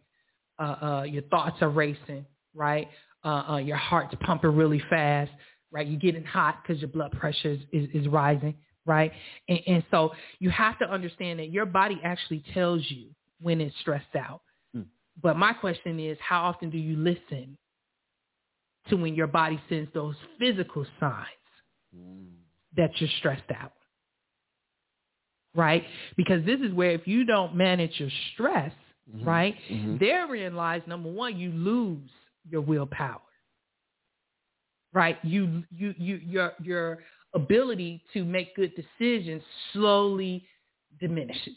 [0.58, 2.88] Uh, uh, your thoughts are racing, right?
[3.24, 5.30] Uh, uh, your heart's pumping really fast,
[5.70, 5.86] right?
[5.86, 8.56] You're getting hot because your blood pressure is, is, is rising,
[8.86, 9.12] right?
[9.48, 13.76] And, and so you have to understand that your body actually tells you when it's
[13.80, 14.42] stressed out.
[15.20, 17.56] But my question is, how often do you listen
[18.88, 21.26] to when your body sends those physical signs
[21.96, 22.36] Mm.
[22.76, 23.72] that you're stressed out?
[25.54, 25.84] Right?
[26.16, 28.72] Because this is where if you don't manage your stress,
[29.10, 29.26] Mhm.
[29.26, 29.98] right, Mhm.
[29.98, 32.10] therein lies number one, you lose
[32.48, 33.20] your willpower.
[34.92, 35.22] Right?
[35.24, 37.04] You you you your your
[37.34, 39.42] ability to make good decisions
[39.72, 40.46] slowly
[40.98, 41.56] diminishes.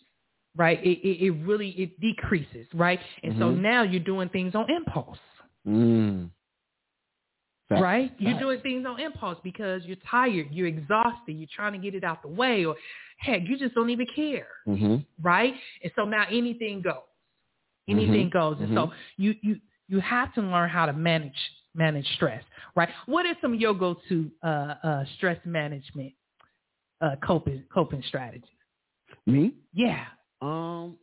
[0.56, 0.80] Right?
[0.84, 3.00] It it, it really it decreases, right?
[3.24, 3.62] And so Mhm.
[3.62, 5.18] now you're doing things on impulse.
[5.66, 6.30] Mm.
[7.70, 8.12] Right?
[8.18, 12.04] You're doing things on impulse because you're tired, you're exhausted, you're trying to get it
[12.04, 12.76] out the way, or
[13.18, 15.06] heck, you just don't even care, Mhm.
[15.22, 15.56] right?
[15.82, 16.98] And so now anything goes,
[17.88, 18.32] anything Mhm.
[18.34, 21.40] goes, and so you you you have to learn how to manage
[21.74, 22.44] manage stress,
[22.76, 22.90] right?
[23.06, 26.14] What are some of your go-to uh, uh, stress management
[27.00, 28.50] uh, coping coping strategies?
[29.26, 29.54] Me?
[29.72, 30.08] Yeah.
[30.42, 30.98] Um,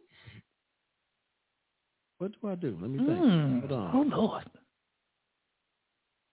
[2.19, 2.77] what do I do?
[2.81, 3.19] Let me think.
[3.19, 3.61] Mm.
[3.61, 3.91] Hold on.
[4.13, 4.45] Oh Lord.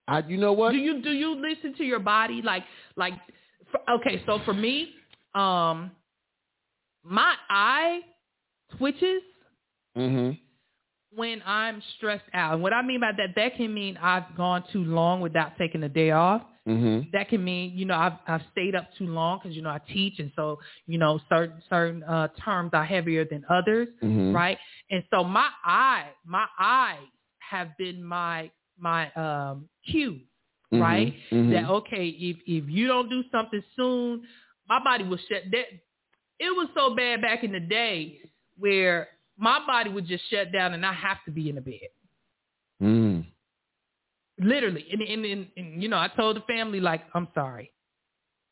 [0.07, 0.71] I, you know what?
[0.71, 2.63] Do you do you listen to your body like
[2.95, 3.13] like
[3.71, 4.89] for, okay, so for me,
[5.33, 5.91] um
[7.03, 8.01] my eye
[8.77, 9.21] twitches
[9.95, 10.31] hmm
[11.15, 12.55] when I'm stressed out.
[12.55, 15.81] And what I mean by that, that can mean I've gone too long without taking
[15.83, 16.41] a day off.
[16.65, 19.69] Hmm That can mean, you know, I've I've stayed up too long because you know
[19.69, 24.33] I teach, and so you know certain certain uh, terms are heavier than others, hmm
[24.33, 24.57] right?
[24.89, 27.07] And so my eye, my eyes
[27.39, 30.19] have been my my um cue,
[30.73, 31.13] right?
[31.31, 31.51] Mhm.
[31.51, 34.23] That okay, if if you don't do something soon,
[34.67, 35.65] my body will shut that.
[36.39, 38.19] It was so bad back in the day
[38.57, 39.07] where
[39.37, 41.89] my body would just shut down and I have to be in the bed.
[44.45, 44.85] Literally.
[44.91, 47.71] And, and, and, and you know, I told the family, like, I'm sorry.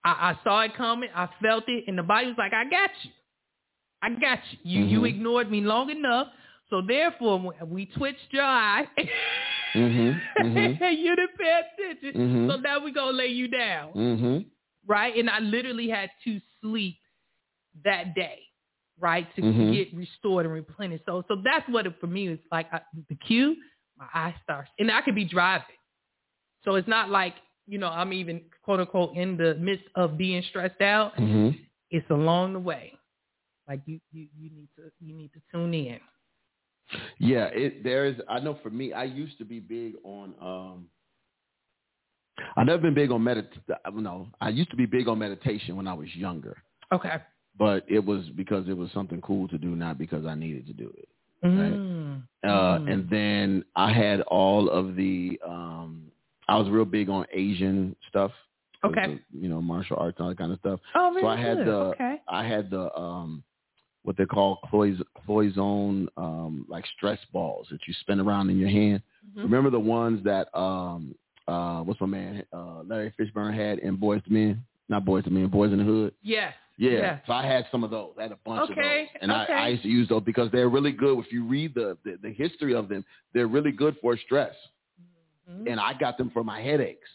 [0.03, 1.09] I, I saw it coming.
[1.15, 1.85] I felt it.
[1.87, 3.11] And the body was like, I got you.
[4.01, 4.81] I got you.
[4.81, 5.09] You, you Mhm.
[5.09, 6.27] ignored me long enough.
[6.69, 8.85] So therefore, we twitched your eye.
[9.75, 10.21] Mhm.
[10.39, 10.79] Mhm.
[10.99, 12.21] you didn't pay attention.
[12.21, 12.49] Mhm.
[12.49, 13.91] So now we going to lay you down.
[13.91, 14.37] hmm
[14.85, 15.15] Right?
[15.17, 16.97] And I literally had to sleep
[17.83, 18.39] that day.
[18.99, 19.27] Right?
[19.35, 19.71] To Mhm.
[19.73, 21.05] get restored and replenished.
[21.05, 22.71] So, so that's what it for me is like.
[22.73, 23.55] I, the cue,
[23.97, 24.69] my eye starts.
[24.79, 25.75] And I could be driving.
[26.63, 27.35] So it's not like,
[27.67, 31.15] you know, I'm even quote unquote in the midst of being stressed out.
[31.15, 31.49] hmm
[31.91, 32.93] It's along the way.
[33.67, 35.99] Like you, you, you need to, you need to tune in.
[37.17, 38.15] Yeah, it there is.
[38.29, 40.35] I know for me, I used to be big on.
[40.41, 40.87] um
[42.57, 43.47] I never been big on medit.
[43.93, 46.57] No, I used to be big on meditation when I was younger,
[46.91, 47.17] Okay.
[47.57, 50.73] but it was because it was something cool to do, not because I needed to
[50.73, 51.09] do it.
[51.45, 52.23] Mm.
[52.43, 52.47] Uh,
[52.79, 52.91] Mm.
[52.91, 55.39] And then I had all of the.
[55.47, 56.11] um
[56.47, 58.31] I was real big on Asian stuff.
[58.85, 59.19] Okay.
[59.33, 60.79] The, you know, martial arts, and all that kind of stuff.
[60.95, 61.21] Oh, really?
[61.21, 61.67] so I had good.
[61.67, 62.21] the okay.
[62.27, 63.43] I had the um
[64.03, 68.69] what they call clois, cloisonne um like stress balls that you spin around in your
[68.69, 69.01] hand.
[69.37, 69.43] Mhm.
[69.43, 71.15] Remember the ones that um
[71.47, 74.65] uh what's my man uh Larry Fishburne had in Boyz II Men?
[74.89, 76.13] Not Boyz II Men, Boyz n the Hood.
[76.21, 76.53] Yes.
[76.77, 76.91] Yeah.
[76.91, 77.19] Yeah.
[77.27, 78.11] So I had some of those.
[78.19, 79.07] I had a bunch Okay, of those.
[79.21, 79.53] And okay.
[79.53, 81.17] I, I used to use those because they're really good.
[81.19, 84.53] If you read the, the, the history of them, they're really good for stress.
[85.49, 85.67] Mhm.
[85.67, 87.09] And I got them for my headaches.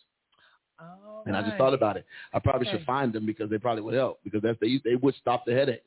[0.79, 2.07] All And I just thought about it.
[2.33, 2.79] I probably Okay.
[2.79, 5.53] should find them because they probably would help because that's they they would stop the
[5.53, 5.83] headache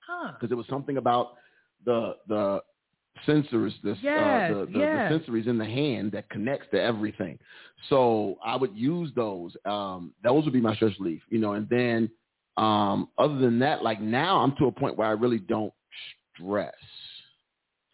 [0.00, 0.32] Huh.
[0.32, 1.36] because it was something about
[1.84, 2.62] the the
[3.26, 5.12] sensors, the, Yes, uh, the, the, yes.
[5.12, 7.38] the sensories in the hand that connects to everything.
[7.88, 9.54] So I would use those.
[9.64, 11.52] Um, those would be my stress relief, you know.
[11.52, 12.10] And then
[12.56, 15.72] um, other than that, like now I'm to a point where I really don't
[16.34, 16.74] stress.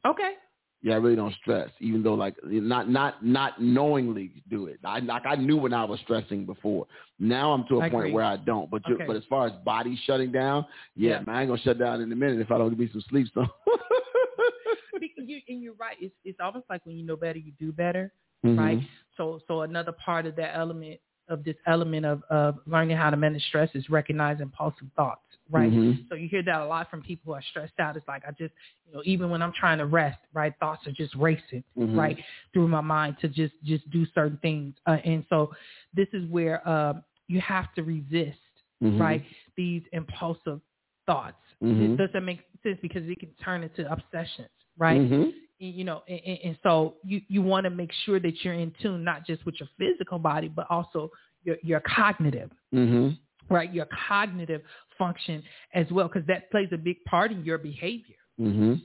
[0.07, 0.35] Okay.
[0.83, 4.79] Yeah, I really don't stress, even though like not not not knowingly do it.
[4.85, 6.87] I like I knew when I was stressing before.
[7.19, 8.13] Now I'm to a I point agree.
[8.13, 8.71] where I don't.
[8.71, 9.05] But Okay.
[9.07, 10.65] but as far as body shutting down,
[10.95, 11.21] yeah, Yeah.
[11.27, 13.03] man, I ain't gonna shut down in a minute if I don't get me some
[13.09, 13.27] sleep.
[13.35, 13.47] So.
[15.19, 15.97] You, and you're right.
[16.01, 18.13] It's it's almost like when you know better, you do better,
[18.45, 18.59] Mhm.
[18.59, 18.79] right?
[19.17, 23.17] So so another part of that element of this element of of learning how to
[23.17, 25.71] manage stress is recognizing impulsive thoughts, right?
[25.73, 26.09] Mhm.
[26.09, 27.97] So you hear that a lot from people who are stressed out.
[27.97, 28.53] It's like I just,
[28.87, 31.97] you know, even when I'm trying to rest, right, thoughts are just racing, Mhm.
[31.97, 32.19] right,
[32.53, 34.75] through my mind to just just do certain things.
[34.87, 35.55] Uh, and so
[35.95, 38.39] this is where um, you have to resist,
[38.83, 38.99] Mhm.
[39.01, 39.25] right,
[39.57, 40.61] these impulsive
[41.07, 41.37] thoughts.
[41.63, 41.97] Mhm.
[41.97, 42.79] Does that make sense?
[42.81, 45.01] Because it can turn into obsessions, right?
[45.01, 45.33] Mhm.
[45.59, 49.03] you know and, and- so you you want to make sure that you're in tune
[49.03, 51.11] not just with your physical body but also
[51.45, 53.17] your your cognitive Mhm.
[53.49, 54.61] right your cognitive
[54.99, 55.43] function
[55.75, 58.83] as well because that plays a big part in your behavior Mhm.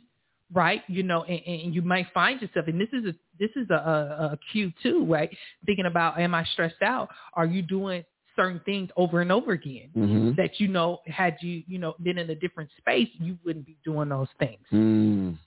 [0.54, 3.70] right you know and, and you might find yourself and this is a this is
[3.70, 5.30] a, a, a cue too right
[5.66, 8.04] thinking about am i stressed out are you doing
[8.36, 10.36] certain things over and over again Mhm.
[10.38, 13.78] that you know had you you know been in a different space you wouldn't be
[13.84, 15.38] doing those things Mm.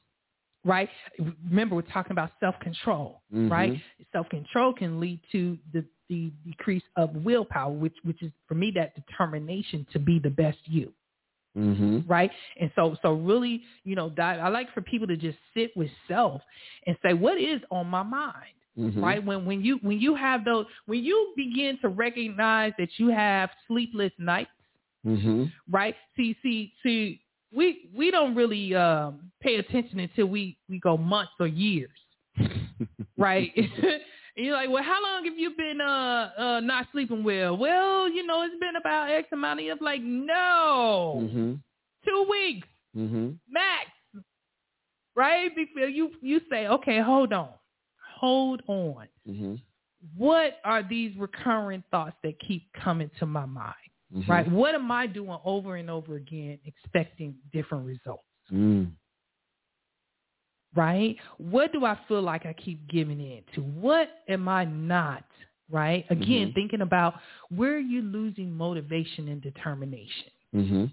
[0.65, 0.89] Right?
[1.51, 3.51] Remember, we're talking about self-control, Mhm.
[3.51, 3.73] right?
[4.13, 8.95] Self-control can lead to the, the decrease of willpower, which which is for me that
[8.95, 10.93] determination to be the best you,
[11.57, 12.05] Mhm.
[12.09, 12.31] right?
[12.61, 16.43] And so so really, you know, I like for people to just sit with self
[16.87, 18.55] and say, what is on my mind?
[18.77, 19.03] Mhm.
[19.03, 23.09] Right when when you when you have those when you begin to recognize that you
[23.09, 24.51] have sleepless nights,
[25.07, 25.53] Mhm.
[25.71, 25.97] right?
[26.17, 27.24] See, see, see,
[27.55, 31.91] we we don't really um, pay attention until we we go months or years,
[33.19, 33.51] right?
[33.57, 34.01] and
[34.37, 37.57] you're like, well, how long have you been uh uh not sleeping well?
[37.57, 39.79] Well, you know, it's been about X amount of years.
[39.81, 41.61] Like, no, Mhm.
[42.05, 43.39] two weeks Mhm.
[43.49, 43.91] max,
[45.15, 45.55] right?
[45.55, 47.51] Before you you say, okay, hold on,
[48.19, 49.09] hold on.
[49.29, 49.61] Mhm.
[50.17, 53.75] What are these recurring thoughts that keep coming to my mind?
[54.15, 54.29] Mhm.
[54.29, 54.49] Right?
[54.51, 58.25] What am I doing over and over again expecting different results?
[58.53, 58.93] Mm.
[60.75, 61.17] right?
[61.39, 63.61] What do I feel like I keep giving in to?
[63.63, 65.25] What am I not,
[65.71, 66.05] right?
[66.11, 66.55] Again, Mhm.
[66.55, 67.21] thinking about
[67.51, 70.31] where are you losing motivation and determination?
[70.53, 70.91] Mhm.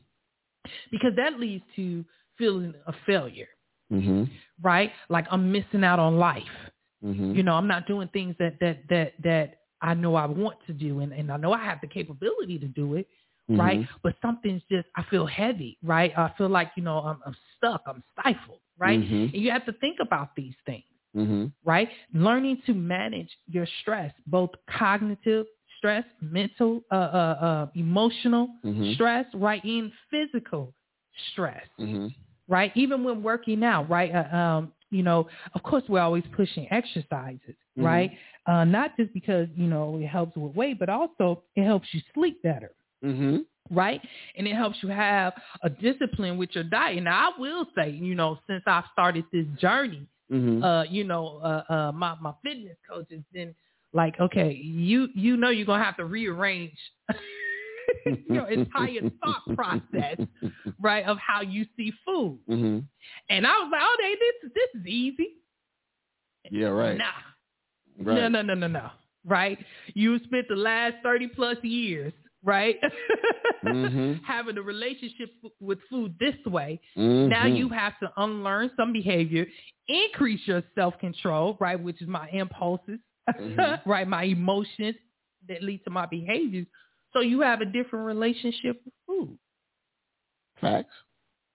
[0.91, 2.06] Because that leads to
[2.38, 3.49] feeling a failure,
[3.91, 4.30] Mhm.
[4.61, 4.93] right?
[5.10, 6.69] Like I'm missing out on life.
[7.03, 7.35] Mhm.
[7.35, 10.73] You know, I'm not doing things that that that that I know I want to
[10.73, 13.07] do and, and I know I have the capability to do it,
[13.49, 13.79] right?
[13.79, 13.87] Mhm.
[14.03, 16.11] But something's just I feel heavy, right?
[16.17, 18.99] I feel like, you know, I'm, I'm stuck, I'm stifled, right?
[18.99, 19.33] Mhm.
[19.33, 20.83] And you have to think about these things.
[21.15, 21.51] Mhm.
[21.65, 21.89] right?
[22.13, 25.45] Learning to manage your stress, both cognitive
[25.77, 28.93] stress, mental, uh, uh, uh, emotional Mhm.
[28.93, 30.73] stress, right, and physical
[31.31, 32.13] stress, Mhm.
[32.47, 32.71] right?
[32.75, 34.11] Even when working out, right?
[34.13, 37.85] Uh, um, you know, of course, we're always pushing exercises, Mhm.
[37.85, 38.11] right?
[38.45, 42.01] Uh, not just because you know it helps with weight, but also it helps you
[42.13, 42.72] sleep better
[43.03, 43.45] Mhm.
[43.72, 44.01] right?
[44.35, 47.03] And it helps you have a discipline with your diet.
[47.03, 50.61] Now, I will say, you know, since I've started this journey, Mhm.
[50.63, 53.55] uh, you know, uh, uh, my my fitness coach has been
[53.93, 56.77] like, okay, you you know, you're gonna have to rearrange
[58.29, 60.17] your entire thought process,
[60.79, 62.39] right, of how you see food.
[62.49, 62.85] Mhm.
[63.29, 65.27] And I was like, oh, they this this is easy.
[66.49, 66.97] Yeah, right.
[66.97, 67.05] Nah,
[67.99, 68.17] Right.
[68.21, 68.89] no, no, no, no, no.
[69.25, 69.59] Right?
[69.93, 72.13] You spent the last thirty plus years,
[72.43, 72.79] right,
[73.63, 74.21] Mhm.
[74.23, 75.29] having a relationship
[75.59, 76.79] with food this way.
[76.97, 77.27] Mhm.
[77.29, 79.45] Now you have to unlearn some behavior,
[79.87, 82.99] increase your self control, right, which is my impulses,
[83.29, 83.81] Mhm.
[83.85, 84.95] right, my emotions
[85.47, 86.65] that lead to my behaviors.
[87.13, 89.38] So you have a different relationship with food,
[90.59, 90.93] facts.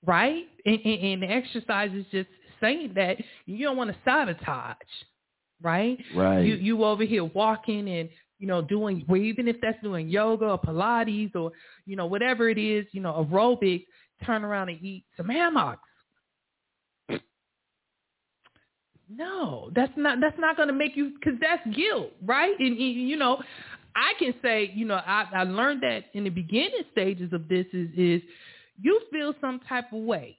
[0.04, 0.44] right?
[0.64, 2.28] And, and, and the exercise is just
[2.60, 3.16] saying that
[3.46, 4.76] you don't want to sabotage,
[5.62, 5.98] right?
[6.14, 6.44] Right.
[6.44, 8.08] You you over here walking and
[8.38, 11.52] you know doing well, even if that's doing yoga or Pilates or
[11.86, 13.86] you know whatever it is, you know aerobics.
[14.24, 15.82] Turn around and eat some ham hocks.
[19.08, 22.58] No, that's not that's not going to make you because that's guilt, right?
[22.58, 23.40] And, and, you know,
[23.96, 27.66] I can say, you know, I, I learned that in the beginning stages of this
[27.72, 28.22] is is
[28.80, 30.36] you feel some type of way,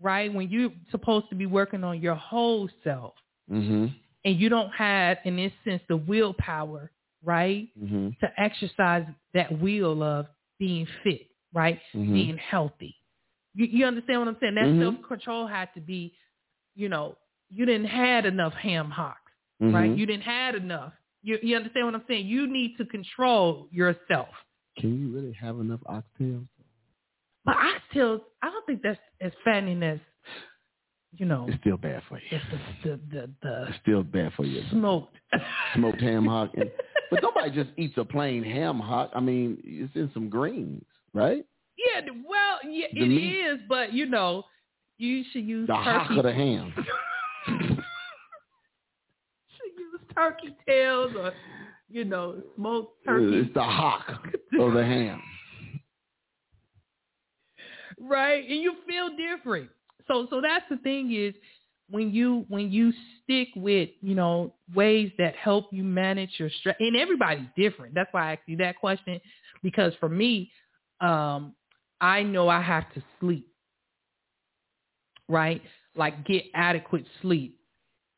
[0.00, 0.32] right?
[0.32, 3.14] When you're supposed to be working on your whole self,
[3.50, 3.94] Mhm.
[4.24, 6.90] and you don't have, in this sense, the willpower,
[7.24, 8.18] right, Mhm.
[8.20, 10.26] to exercise that will of
[10.58, 12.12] being fit, right, Mhm.
[12.12, 12.94] being healthy.
[13.54, 14.54] You, you understand what I'm saying?
[14.56, 14.80] That Mhm.
[14.82, 16.14] self control had to be,
[16.74, 17.16] you know,
[17.48, 19.90] you didn't had enough ham hocks, right?
[19.90, 19.96] Mhm.
[19.98, 20.92] You didn't had enough.
[21.28, 22.26] You, you understand what I'm saying?
[22.26, 24.28] You need to control yourself.
[24.78, 26.46] Can you really have enough oxtails?
[27.44, 29.98] But oxtails, I don't think that's as fattening as,
[31.18, 32.24] you know, It's still bad for you.
[32.30, 34.62] it's the the the, the It's still bad for you.
[34.70, 35.14] smoked
[35.74, 36.50] Smoked ham hock.
[36.56, 36.70] And,
[37.10, 39.10] but nobody just eats a plain ham hock.
[39.14, 41.44] I mean, it's in some greens, right?
[41.76, 43.36] Yeah, well, yeah, it meat.
[43.46, 44.44] is, but you know,
[44.96, 46.18] you should use The hock turkey.
[46.20, 46.74] of the ham.
[50.18, 51.32] turkey tails or
[51.90, 54.06] you know, smoked turkey, It's the hock
[54.58, 55.22] or the ham.
[57.98, 58.44] right?
[58.48, 59.70] And you feel different.
[60.06, 61.34] So, so that's the thing is
[61.90, 62.92] when you when you
[63.24, 67.94] stick with you know ways that help you manage your stress, and everybody's different.
[67.94, 69.20] That's why I asked you that question
[69.62, 70.50] because for me,
[71.00, 71.54] um,
[72.00, 73.48] I know I have to sleep,
[75.28, 75.62] right?
[75.96, 77.57] Like get adequate sleep.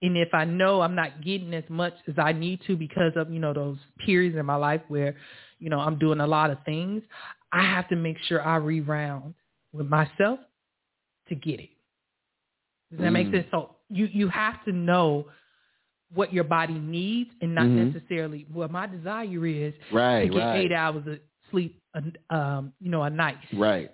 [0.03, 3.31] And if I know I'm not getting as much as I need to because of,
[3.31, 5.17] you know, those periods in my life where,
[5.59, 7.03] you know, I'm doing a lot of things,
[7.53, 9.35] I have to make sure I reround
[9.73, 10.41] with myself
[11.29, 11.71] to get it.
[12.91, 13.33] Does that make Mm.
[13.33, 13.47] sense?
[13.51, 15.27] So you, you have to know
[16.13, 17.93] what your body needs and not Mhm.
[17.95, 20.57] necessarily what my desire is Right, to get right.
[20.57, 21.21] eight hours of
[21.51, 23.39] sleep, a- um, you know, a night.
[23.53, 23.91] Right.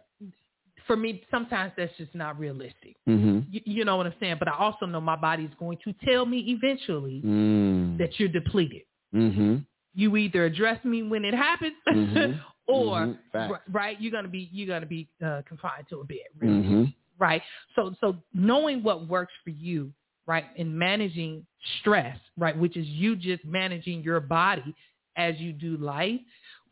[0.86, 2.96] For me, sometimes that's just not realistic.
[3.08, 3.40] Mm-hmm.
[3.50, 4.36] You, you know what I'm saying?
[4.38, 7.98] But I also know my body is going to tell me eventually Mm.
[7.98, 8.82] that you're depleted.
[9.14, 9.56] Mm-hmm.
[9.94, 12.40] You either address me when it happens, Mhm.
[12.66, 13.18] or Mhm.
[13.34, 16.18] R- right, you're gonna be you're gonna be uh, confined to a bed.
[16.38, 16.62] Really.
[16.62, 16.84] Mm-hmm.
[17.18, 17.42] Right.
[17.74, 19.90] So so knowing what works for you,
[20.26, 21.46] right, and managing
[21.80, 24.74] stress, right, which is you just managing your body
[25.16, 26.20] as you do life,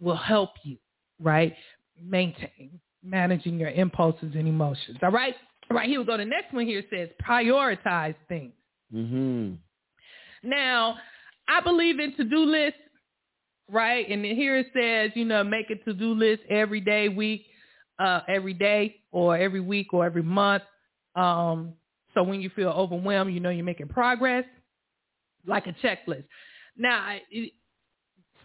[0.00, 0.76] will help you,
[1.18, 1.54] right,
[2.02, 4.98] maintain managing your impulses and emotions.
[5.02, 5.34] All right.
[5.70, 5.88] All right.
[5.88, 6.16] Here we go.
[6.16, 8.52] The next one here says prioritize things.
[8.94, 9.54] Mm-hmm.
[10.48, 10.96] Now,
[11.48, 12.80] I believe in to-do lists,
[13.70, 14.08] right?
[14.08, 17.46] And then here it says, you know, make a to-do list every day, week,
[17.98, 20.62] uh, every day or every week or every month.
[21.16, 21.74] Um,
[22.14, 24.44] so when you feel overwhelmed, you know you're making progress.
[25.46, 26.24] like a checklist.
[26.76, 27.52] Now, it,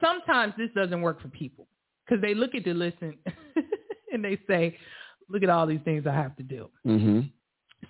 [0.01, 1.67] sometimes this doesn't work for people
[2.05, 3.15] because they look at the list and,
[4.13, 4.77] and they say,
[5.29, 6.69] look at all these things I have to do.
[6.85, 7.21] Mm-hmm.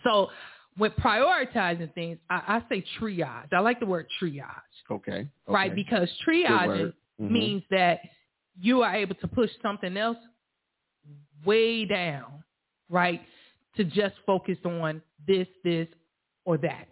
[0.04, 0.30] So
[0.78, 3.52] when prioritizing things, I, I say triage.
[3.54, 4.46] I like the word triage,
[4.92, 5.28] Okay.
[5.48, 5.74] right?
[5.74, 6.94] Because triage.
[7.22, 7.32] Mhm.
[7.32, 8.00] means that
[8.62, 10.18] you are able to push something else
[11.46, 12.44] way down,
[12.90, 13.22] right?
[13.78, 15.88] To just focus on this, this,
[16.46, 16.88] or that.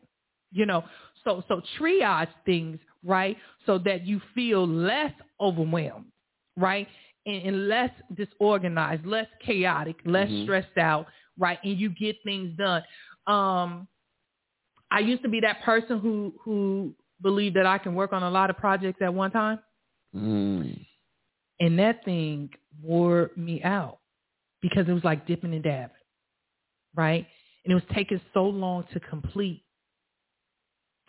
[0.51, 0.83] You know,
[1.23, 3.37] so so triage things, right?
[3.65, 6.05] So that you feel less overwhelmed,
[6.55, 6.87] right?
[7.27, 10.43] And, and less disorganized, less chaotic, less Mhm.
[10.43, 11.59] stressed out, right?
[11.63, 12.83] And you get things done.
[13.27, 13.87] Um
[14.91, 18.31] I used to be that person who who believed that I can work on a
[18.31, 19.59] lot of projects at one time.
[20.15, 20.85] Mm.
[21.59, 22.51] And that thing
[22.81, 23.99] wore me out
[24.61, 25.95] because it was like dipping and dabbing,
[26.95, 27.25] right?
[27.65, 29.65] And it was taking so long to complete,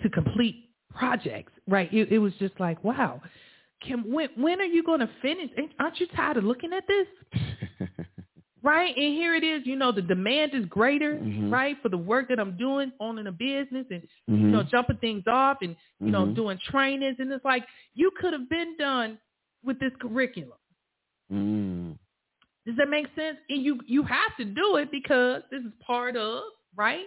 [0.03, 1.93] to complete projects, right?
[1.93, 3.21] It, it was just like, wow,
[3.81, 5.51] Kim, when when are you going to finish?
[5.79, 7.07] Aren't you tired of looking at this?
[8.61, 8.89] Right?
[8.97, 11.51] And here it is, you know, the demand is greater, Mhm.
[11.53, 14.51] right, for the work that I'm doing owning a business and, you Mhm.
[14.51, 16.35] know, jumping things off and, you know, Mhm.
[16.35, 17.21] doing trainings.
[17.21, 17.65] And it's like,
[17.95, 19.17] you could have been done
[19.63, 20.59] with this curriculum.
[21.33, 21.97] Mm.
[22.67, 23.39] Does that make sense?
[23.49, 26.43] And you you have to do it because this is part of
[26.75, 27.07] right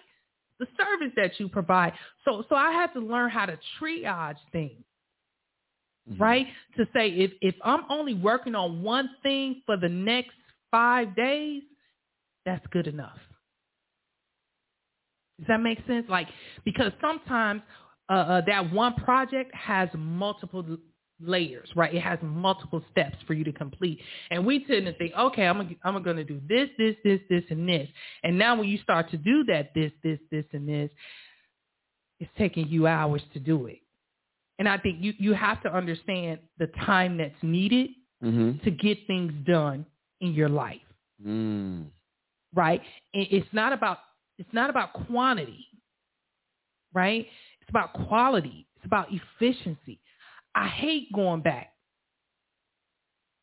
[0.57, 1.93] the service that you provide.
[2.23, 4.85] So so I had to learn how to triage things,
[6.09, 6.19] Mhm.
[6.19, 6.47] right?
[6.77, 10.31] To say if if I'm only working on one thing for the next
[10.71, 11.63] five days,
[12.45, 13.19] that's good enough.
[15.39, 16.07] Does that make sense?
[16.09, 16.27] Like
[16.65, 17.61] because sometimes
[18.09, 20.65] uh, uh, that one project has multiple
[21.21, 21.93] layers, right?
[21.93, 23.99] It has multiple steps for you to complete,
[24.31, 27.21] and we tend to think, okay, I'm gonna, I'm going to do this, this, this,
[27.29, 27.89] this, and this.
[28.23, 30.91] And now when you start to do that, this, this, this, and this,
[32.19, 33.80] it's taking you hours to do it.
[34.61, 37.89] And I think you you have to understand the time that's needed
[38.23, 38.61] Mhm.
[38.63, 39.87] to get things done
[40.19, 40.85] in your life
[41.19, 41.89] Mm.
[42.53, 42.79] right?
[43.11, 43.97] It's not about
[44.37, 45.65] it's not about quantity,
[46.93, 47.27] right?
[47.61, 48.67] It's about quality.
[48.75, 49.99] It's about efficiency.
[50.53, 51.73] I hate going back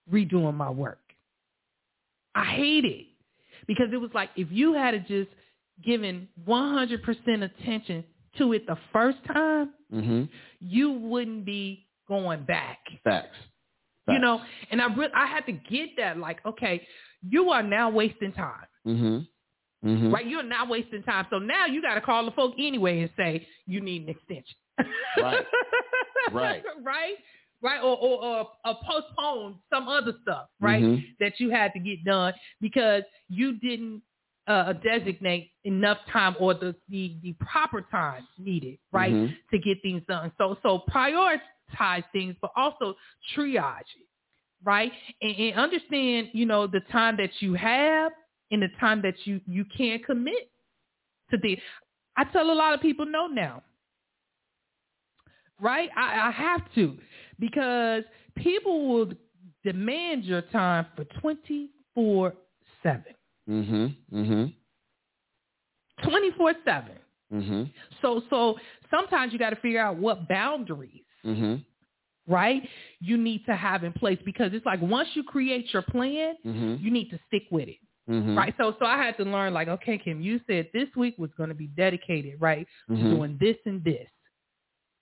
[0.09, 1.01] redoing my work.
[2.37, 3.07] I hate it
[3.67, 5.31] because it was like if you had just
[5.85, 8.05] given 100% attention
[8.39, 10.29] to it the first time, Mhm.
[10.61, 13.37] you wouldn't be going back Facts.
[14.09, 14.41] you know
[14.71, 16.87] and i re- i had to get that like okay
[17.29, 19.27] you are now wasting time Mhm.
[19.85, 20.13] Mhm.
[20.13, 23.11] right you're now wasting time so now you got to call the folk anyway and
[23.17, 24.57] say you need an extension
[25.17, 25.47] Right.
[26.33, 26.63] Right.
[26.83, 27.17] right
[27.61, 31.03] right or, or or or postpone some other stuff right Mhm.
[31.21, 34.03] that you had to get done because you didn't
[34.49, 39.37] uh, designate enough time or the, the the proper time needed right Mhm.
[39.51, 40.33] to get things done.
[40.39, 42.97] So so prioritize things, but also
[43.37, 44.09] triage it,
[44.65, 44.93] right?
[45.23, 48.13] And, and understand, you know, the time that you have
[48.51, 50.51] and the time that you you can't commit
[51.31, 51.59] to the.
[52.17, 53.63] I tell a lot of people no now,
[55.61, 55.91] right?
[55.97, 56.97] I, I have to
[57.39, 58.05] because
[58.37, 59.13] people will
[59.65, 62.35] demand your time for twenty four
[62.83, 63.15] seven.
[63.49, 63.97] Mhm.
[64.13, 64.55] Mhm.
[66.05, 66.99] 24 7.
[67.33, 67.73] Mhm.
[68.01, 68.59] So so
[68.91, 71.65] sometimes you got to figure out what boundaries, Mhm.
[72.27, 72.69] right,
[73.01, 76.81] you need to have in place because it's like once you create your plan, Mhm.
[76.81, 77.79] you need to stick with it.
[78.09, 78.39] Mm-hmm.
[78.39, 78.55] Right.
[78.57, 81.51] So so I had to learn like, okay, Kim, you said this week was going
[81.51, 83.17] to be dedicated, right, to Mhm.
[83.17, 84.09] doing this and this.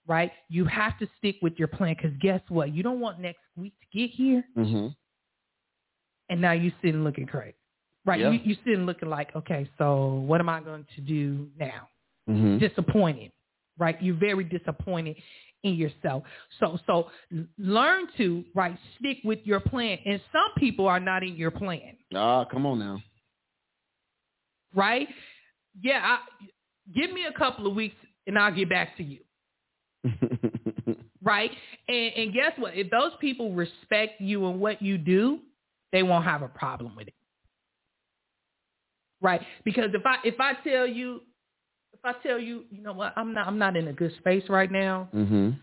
[0.07, 0.31] Right?
[0.49, 2.73] You have to stick with your plan because guess what?
[2.73, 4.87] You don't want next week to get here Mm-hmm.
[6.29, 7.57] and now you sitting looking crazy.
[8.07, 8.19] Right?
[8.21, 8.31] Yeah.
[8.31, 11.89] You you sitting looking like, okay, so what am I going to do now?
[12.29, 12.59] Mhm.
[12.59, 13.31] disappointed,
[13.77, 14.01] right?
[14.01, 15.15] You're very disappointed
[15.63, 16.23] in yourself.
[16.59, 17.09] So so
[17.57, 19.99] learn to right stick with your plan.
[20.05, 23.01] And some people are not in your plan, Ah, come on now.
[24.73, 25.07] right?
[25.81, 26.17] Yeah, I,
[26.93, 29.19] give me a couple of weeks and I'll get back to you,
[31.21, 31.51] right?
[31.87, 32.75] And and guess what?
[32.75, 35.39] If those people respect you and what you do,
[35.91, 37.13] they won't have a problem with it.
[39.21, 39.41] Right?
[39.65, 41.21] Because if I if I tell you
[41.93, 44.43] if I tell you, you know what, I'm not I'm not in a good space
[44.49, 45.09] right now.
[45.13, 45.57] mhm.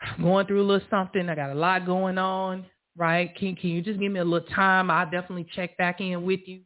[0.00, 1.28] I'm going through a little something.
[1.28, 2.66] I got a lot going on,
[2.96, 3.34] right?
[3.36, 4.90] Can can you just give me a little time?
[4.90, 6.60] I'll definitely check back in with you.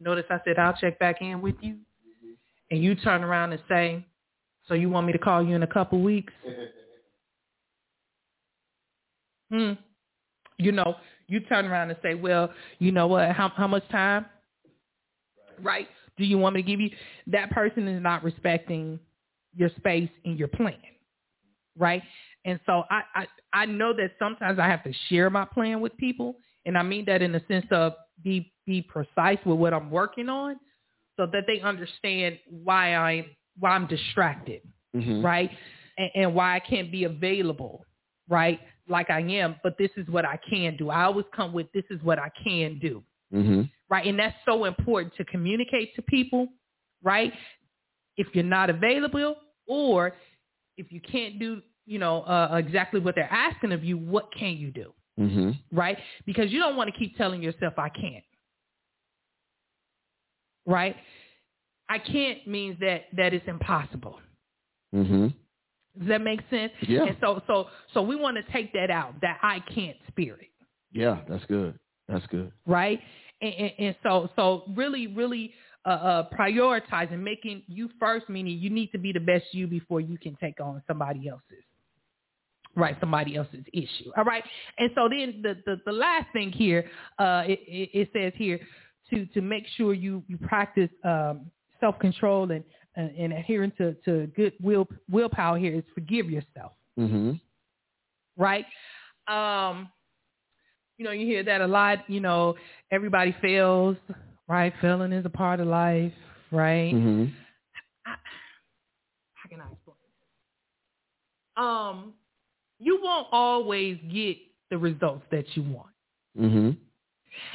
[0.00, 1.78] Notice I said I'll check back in with you.
[2.70, 4.04] And you turn around and say,
[4.66, 6.32] So you want me to call you in a couple weeks?
[9.50, 9.72] Hmm.
[10.58, 10.96] You know,
[11.28, 14.26] you turn around and say, Well, you know what, how how much time?
[15.62, 15.88] Right?
[16.16, 16.90] Do you want me to give you
[17.28, 18.98] that person is not respecting
[19.54, 20.76] your space and your plan.
[21.78, 22.02] right?
[22.44, 25.96] And so I, I I know that sometimes I have to share my plan with
[25.96, 29.90] people, and I mean that in the sense of be be precise with what I'm
[29.90, 30.56] working on,
[31.16, 33.24] so that they understand why I'm,
[33.58, 34.62] why I'm distracted,
[34.94, 35.22] Mhm.
[35.24, 35.50] right,
[35.98, 37.84] and, and why I can't be available,
[38.28, 39.56] right, like I am.
[39.62, 40.90] But this is what I can do.
[40.90, 43.02] I always come with this is what I can do,
[43.32, 43.70] Mhm.
[43.88, 46.48] Right, and that's so important to communicate to people,
[47.02, 47.32] right.
[48.16, 49.36] If you're not available,
[49.66, 50.14] or
[50.76, 54.56] if you can't do, you know, uh, exactly what they're asking of you, what can
[54.56, 54.92] you do?
[55.18, 55.58] Mhm.
[55.72, 55.96] right?
[56.26, 58.22] Because you don't want to keep telling yourself I can't.
[60.66, 60.96] Right?
[61.88, 64.20] I can't means that that is it's impossible.
[64.94, 65.32] Mhm.
[65.98, 66.72] Does that make sense?
[66.82, 67.04] Yeah.
[67.04, 70.50] And so so so we want to take that out, that I can't spirit,
[70.92, 71.78] Yeah, that's good.
[72.08, 72.52] That's good.
[72.66, 73.00] right?
[73.42, 75.52] And, and, and so so really really
[75.86, 80.00] uh, uh, prioritizing making you first, meaning you need to be the best you before
[80.00, 81.64] you can take on somebody else's.
[82.74, 84.10] Right, somebody else's issue.
[84.16, 84.42] All right,
[84.78, 88.60] and so then the the, the last thing here, uh, it, it, says here
[89.10, 91.46] to to make sure you you practice um,
[91.80, 92.64] self control and
[92.96, 96.72] and, and adhering to to good will willpower here is forgive yourself.
[96.98, 97.40] Mhm.
[98.36, 98.66] Right,
[99.28, 99.88] um,
[100.98, 102.08] you know you hear that a lot.
[102.08, 102.54] You know
[102.90, 103.96] everybody fails.
[104.48, 106.12] Right, failing is a part of life.
[106.52, 106.94] Right.
[106.94, 107.32] Mhm.
[108.06, 108.16] I-
[109.34, 109.96] how can I explain?
[111.56, 112.14] Um,
[112.78, 114.36] you won't always get
[114.70, 115.94] the results that you want.
[116.38, 116.76] Mhm.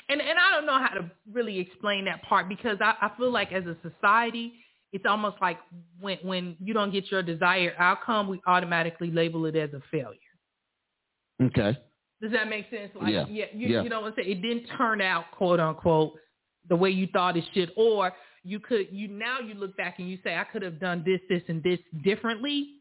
[0.10, 3.32] And and I don't know how to really explain that part because I, I feel
[3.32, 4.54] like as a society,
[4.92, 5.60] it's almost like
[6.00, 10.20] when when you don't get your desired outcome, we automatically label it as a failure.
[11.42, 11.78] Okay.
[12.22, 12.92] Does that make sense?
[12.96, 13.26] Like, Yeah.
[13.28, 13.82] you, Yeah.
[13.84, 14.30] you know what I'm saying?
[14.38, 16.14] It didn't turn out, quote unquote,
[16.70, 20.08] the way you thought it should, or you could, you now you look back and
[20.10, 22.76] you say, I could have done this, this, and this differently.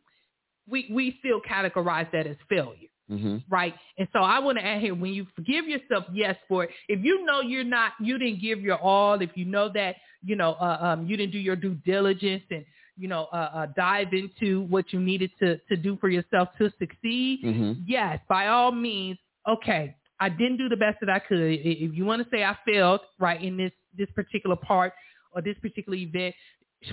[0.68, 3.42] We we still categorize that as failure, Mhm.
[3.48, 3.74] right?
[3.98, 6.70] And so I want to add here, when you forgive yourself, yes, for it.
[6.88, 9.20] If you know you're not, you didn't give your all.
[9.20, 12.64] If you know that, you know, uh, um, you didn't do your due diligence and
[12.96, 16.70] you know, uh, uh, dive into what you needed to to do for yourself to
[16.78, 17.82] succeed Mhm.
[17.86, 19.18] yes, by all means,
[19.48, 21.38] okay, I didn't do the best that I could.
[21.40, 24.92] If you want to say I failed, right, in this this particular part
[25.32, 26.34] or this particular event,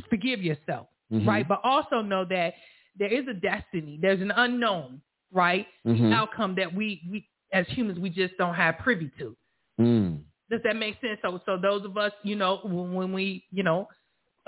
[0.09, 1.27] forgive yourself, Mhm.
[1.27, 1.47] right?
[1.47, 2.55] But also know that
[2.95, 3.97] there is a destiny.
[4.01, 5.01] There's an unknown,
[5.31, 6.13] right, Mhm.
[6.13, 9.35] outcome that we we as humans we just don't have privy to.
[9.79, 10.23] Mm.
[10.49, 11.19] Does that make sense?
[11.21, 13.87] So so those of us, you know, when, when we, you know,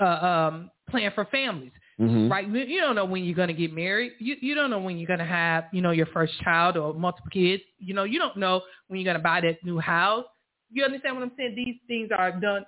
[0.00, 0.04] uh,
[0.50, 2.30] um, plan for families, Mhm.
[2.30, 2.48] right?
[2.48, 4.12] You- don't know when you're going to get married.
[4.18, 6.94] You you don't know when you're going to have, you know, your first child or
[6.94, 7.62] multiple kids.
[7.78, 10.24] You know, you don't know when you're going to buy that new house.
[10.72, 11.54] You understand what I'm saying?
[11.56, 12.64] These things are done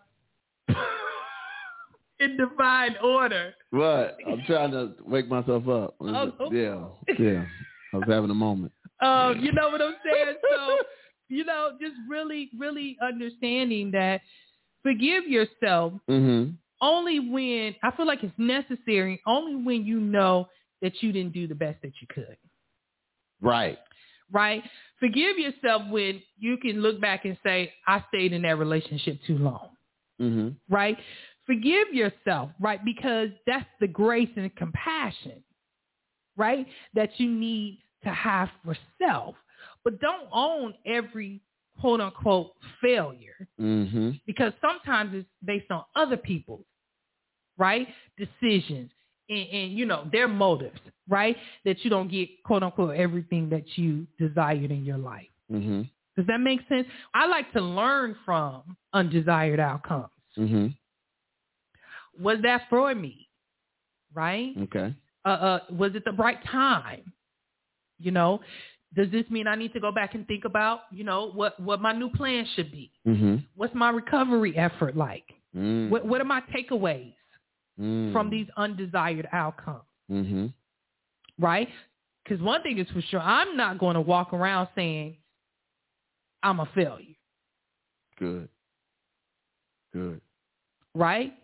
[2.20, 3.54] in divine order.
[3.70, 4.16] What?
[4.26, 5.94] I'm trying to wake myself up.
[6.02, 6.50] Oh.
[6.52, 6.86] Yeah.
[7.18, 7.44] Yeah.
[7.94, 8.72] I was having a moment.
[9.00, 10.36] Um, you know what I'm saying?
[10.50, 10.76] So,
[11.28, 14.20] you know, just really, really understanding that
[14.82, 16.54] forgive yourself Mhm.
[16.82, 20.48] Only when I feel like it's necessary, only when you know
[20.82, 22.36] that you didn't do the best that you could.
[23.40, 23.78] Right.
[24.30, 24.62] right?
[24.98, 29.36] Forgive yourself when you can look back and say, I stayed in that relationship too
[29.36, 29.76] long,
[30.18, 30.56] Mhm.
[30.70, 30.98] right?
[31.44, 32.82] Forgive yourself, right?
[32.84, 35.44] Because that's the grace and compassion,
[36.36, 36.66] right?
[36.94, 39.36] That you need to have for self.
[39.84, 41.40] But don't own every
[41.78, 44.20] quote unquote failure Mhm.
[44.24, 46.64] because sometimes it's based on other people's,
[47.58, 47.88] right?
[48.18, 48.90] Decisions
[49.28, 51.36] and, and you know, their motives, right?
[51.64, 55.28] That you don't get quote unquote everything that you desired in your life.
[55.50, 55.88] Mhm.
[56.16, 56.86] Does that make sense?
[57.14, 60.10] I like to learn from undesired outcomes.
[60.36, 60.74] Mhm.
[62.20, 63.28] Was that for me?
[64.12, 64.54] Right?
[64.58, 64.94] Okay.
[65.24, 67.12] Uh, uh, was it the right time?
[67.98, 68.40] You know,
[68.94, 71.80] does this mean I need to go back and think about, you know, what, what
[71.80, 72.92] my new plan should be?
[73.06, 73.44] Mhm.
[73.54, 75.24] What's my recovery effort like?
[75.56, 75.88] Mm.
[75.88, 77.14] What, what are my takeaways
[77.82, 78.12] Mm.
[78.12, 79.82] from these undesired outcomes?
[80.10, 80.52] Mhm.
[81.38, 81.68] Right?
[82.22, 85.16] Because one thing is for sure, I'm not going to walk around saying
[86.42, 87.14] I'm a failure.
[88.18, 88.48] Good.
[89.92, 90.20] Good.
[90.94, 91.34] right?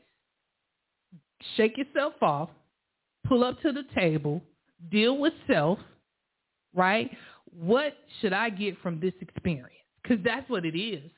[1.57, 2.51] Shake yourself off,
[3.25, 4.43] pull up to the table,
[4.91, 5.79] deal with self,
[6.75, 7.11] right?
[7.51, 9.73] What should I get from this experience?
[10.03, 11.11] Because that's what it is.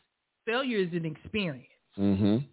[0.46, 1.66] Failure is an experience,
[1.96, 2.44] Mhm.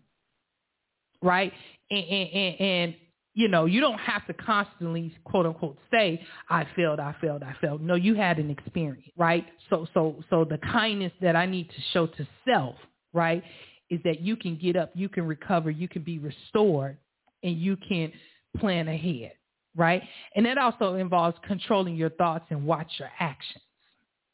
[1.22, 1.52] Right?
[1.90, 2.96] And, and, and,
[3.34, 7.56] you know, you don't have to constantly quote unquote say, I failed, I failed, I
[7.62, 7.82] failed.
[7.82, 9.46] No, you had an experience, right?
[9.70, 12.76] So so so the kindness that I need to show to self,
[13.14, 13.44] right,
[13.92, 16.98] is that you can get up, you can recover, you can be restored,
[17.44, 18.12] and you can
[18.58, 19.34] plan ahead,
[19.76, 20.02] right?
[20.36, 23.64] And that also involves controlling your thoughts and watch your actions.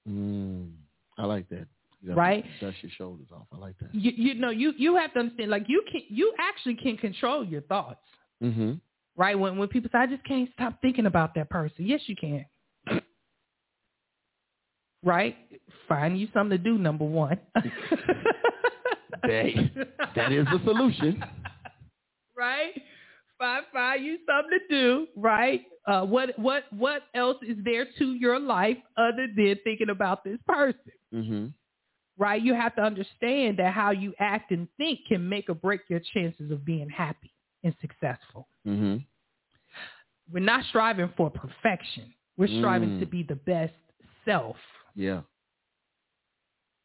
[0.10, 0.72] Mm.
[1.18, 1.68] I like that.
[2.06, 2.44] Right.
[2.60, 3.48] Dust your shoulders off.
[3.54, 3.94] I like that.
[3.96, 7.44] You, you know, you you have to understand, like you can, you actually can control
[7.46, 8.02] your thoughts,
[8.44, 8.74] Mm-hmm.
[9.16, 9.40] right?
[9.40, 12.46] When when people say, "I just can't stop thinking about that person," yes, you can.
[15.04, 15.36] right?
[15.88, 16.78] Find you something to do.
[16.78, 17.40] Number one.
[19.26, 19.72] Hey,
[20.18, 21.24] that is the solution.
[22.38, 22.74] right?
[23.38, 25.62] Find find you something to do, right?
[25.88, 30.40] Uh, what what what else is there to your life other than thinking about this
[30.46, 30.92] person?
[31.14, 31.46] Mm-hmm.
[32.18, 32.42] Right?
[32.42, 36.00] You have to understand that how you act and think can make or break your
[36.14, 37.32] chances of being happy
[37.64, 38.48] and successful.
[38.68, 38.98] Mm-hmm.
[40.32, 42.14] We're not striving for perfection.
[42.38, 43.00] We're striving Mm.
[43.00, 43.74] to be the best
[44.26, 44.58] self,
[44.96, 45.22] Yeah.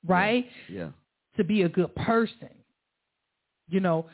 [0.06, 0.46] right?
[0.68, 0.90] Yeah.
[1.36, 2.48] to be a good person.
[3.68, 4.06] You know,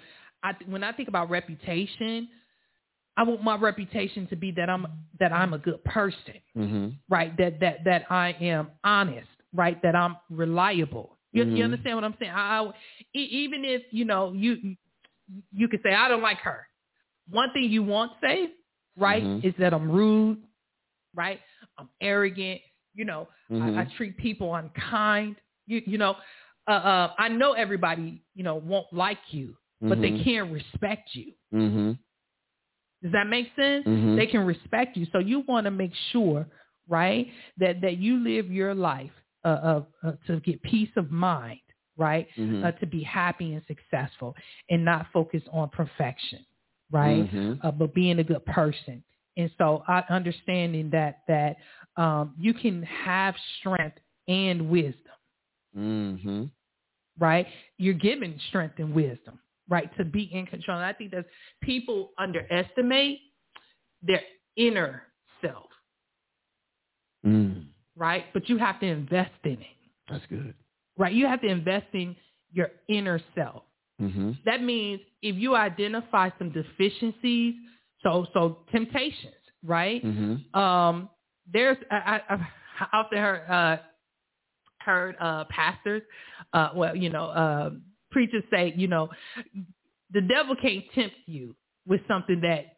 [0.42, 2.28] I when I think about reputation,
[3.16, 4.86] I want my reputation to be that I'm
[5.20, 6.88] that I'm a good person, Mm-hmm.
[7.08, 7.34] right?
[7.38, 9.80] That that that I am honest, right?
[9.82, 11.18] That I'm reliable.
[11.32, 11.56] You, Mhm.
[11.56, 12.32] you understand what I'm saying?
[12.32, 12.72] I, I-
[13.18, 14.76] even if you know you
[15.52, 16.66] you could say I don't like her.
[17.30, 18.50] One thing you won't say,
[18.98, 19.44] right, Mhm.
[19.44, 20.42] is that I'm rude,
[21.14, 21.40] right?
[21.78, 22.60] I'm arrogant.
[22.94, 23.76] You know, Mhm.
[23.78, 25.36] I, I treat people unkind.
[25.66, 26.16] You you know,
[26.68, 30.24] uh, uh, I know everybody you know won't like you, but they Mhm.
[30.24, 31.32] can respect you.
[31.52, 31.92] Mm-hmm.
[33.02, 33.84] Does that make sense?
[34.16, 35.06] They can respect you.
[35.12, 36.46] So you want to make sure,
[36.88, 37.28] right,
[37.58, 39.12] that that you live your life
[39.44, 41.60] uh, of uh, to get peace of mind,
[41.96, 42.64] right, Mhm.
[42.64, 44.34] uh, to be happy and successful,
[44.70, 46.44] and not focus on perfection,
[46.90, 47.60] right, Mhm.
[47.62, 49.02] uh, but being a good person.
[49.36, 51.56] And so I understanding that that
[51.96, 53.98] um, you can have strength
[54.28, 55.12] and wisdom.
[55.76, 56.44] Mm-hmm.
[57.18, 57.46] right?
[57.78, 59.38] You're given strength and wisdom,
[59.68, 60.78] right, to be in control.
[60.78, 61.26] And I think that
[61.62, 63.20] people underestimate
[64.02, 64.22] their
[64.56, 65.04] inner.
[67.96, 68.24] Right?
[68.32, 69.66] But you have to invest in it,
[70.08, 70.54] That's good.
[70.98, 71.12] right?
[71.12, 72.16] You have to invest in
[72.52, 73.62] your inner self.
[74.00, 74.32] Mm-hmm.
[74.44, 77.54] That means if you identify some deficiencies,
[78.02, 79.34] so so temptations,
[79.64, 80.04] right?
[80.04, 80.58] Mm-hmm.
[80.60, 81.08] Um,
[81.52, 82.40] there's I, I, I've
[82.92, 83.76] often heard uh,
[84.80, 86.02] heard uh, pastors,
[86.52, 87.70] uh, well, you know, uh,
[88.10, 89.08] preachers say, you know,
[90.12, 91.54] the devil can't tempt you
[91.86, 92.73] with something that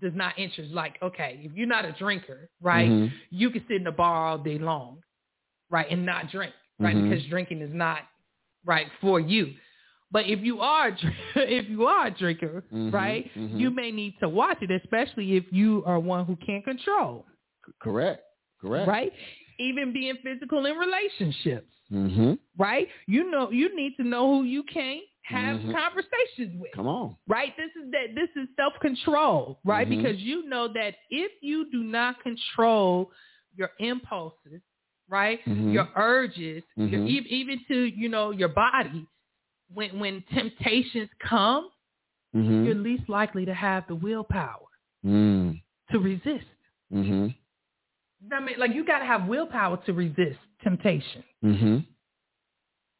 [0.00, 0.72] does not interest.
[0.72, 3.10] Like, okay, if you're not a drinker, right, Mhm.
[3.30, 5.02] you can sit in the bar all day long,
[5.70, 7.08] right, and not drink, right, Mhm.
[7.10, 8.02] because drinking is not
[8.64, 9.54] right for you.
[10.12, 10.88] But if you are
[11.36, 15.44] if you are a drinker, Mhm, right, you may need to watch it, especially if
[15.52, 17.26] you are one who can't control,
[17.80, 18.22] Correct.
[18.60, 18.88] Correct.
[18.88, 19.12] right?
[19.58, 22.34] Even being physical in relationships, Mm-hmm.
[22.56, 22.88] right?
[23.06, 25.72] You know, you need to know who you can't have Mhm.
[25.72, 27.16] conversations with, Come on.
[27.28, 27.56] right?
[27.56, 28.14] This is that.
[28.14, 29.86] This is self control, right?
[29.86, 29.90] Mhm.
[29.96, 33.10] Because you know that if you do not control
[33.56, 34.60] your impulses,
[35.08, 35.72] right, Mhm.
[35.72, 37.08] your urges, your, Mhm.
[37.08, 39.06] e- even to you know your body,
[39.72, 41.70] when when temptations come,
[42.34, 42.64] Mm-hmm.
[42.64, 44.68] you're least likely to have the willpower
[45.04, 45.60] Mm.
[45.90, 46.46] to resist.
[46.92, 47.28] Mm-hmm.
[48.32, 51.78] I mean, like you got to have willpower to resist temptation, Mm-hmm.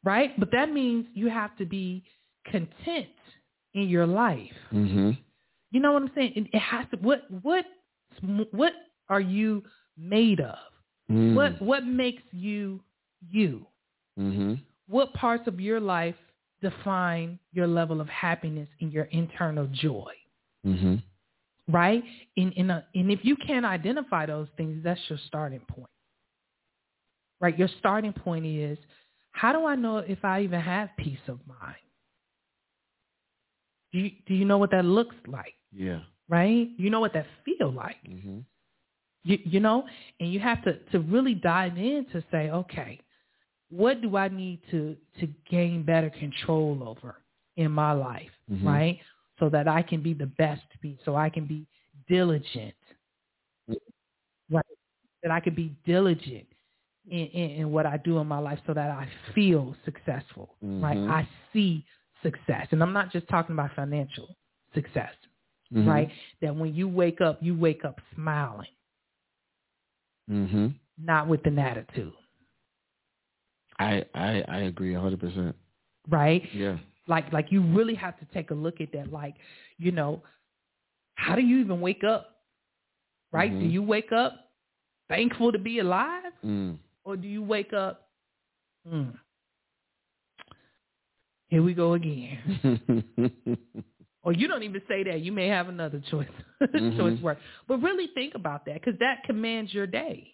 [0.03, 0.37] right?
[0.39, 2.03] But that means you have to be
[2.45, 3.07] content
[3.73, 4.51] in your life.
[4.73, 5.11] Mm-hmm.
[5.71, 6.33] You know what I'm saying?
[6.35, 6.97] It, it has to.
[6.97, 7.65] What what
[8.51, 8.73] what
[9.09, 9.63] are you
[9.97, 10.57] made of?
[11.09, 11.35] Mm.
[11.35, 12.81] What what makes you
[13.29, 13.65] you?
[14.19, 14.55] Mm-hmm.
[14.87, 16.15] What parts of your life
[16.61, 20.11] define your level of happiness and your internal joy?
[20.65, 20.95] Mm-hmm.
[21.73, 22.03] right?
[22.37, 25.89] And and, uh, and if you can't identify those things, that's your starting point,
[27.39, 27.57] right?
[27.57, 28.77] Your starting point is,
[29.31, 31.75] how do I know if I even have peace of mind?
[33.91, 36.01] Do you, do you know what that looks like, Yeah.
[36.29, 36.69] right?
[36.77, 38.39] You know what that feel like, Mm-hmm.
[39.23, 39.85] you, you know?
[40.19, 42.99] And you have to, to really dive in to say, okay,
[43.69, 47.15] what do I need to, to gain better control over
[47.57, 48.65] in my life, Mhm.
[48.65, 48.99] right?
[49.39, 51.65] So that I can be the best me, so I can be
[52.07, 52.75] diligent,
[54.51, 54.65] right?
[55.23, 56.47] That I can be diligent
[57.09, 60.97] in, in, in what I do in my life so that I feel successful, right?
[60.97, 61.09] Mhm.
[61.09, 61.85] I see
[62.23, 62.67] success.
[62.71, 64.27] And I'm not just talking about financial
[64.73, 65.13] success,
[65.73, 65.87] Mhm.
[65.87, 66.09] right?
[66.41, 68.67] That when you wake up, you wake up smiling,
[70.29, 70.67] Mm-hmm.
[70.97, 72.13] not with an attitude,
[73.79, 75.55] I, I I agree a hundred percent.
[76.09, 76.43] right?
[76.53, 76.77] Yeah.
[77.07, 79.11] Like like you really have to take a look at that.
[79.11, 79.35] Like,
[79.77, 80.21] you know,
[81.15, 82.43] how do you even wake up?
[83.31, 83.51] Right?
[83.51, 83.71] Do Mhm.
[83.71, 84.51] you wake up
[85.09, 86.31] thankful to be alive?
[86.45, 86.77] Mm.
[87.03, 88.09] Or do you wake up,
[88.87, 89.17] mm,
[91.51, 92.39] here we go again.
[94.23, 95.19] or you don't even say that.
[95.19, 96.27] You may have another choice
[96.61, 96.97] Mhm.
[96.97, 97.37] choice word.
[97.67, 100.33] But really think about that because that commands your day,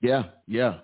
[0.00, 0.78] yeah, yeah.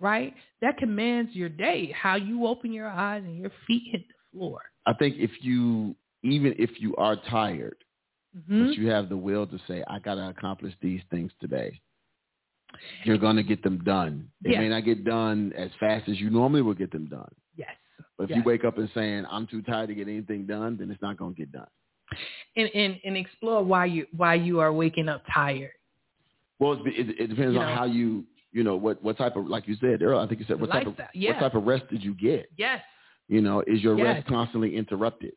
[0.00, 0.34] right?
[0.62, 1.92] That commands your day.
[1.92, 4.60] How you open your eyes and your feet hit the floor.
[4.86, 5.94] I think if you
[6.24, 7.76] even if you are tired,
[8.48, 11.80] hmm but you have the will to say, I gotta accomplish these things today.
[13.04, 14.30] You're gonna get them done.
[14.40, 14.60] They Yeah.
[14.60, 17.32] may not get done as fast as you normally would get them done.
[17.54, 17.76] Yes.
[18.22, 18.44] But if Yes.
[18.44, 21.16] you wake up and saying, I'm too tired to get anything done, then it's not
[21.16, 21.66] gonna get done.
[22.54, 25.72] And, and and explore why you why you are waking up tired.
[26.60, 27.74] Well, it, it depends You on know.
[27.74, 30.20] how you, you know, what what type of, like you said earlier.
[30.20, 31.32] I think you said what type of yeah.
[31.32, 32.48] what type of rest did you get?
[32.56, 32.80] Yes.
[33.26, 34.18] You know, is your Yes.
[34.18, 35.32] rest constantly interrupted?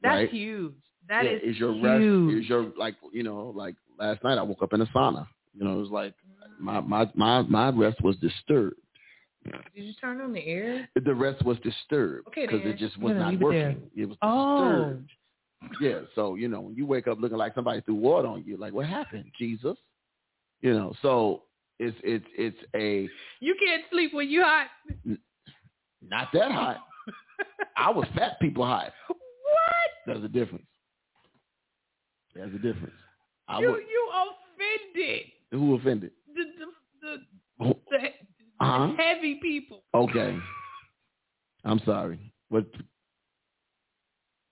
[0.00, 0.30] That's right?
[0.30, 0.74] huge.
[1.08, 1.82] That Yeah, is is your huge.
[1.82, 5.26] rest is your like you know like last night I woke up in a sauna.
[5.52, 6.60] You know, it was like mm.
[6.60, 8.76] my my my my rest was disturbed.
[9.44, 10.88] Did you turn on the air?
[11.04, 12.72] The rest was disturbed Okay, because then.
[12.72, 13.68] it just was gonna not leave it there.
[13.68, 13.90] working.
[13.96, 14.84] It, was Oh.
[14.84, 15.10] disturbed.
[15.80, 18.56] Yeah, so you know when you wake up looking like somebody threw water on you,
[18.56, 19.76] like what happened, Jesus?
[20.60, 21.42] You know, so
[21.78, 23.08] it's it's it's a
[23.40, 24.66] You can't sleep when you hot.
[26.02, 26.78] not that hot.
[27.76, 28.92] I was fat people hot.
[29.08, 29.18] What?
[30.06, 30.66] There's a difference.
[32.34, 32.94] There's a difference.
[33.48, 36.10] I you would, you offended who offended?
[36.34, 36.66] the the
[37.02, 37.98] the, the, the
[38.60, 38.92] Uh-huh.
[38.98, 39.82] heavy people.
[39.94, 40.36] Okay.
[41.64, 42.32] I'm sorry.
[42.48, 42.66] What?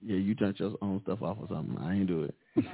[0.04, 1.76] Yeah, you turned your own stuff off or something.
[1.78, 2.34] I ain't do it.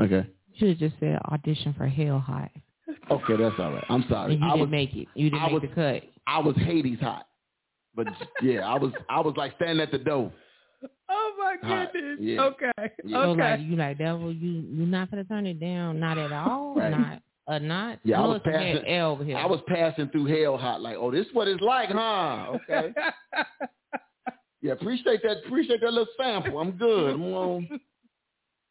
[0.00, 0.28] okay.
[0.56, 2.50] Should have just said audition for Hell Hot.
[3.10, 3.84] Okay, that's all right.
[3.88, 4.32] I'm sorry.
[4.34, 5.08] And you I didn't was make it.
[5.14, 6.02] You didn't I make was- the cut.
[6.26, 7.26] I was Hades hot,
[7.94, 8.06] but
[8.42, 10.30] yeah, I was I was like standing at the door.
[11.08, 11.90] Oh my Hot.
[11.92, 12.18] goodness.
[12.20, 12.42] Yeah.
[12.42, 12.70] Okay.
[13.02, 13.16] Yeah.
[13.24, 13.40] So Okay.
[13.40, 16.90] like you like devil, you you not gonna turn it down, not at all, Right.
[16.90, 17.98] not uh not.
[18.04, 19.36] Yeah, I was Look, we had passing- L over here.
[19.36, 22.56] I was passing through hell hot, like, oh, this is what it's like, huh?
[22.68, 22.92] Okay.
[24.60, 25.36] Yeah, appreciate that.
[25.46, 26.58] Appreciate that little sample.
[26.58, 27.14] I'm good.
[27.14, 27.80] I'm on-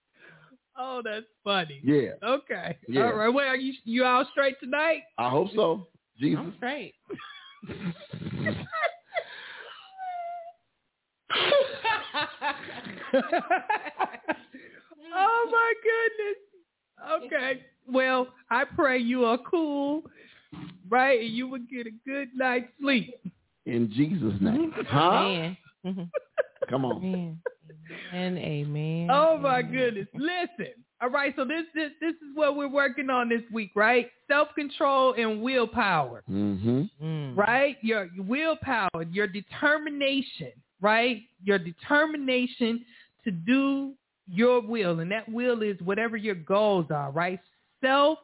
[0.78, 1.80] oh, that's funny.
[1.82, 2.78] yeah, Okay.
[2.90, 3.06] Yeah.
[3.06, 3.30] All right.
[3.34, 5.04] Well, are you you all straight tonight?
[5.18, 5.88] I hope so.
[6.20, 6.40] Jesus.
[6.40, 6.94] I'm straight.
[15.16, 16.38] oh my goodness.
[17.26, 17.66] Okay.
[17.88, 20.04] Well, I pray you are cool,
[20.90, 21.22] right?
[21.22, 23.16] And you will get a good night's sleep.
[23.66, 24.74] In Jesus' name.
[24.88, 25.00] Huh?
[25.00, 25.58] Amen.
[25.86, 26.10] Mhm.
[26.70, 26.98] Come on.
[26.98, 27.40] Amen.
[28.14, 28.38] Amen.
[28.38, 29.08] Amen.
[29.12, 29.72] Oh my amen.
[29.72, 30.08] goodness.
[30.14, 30.74] Listen.
[31.00, 34.10] All right, so this this this is what we're working on this week, right?
[34.28, 36.24] Self-control and willpower.
[36.30, 36.84] Mm-hmm.
[37.04, 37.38] Mm.
[37.38, 37.78] right?
[37.82, 40.52] Your, your willpower, your determination,
[40.82, 41.22] right?
[41.44, 42.84] Your determination
[43.24, 43.94] to do
[44.28, 47.40] your will, and that will is whatever your goals are, right?
[47.84, 48.20] Self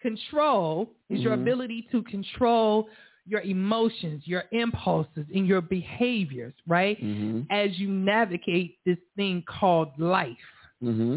[0.00, 1.42] control is your Mhm.
[1.42, 2.88] ability to control
[3.26, 7.00] your emotions, your impulses, and your behaviors, right?
[7.00, 7.42] Mm-hmm.
[7.50, 10.36] As you navigate this thing called life.
[10.82, 11.16] Mm-hmm.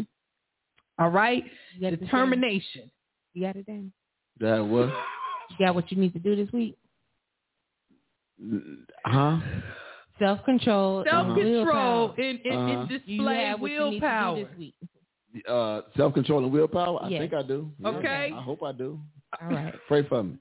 [0.98, 1.44] All right?
[1.74, 2.00] You got?
[2.00, 2.90] Determination.
[3.34, 3.92] You got it down.
[4.40, 4.90] That was
[5.50, 6.76] You got what you need to do this week.
[9.04, 9.40] huh?
[10.18, 11.04] Self control.
[11.04, 12.80] Self control and, and, Uh-huh.
[12.80, 14.48] and You display have what you need to willpower.
[15.32, 15.44] Do this week.
[15.48, 17.02] Uh, self control and willpower.
[17.02, 17.20] I Yes.
[17.20, 17.70] think I do.
[17.78, 18.32] Yeah, Okay.
[18.34, 19.00] I hope I do.
[19.40, 19.74] All right.
[19.88, 20.38] Pray for me.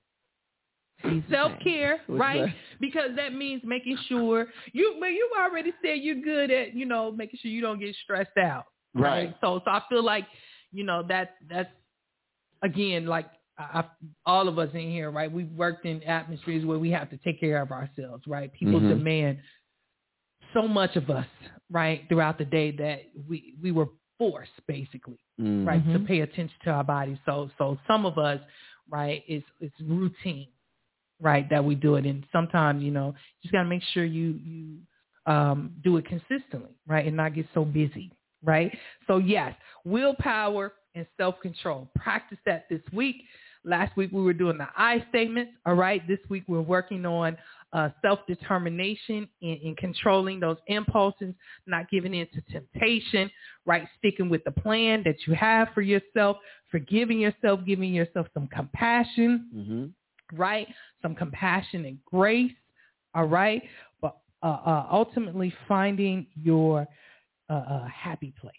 [1.04, 2.52] Jesus' Self-care, right?
[2.80, 4.96] Because that means making sure you.
[5.00, 8.38] But you already said you're good at you know making sure you don't get stressed
[8.38, 8.66] out,
[8.96, 9.36] Right.
[9.42, 10.26] So so I feel like
[10.72, 11.70] you know that's that's
[12.64, 13.28] again like
[13.60, 13.86] I, I,
[14.26, 15.32] all of us in here, right?
[15.32, 18.52] We've worked in atmospheres where we have to take care of ourselves, right?
[18.54, 18.90] People Mhm.
[18.90, 19.40] demand
[20.54, 21.28] so much of us,
[21.70, 25.66] right, throughout the day that we we were forced basically Mm.
[25.68, 26.08] right, to Mhm.
[26.08, 27.18] pay attention to our bodies.
[27.26, 28.40] So so some of us,
[28.90, 30.48] right, it's it's routine,
[31.20, 32.06] right, that we do it.
[32.06, 34.78] And sometimes, you know, you just gotta make sure you you
[35.32, 38.12] um do it consistently, right, and not get so busy,
[38.44, 38.76] right?
[39.08, 41.90] So yes, willpower and self control.
[41.96, 43.24] Practice that this week.
[43.64, 45.52] Last week we were doing the I statements.
[45.66, 46.02] All right.
[46.08, 47.38] This week we're working on
[47.74, 51.34] uh, self-determination in, and controlling those impulses,
[51.66, 53.30] not giving in to temptation,
[53.66, 53.88] right?
[53.98, 56.38] Sticking with the plan that you have for yourself,
[56.72, 60.38] forgiving yourself, giving yourself some compassion, Mm-hmm.
[60.40, 60.68] right?
[61.02, 62.52] Some compassion and grace,
[63.14, 63.62] all right?
[64.02, 66.88] But uh, uh, ultimately finding your
[67.50, 68.54] uh, uh, happy place,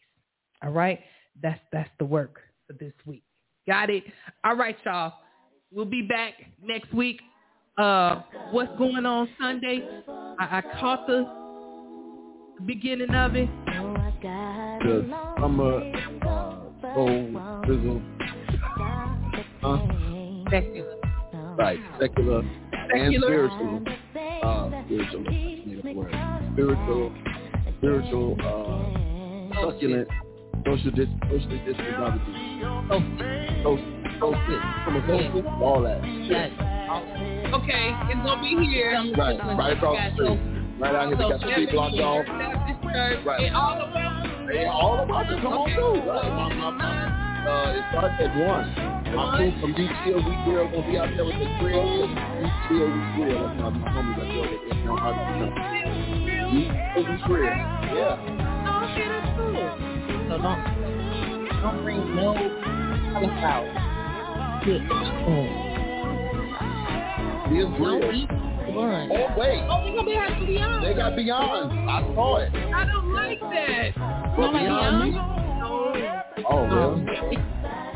[0.63, 1.01] all right?
[1.43, 3.23] That's that's the work for this week.
[3.67, 4.05] Got it?
[4.45, 5.13] All right, y'all.
[5.71, 7.21] We'll be back next week.
[7.79, 9.87] Uh, what's going on Sunday?
[10.41, 11.25] I, I caught the
[12.67, 13.49] beginning of it.
[14.83, 15.05] Cause
[15.37, 15.93] I'm a
[16.27, 17.37] uh, old
[17.67, 18.03] fizzle,
[19.63, 19.79] uh,
[20.51, 20.97] Secular.
[21.57, 23.85] right, secular, and spiritual.
[24.43, 25.25] uh, spiritual,
[26.53, 27.13] spiritual,
[27.79, 30.09] spiritual, uh, succulent,
[30.67, 32.35] social dis, socially distant barbecue.
[33.63, 33.79] Social,
[34.19, 36.03] social, from a social, all that.
[36.29, 36.78] Yes.
[36.89, 38.97] Okay, it's gonna be here.
[39.17, 40.41] Right, right across the street.
[40.81, 42.25] Right out here, we got the street blocked off.
[42.25, 43.45] Right.
[43.45, 44.49] And all of them.
[44.49, 46.01] Hey, all about to come on through.
[46.09, 46.33] Right.
[46.33, 48.73] My, my, my, uh, it starts at one.
[49.13, 52.09] My crew from Beach Hill, we grill, gonna be out there with the grill.
[52.09, 53.37] Beach Hill, we grill.
[53.37, 54.73] That's my, my homies that go with it.
[54.73, 55.53] You know how to do.
[56.57, 57.53] Beach Hill, we grill.
[57.93, 58.17] Yeah.
[58.17, 59.61] Oh, okay, that's cool.
[60.25, 60.65] So don't,
[61.53, 62.33] don't bring no
[63.13, 63.69] cauliflower.
[64.65, 64.89] Good.
[64.89, 65.68] We
[67.49, 68.15] grill.
[68.15, 68.29] eat
[68.75, 69.09] one.
[69.11, 69.65] Oh, wait.
[69.69, 70.85] Oh, we gonna be having beyond.
[70.85, 71.89] They got Beyond.
[71.91, 72.53] I saw it.
[72.55, 74.39] I don't like that.
[74.39, 76.23] What, like Beyond No.
[76.49, 76.95] Oh, well.
[76.95, 77.39] Um, it,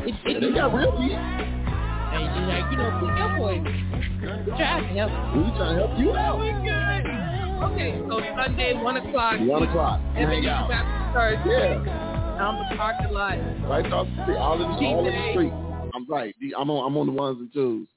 [0.05, 1.13] it, Yeah, they got real meat.
[1.13, 3.61] Hey, you like, you know, pick up boy.
[3.63, 5.11] We try to help.
[5.35, 6.39] We trying to help you Oh, out.
[6.39, 7.03] we good.
[7.73, 9.39] Okay, so Sunday, 1 o'clock.
[9.41, 10.01] One o'clock.
[10.15, 10.49] And then you.
[10.49, 12.43] Baptist Church Yeah.
[12.43, 13.37] on the parking lot.
[13.69, 14.37] Right across the street.
[14.37, 15.53] All in, all in the street.
[15.95, 16.35] I'm right.
[16.57, 16.85] I'm on.
[16.91, 17.87] I'm on the ones and twos.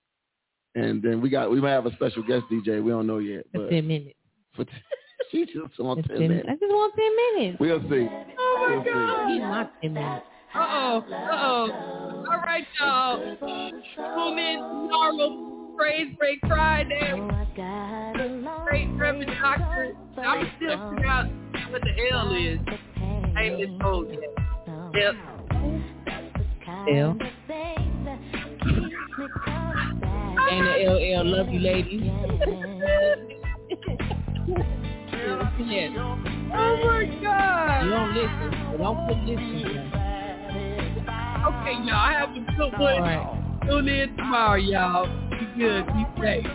[0.77, 1.51] And then we got.
[1.51, 2.83] We might have a special guest DJ.
[2.83, 3.45] We don't know yet.
[3.53, 4.15] For But ten minutes.
[4.55, 4.71] for t-
[5.33, 6.49] she just on It's ten ten- minutes.
[6.49, 7.57] I just want ten minutes.
[7.59, 8.07] We'll see.
[8.39, 8.91] Oh, We'll my see.
[8.93, 9.29] God.
[9.31, 10.27] He's not ten minutes.
[10.55, 10.99] Uh-oh.
[11.11, 12.25] Uh-oh.
[12.31, 13.19] All right, y'all.
[13.41, 15.75] Tune in tomorrow.
[15.77, 17.13] Praise Break Friday.
[18.65, 19.95] Great Reverend Doctor.
[20.19, 21.27] I'm still figuring out
[21.71, 22.59] what the L is.
[23.37, 24.21] I ain't been told yet.
[24.95, 25.15] Yep.
[26.95, 27.19] L.
[30.49, 32.03] And the LL love you ladies.
[35.67, 35.91] yes.
[35.99, 37.83] Oh, my God.
[37.85, 38.51] You don't listen.
[38.71, 39.93] So don't put listen.
[41.47, 41.95] Okay, y'all.
[41.95, 43.03] I have a good All one.
[43.03, 43.27] right.
[43.69, 45.07] Tune in tomorrow, y'all.
[45.31, 45.87] Be good.
[45.87, 46.47] Be safe.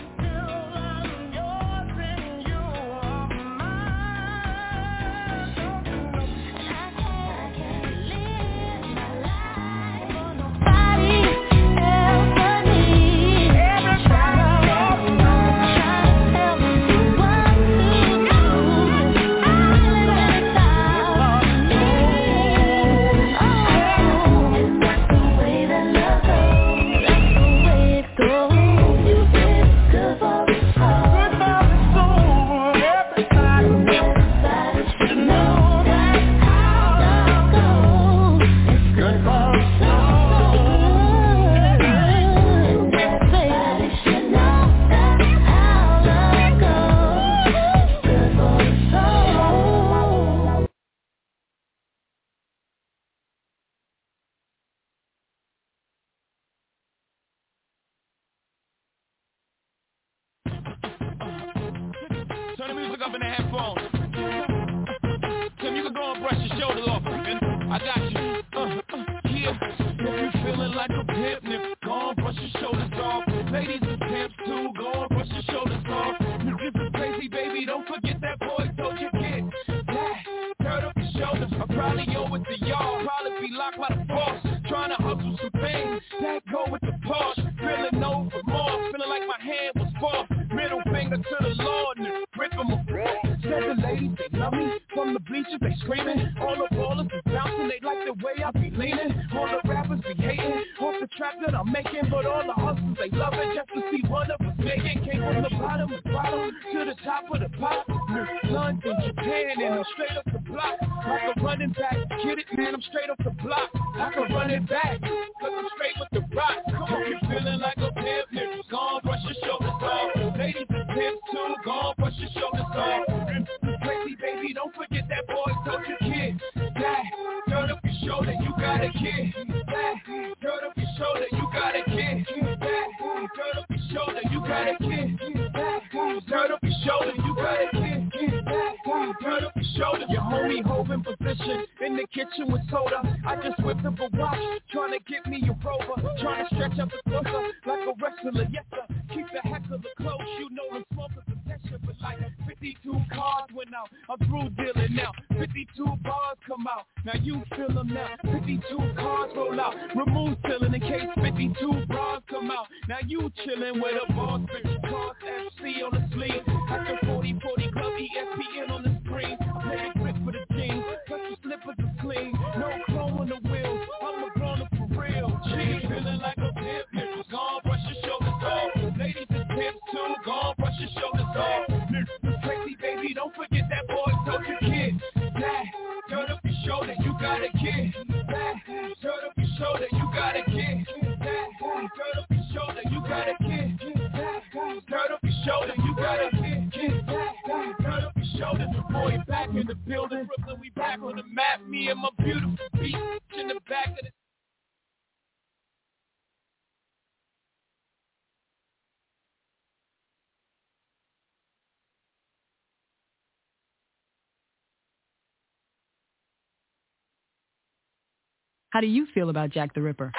[218.72, 220.10] How do you feel about Jack the Ripper?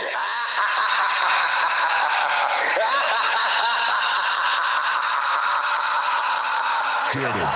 [7.14, 7.50] Get him.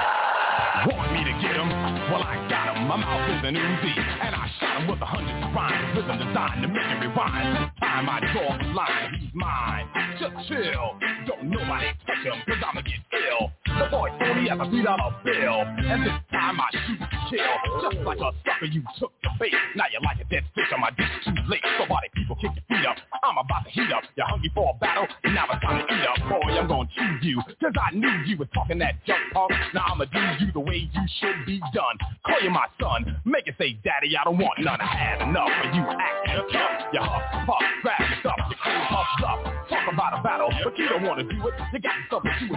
[0.90, 1.69] Want me to get him?
[2.10, 2.88] Well, I got him.
[2.88, 3.94] My mouth is an Uzi.
[3.94, 5.98] And I shot him with a hundred rhymes.
[5.98, 7.72] Rhythm designed to make him rewind.
[7.80, 9.86] Time I draw the line, he's mine.
[10.19, 10.98] Just chill.
[11.28, 13.52] Don't nobody touch him, cause I'ma get ill.
[13.65, 15.61] The boy only has a three dollar bill.
[15.61, 17.91] And this time I shoot to kill.
[17.91, 19.54] Just like a sucker, you took bait.
[19.76, 21.64] Now you're like a dead fish on my dish too late.
[21.78, 22.98] So body people kick your feet up.
[23.24, 24.04] I'm about to heat up.
[24.16, 25.08] You're hungry for a battle?
[25.26, 26.18] Now it's time to eat up.
[26.30, 27.42] Boy, I'm gonna choose you.
[27.62, 29.52] Cause I knew you was talking that junk talk.
[29.74, 31.98] Now I'ma do you the way you should be done.
[32.26, 33.22] Call you my son.
[33.26, 34.80] Make it say, Daddy, I don't want none.
[34.82, 36.94] I had enough of you acting tough.
[36.94, 38.40] You huff, puff, grab your stuff.
[38.50, 39.40] Your crew puffs up.
[39.70, 41.54] Talk about a battle, but you don't wanna do it.
[41.74, 42.56] You got yourself a two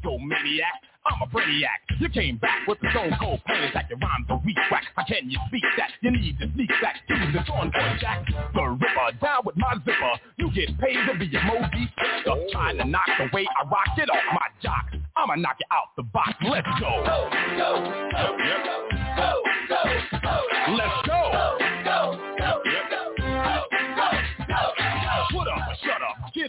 [0.00, 0.89] ego maniac.
[1.06, 1.80] I'm a brainiac.
[1.98, 3.88] You came back with the stone cold pain attack.
[3.88, 4.84] Your rhymes are weak whack.
[4.96, 5.90] How can you speak that?
[6.02, 7.70] You need to sneak back to the boy
[8.00, 8.26] Jack.
[8.54, 10.14] The Ripper down with my zipper.
[10.38, 12.50] You get paid to be a Moby Stick.
[12.52, 14.92] Trying to knock the way I rock it off my jock.
[15.16, 16.32] I'ma knock you out the box.
[16.42, 17.02] Let's go.
[17.04, 17.80] Go, go,
[18.12, 18.82] go, go,
[19.16, 20.74] go, go, go.
[20.76, 21.79] Let's go.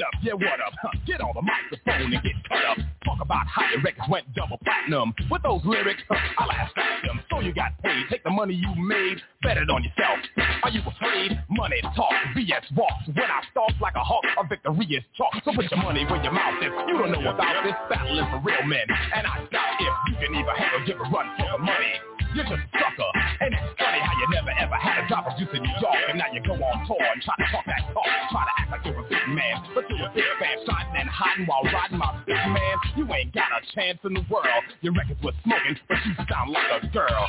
[0.01, 0.23] Get up.
[0.23, 0.73] Yeah, what up?
[0.81, 2.77] Huh, Get on the microphone and get cut up.
[3.05, 5.13] Talk about how your records went double platinum.
[5.29, 7.21] With those lyrics, huh, I'll ask them.
[7.29, 8.05] So you got paid.
[8.09, 9.21] Take the money you made.
[9.43, 10.17] Bet it on yourself.
[10.63, 11.37] Are you afraid?
[11.49, 12.13] Money talk.
[12.33, 13.05] BS walks.
[13.13, 15.37] When I stalk like a hawk, a victory is chalk.
[15.45, 16.73] So put your money where your mouth is.
[16.89, 17.77] You don't know about this.
[17.89, 18.89] Battle is for real men.
[19.13, 22.10] And I doubt if you can even handle give a run for the money.
[22.35, 23.11] You're just a sucker.
[23.41, 26.11] And it's funny how you never ever had a drop of juice in New York
[26.11, 28.07] and now you go on tour and try to talk that talk.
[28.31, 31.09] Try to act like you're a big man, but you're a big fan, shotting and
[31.09, 32.75] hiding while riding my big man.
[32.95, 34.63] You ain't got a chance in the world.
[34.81, 37.27] Your records were smoking, but you sound like a girl.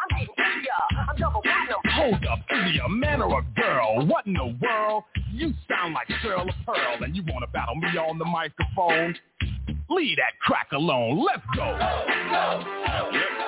[0.00, 0.26] I'm
[1.92, 4.06] Hold up, is he a man or a girl?
[4.06, 5.04] What in the world?
[5.32, 9.14] You sound like Cheryl Pearl, and you wanna battle me on the microphone?
[9.88, 11.24] Leave that crack alone.
[11.24, 11.64] Let's go.
[11.64, 11.84] Go.
[11.84, 13.18] I said let's go.
[13.18, 13.39] Go.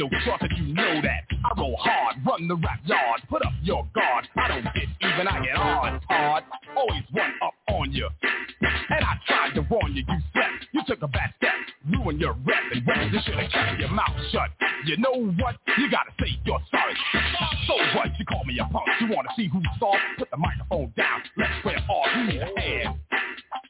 [0.00, 1.24] No trust and you know that.
[1.44, 4.28] I roll hard, run the rap yard, put up your guard.
[4.36, 6.44] I don't get even, I get on hard.
[6.76, 8.08] Always one up on you.
[8.62, 10.66] And I tried to warn you, you slept.
[10.72, 11.52] You took a bad step,
[11.90, 13.12] ruined your rep and rep.
[13.12, 14.50] You should have kept your mouth shut.
[14.84, 15.56] You know what?
[15.78, 16.94] You gotta say you're sorry.
[17.66, 18.08] So what?
[18.18, 18.86] You call me a punk.
[19.00, 19.98] You wanna see who's soft?
[20.18, 21.22] Put the microphone down.
[21.36, 22.06] Let's square off.
[22.16, 22.94] You need a hand.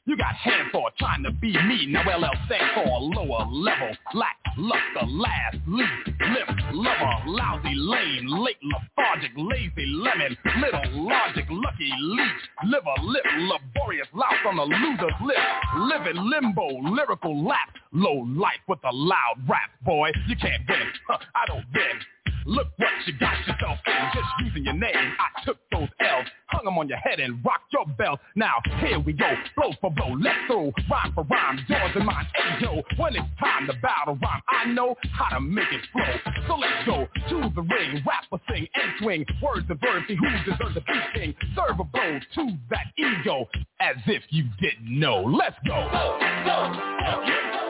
[0.07, 1.87] You got hands for trying to be me.
[1.87, 3.91] Now LL stands for a lower level.
[4.15, 11.91] Lack, luster, last, leaf, lip, lover, lousy, lame, late, lethargic, lazy, lemon, little, logic, lucky,
[12.01, 15.37] leech, liver, lip, laborious, louse on the loser's lip,
[15.77, 20.11] live in limbo, lyrical lap, low life with a loud rap, boy.
[20.29, 20.87] You can't win.
[21.09, 22.01] Huh, I don't win.
[22.47, 24.95] Look what you got yourself in, just using your name.
[24.95, 28.19] I took those L's, hung them on your head and rocked your belt.
[28.35, 30.73] Now, here we go, blow for blow, let's go.
[30.91, 32.27] rhyme for rhyme, yours and mine.
[32.35, 36.33] Hey, yo, when it's time to battle rhyme, I know how to make it flow.
[36.49, 40.17] So let's go to the ring, rap or sing and swing, words and verbs, see
[40.17, 41.35] who deserves to be king.
[41.55, 43.49] Serve a blow to that ego,
[43.81, 45.23] as if you didn't know.
[45.23, 45.89] Let's go.
[45.93, 46.19] Go.
[46.21, 47.70] Let's go.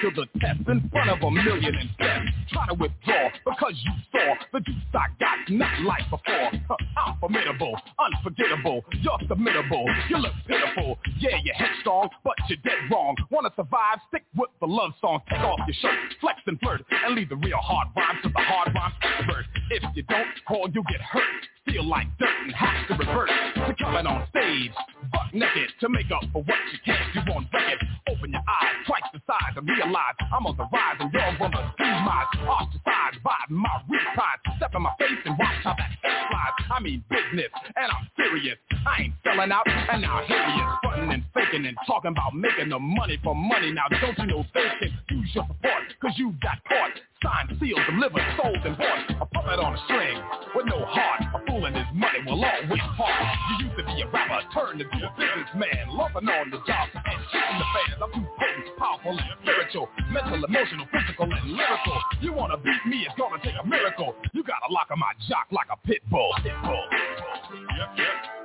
[0.00, 2.30] To the test in front of a million and.
[2.50, 6.50] Try to withdraw because you saw the juice I got not like before.
[6.70, 8.82] Uh, I'm formidable, unforgettable.
[9.02, 9.84] You're submittable.
[10.08, 10.98] You look pitiful.
[11.18, 13.14] Yeah, you're headstrong, but you're dead wrong.
[13.30, 13.98] Wanna survive?
[14.08, 15.20] Stick with the love song.
[15.28, 18.40] Take off your shirt, flex and flirt, and leave the real hard rhymes to the
[18.40, 19.44] hard rhymes expert.
[19.70, 21.22] If you don't, call, you'll get hurt.
[21.66, 24.72] Feel like dirt and have to revert to coming on stage.
[25.12, 27.80] Buck naked to make up for what you can't do on record.
[28.08, 31.50] Open your eyes, twice the size, and realize I'm on the rise and you're on
[31.50, 32.30] the demise.
[32.46, 34.40] Ostracized, vibe my reprise.
[34.56, 36.54] Step in my face and watch how that ass flies.
[36.70, 38.58] I mean business, and I'm serious.
[38.86, 42.34] I ain't selling out, and now here he is, fronting and faking and talking about
[42.34, 43.72] making the money for money.
[43.72, 46.96] Now don't you know they use your support, cause you got caught.
[47.20, 49.04] Signed, sealed, delivered, sold, and bought.
[49.20, 50.16] A puppet on a string
[50.56, 51.20] with no heart.
[51.36, 53.20] A fool and his money will always part.
[53.60, 55.92] You used to be a rapper, turned to be a businessman.
[55.92, 58.00] Loving on the job and shooting the fans.
[58.00, 59.92] I'm too potent, powerful, and spiritual.
[60.08, 62.00] Mental, emotional, physical, and lyrical.
[62.24, 64.16] You wanna beat me, it's gonna take a miracle.
[64.32, 66.32] You gotta lock on my jock like a pit bull.
[66.40, 66.88] Pit bull.
[66.88, 68.00] Yep, yep.
[68.00, 68.39] Yep,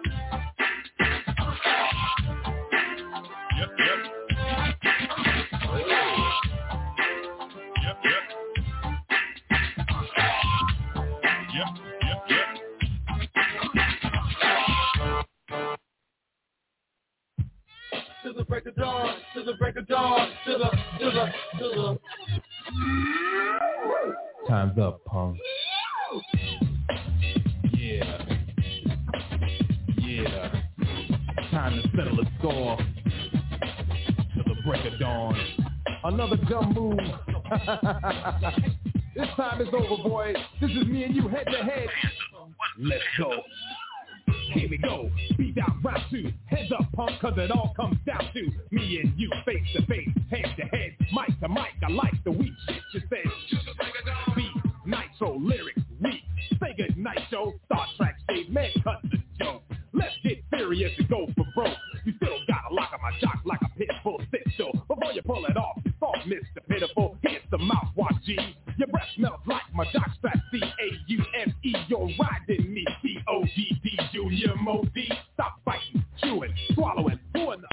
[18.25, 21.27] To the break of dawn, to the break of dawn, to the, to the,
[21.59, 21.99] to the.
[24.49, 25.37] Time's up, punk.
[27.77, 28.25] Yeah.
[29.99, 30.51] Yeah.
[31.51, 32.77] Time to settle a score.
[32.77, 35.37] To the break of dawn.
[36.03, 36.97] Another dumb move.
[39.15, 40.33] this time is over, boy.
[40.59, 41.89] This is me and you head to head.
[42.79, 43.43] Let's go.
[44.27, 45.09] Here we go.
[45.37, 46.31] Beat down round two.
[46.45, 50.09] Heads up, punk, cause it all comes down to me and you face to face,
[50.29, 51.73] head to head, mic to mic.
[51.83, 54.35] I like the weak shit you said.
[54.35, 54.51] Beat,
[54.85, 56.21] nitro, lyrics, weak.
[56.61, 57.19] Say good night.
[57.29, 59.63] Star Trek, shade, man, cut the joke.
[59.93, 61.77] Let's get serious and go for broke.
[62.05, 64.71] You still got a lock on my jock like a pit bull sit show.
[64.87, 65.79] Before you pull it off,
[66.27, 66.65] Mr.
[66.67, 67.17] Pitiful.
[67.21, 68.37] Here's the mouthwash G.
[68.77, 71.73] Your breath smells like my jock strap C-A-U-M-E.
[71.87, 72.85] You're riding me.
[73.01, 75.09] C-O-D-D Junior Modi.
[75.33, 77.63] Stop biting, chewing, swallowing, pulling the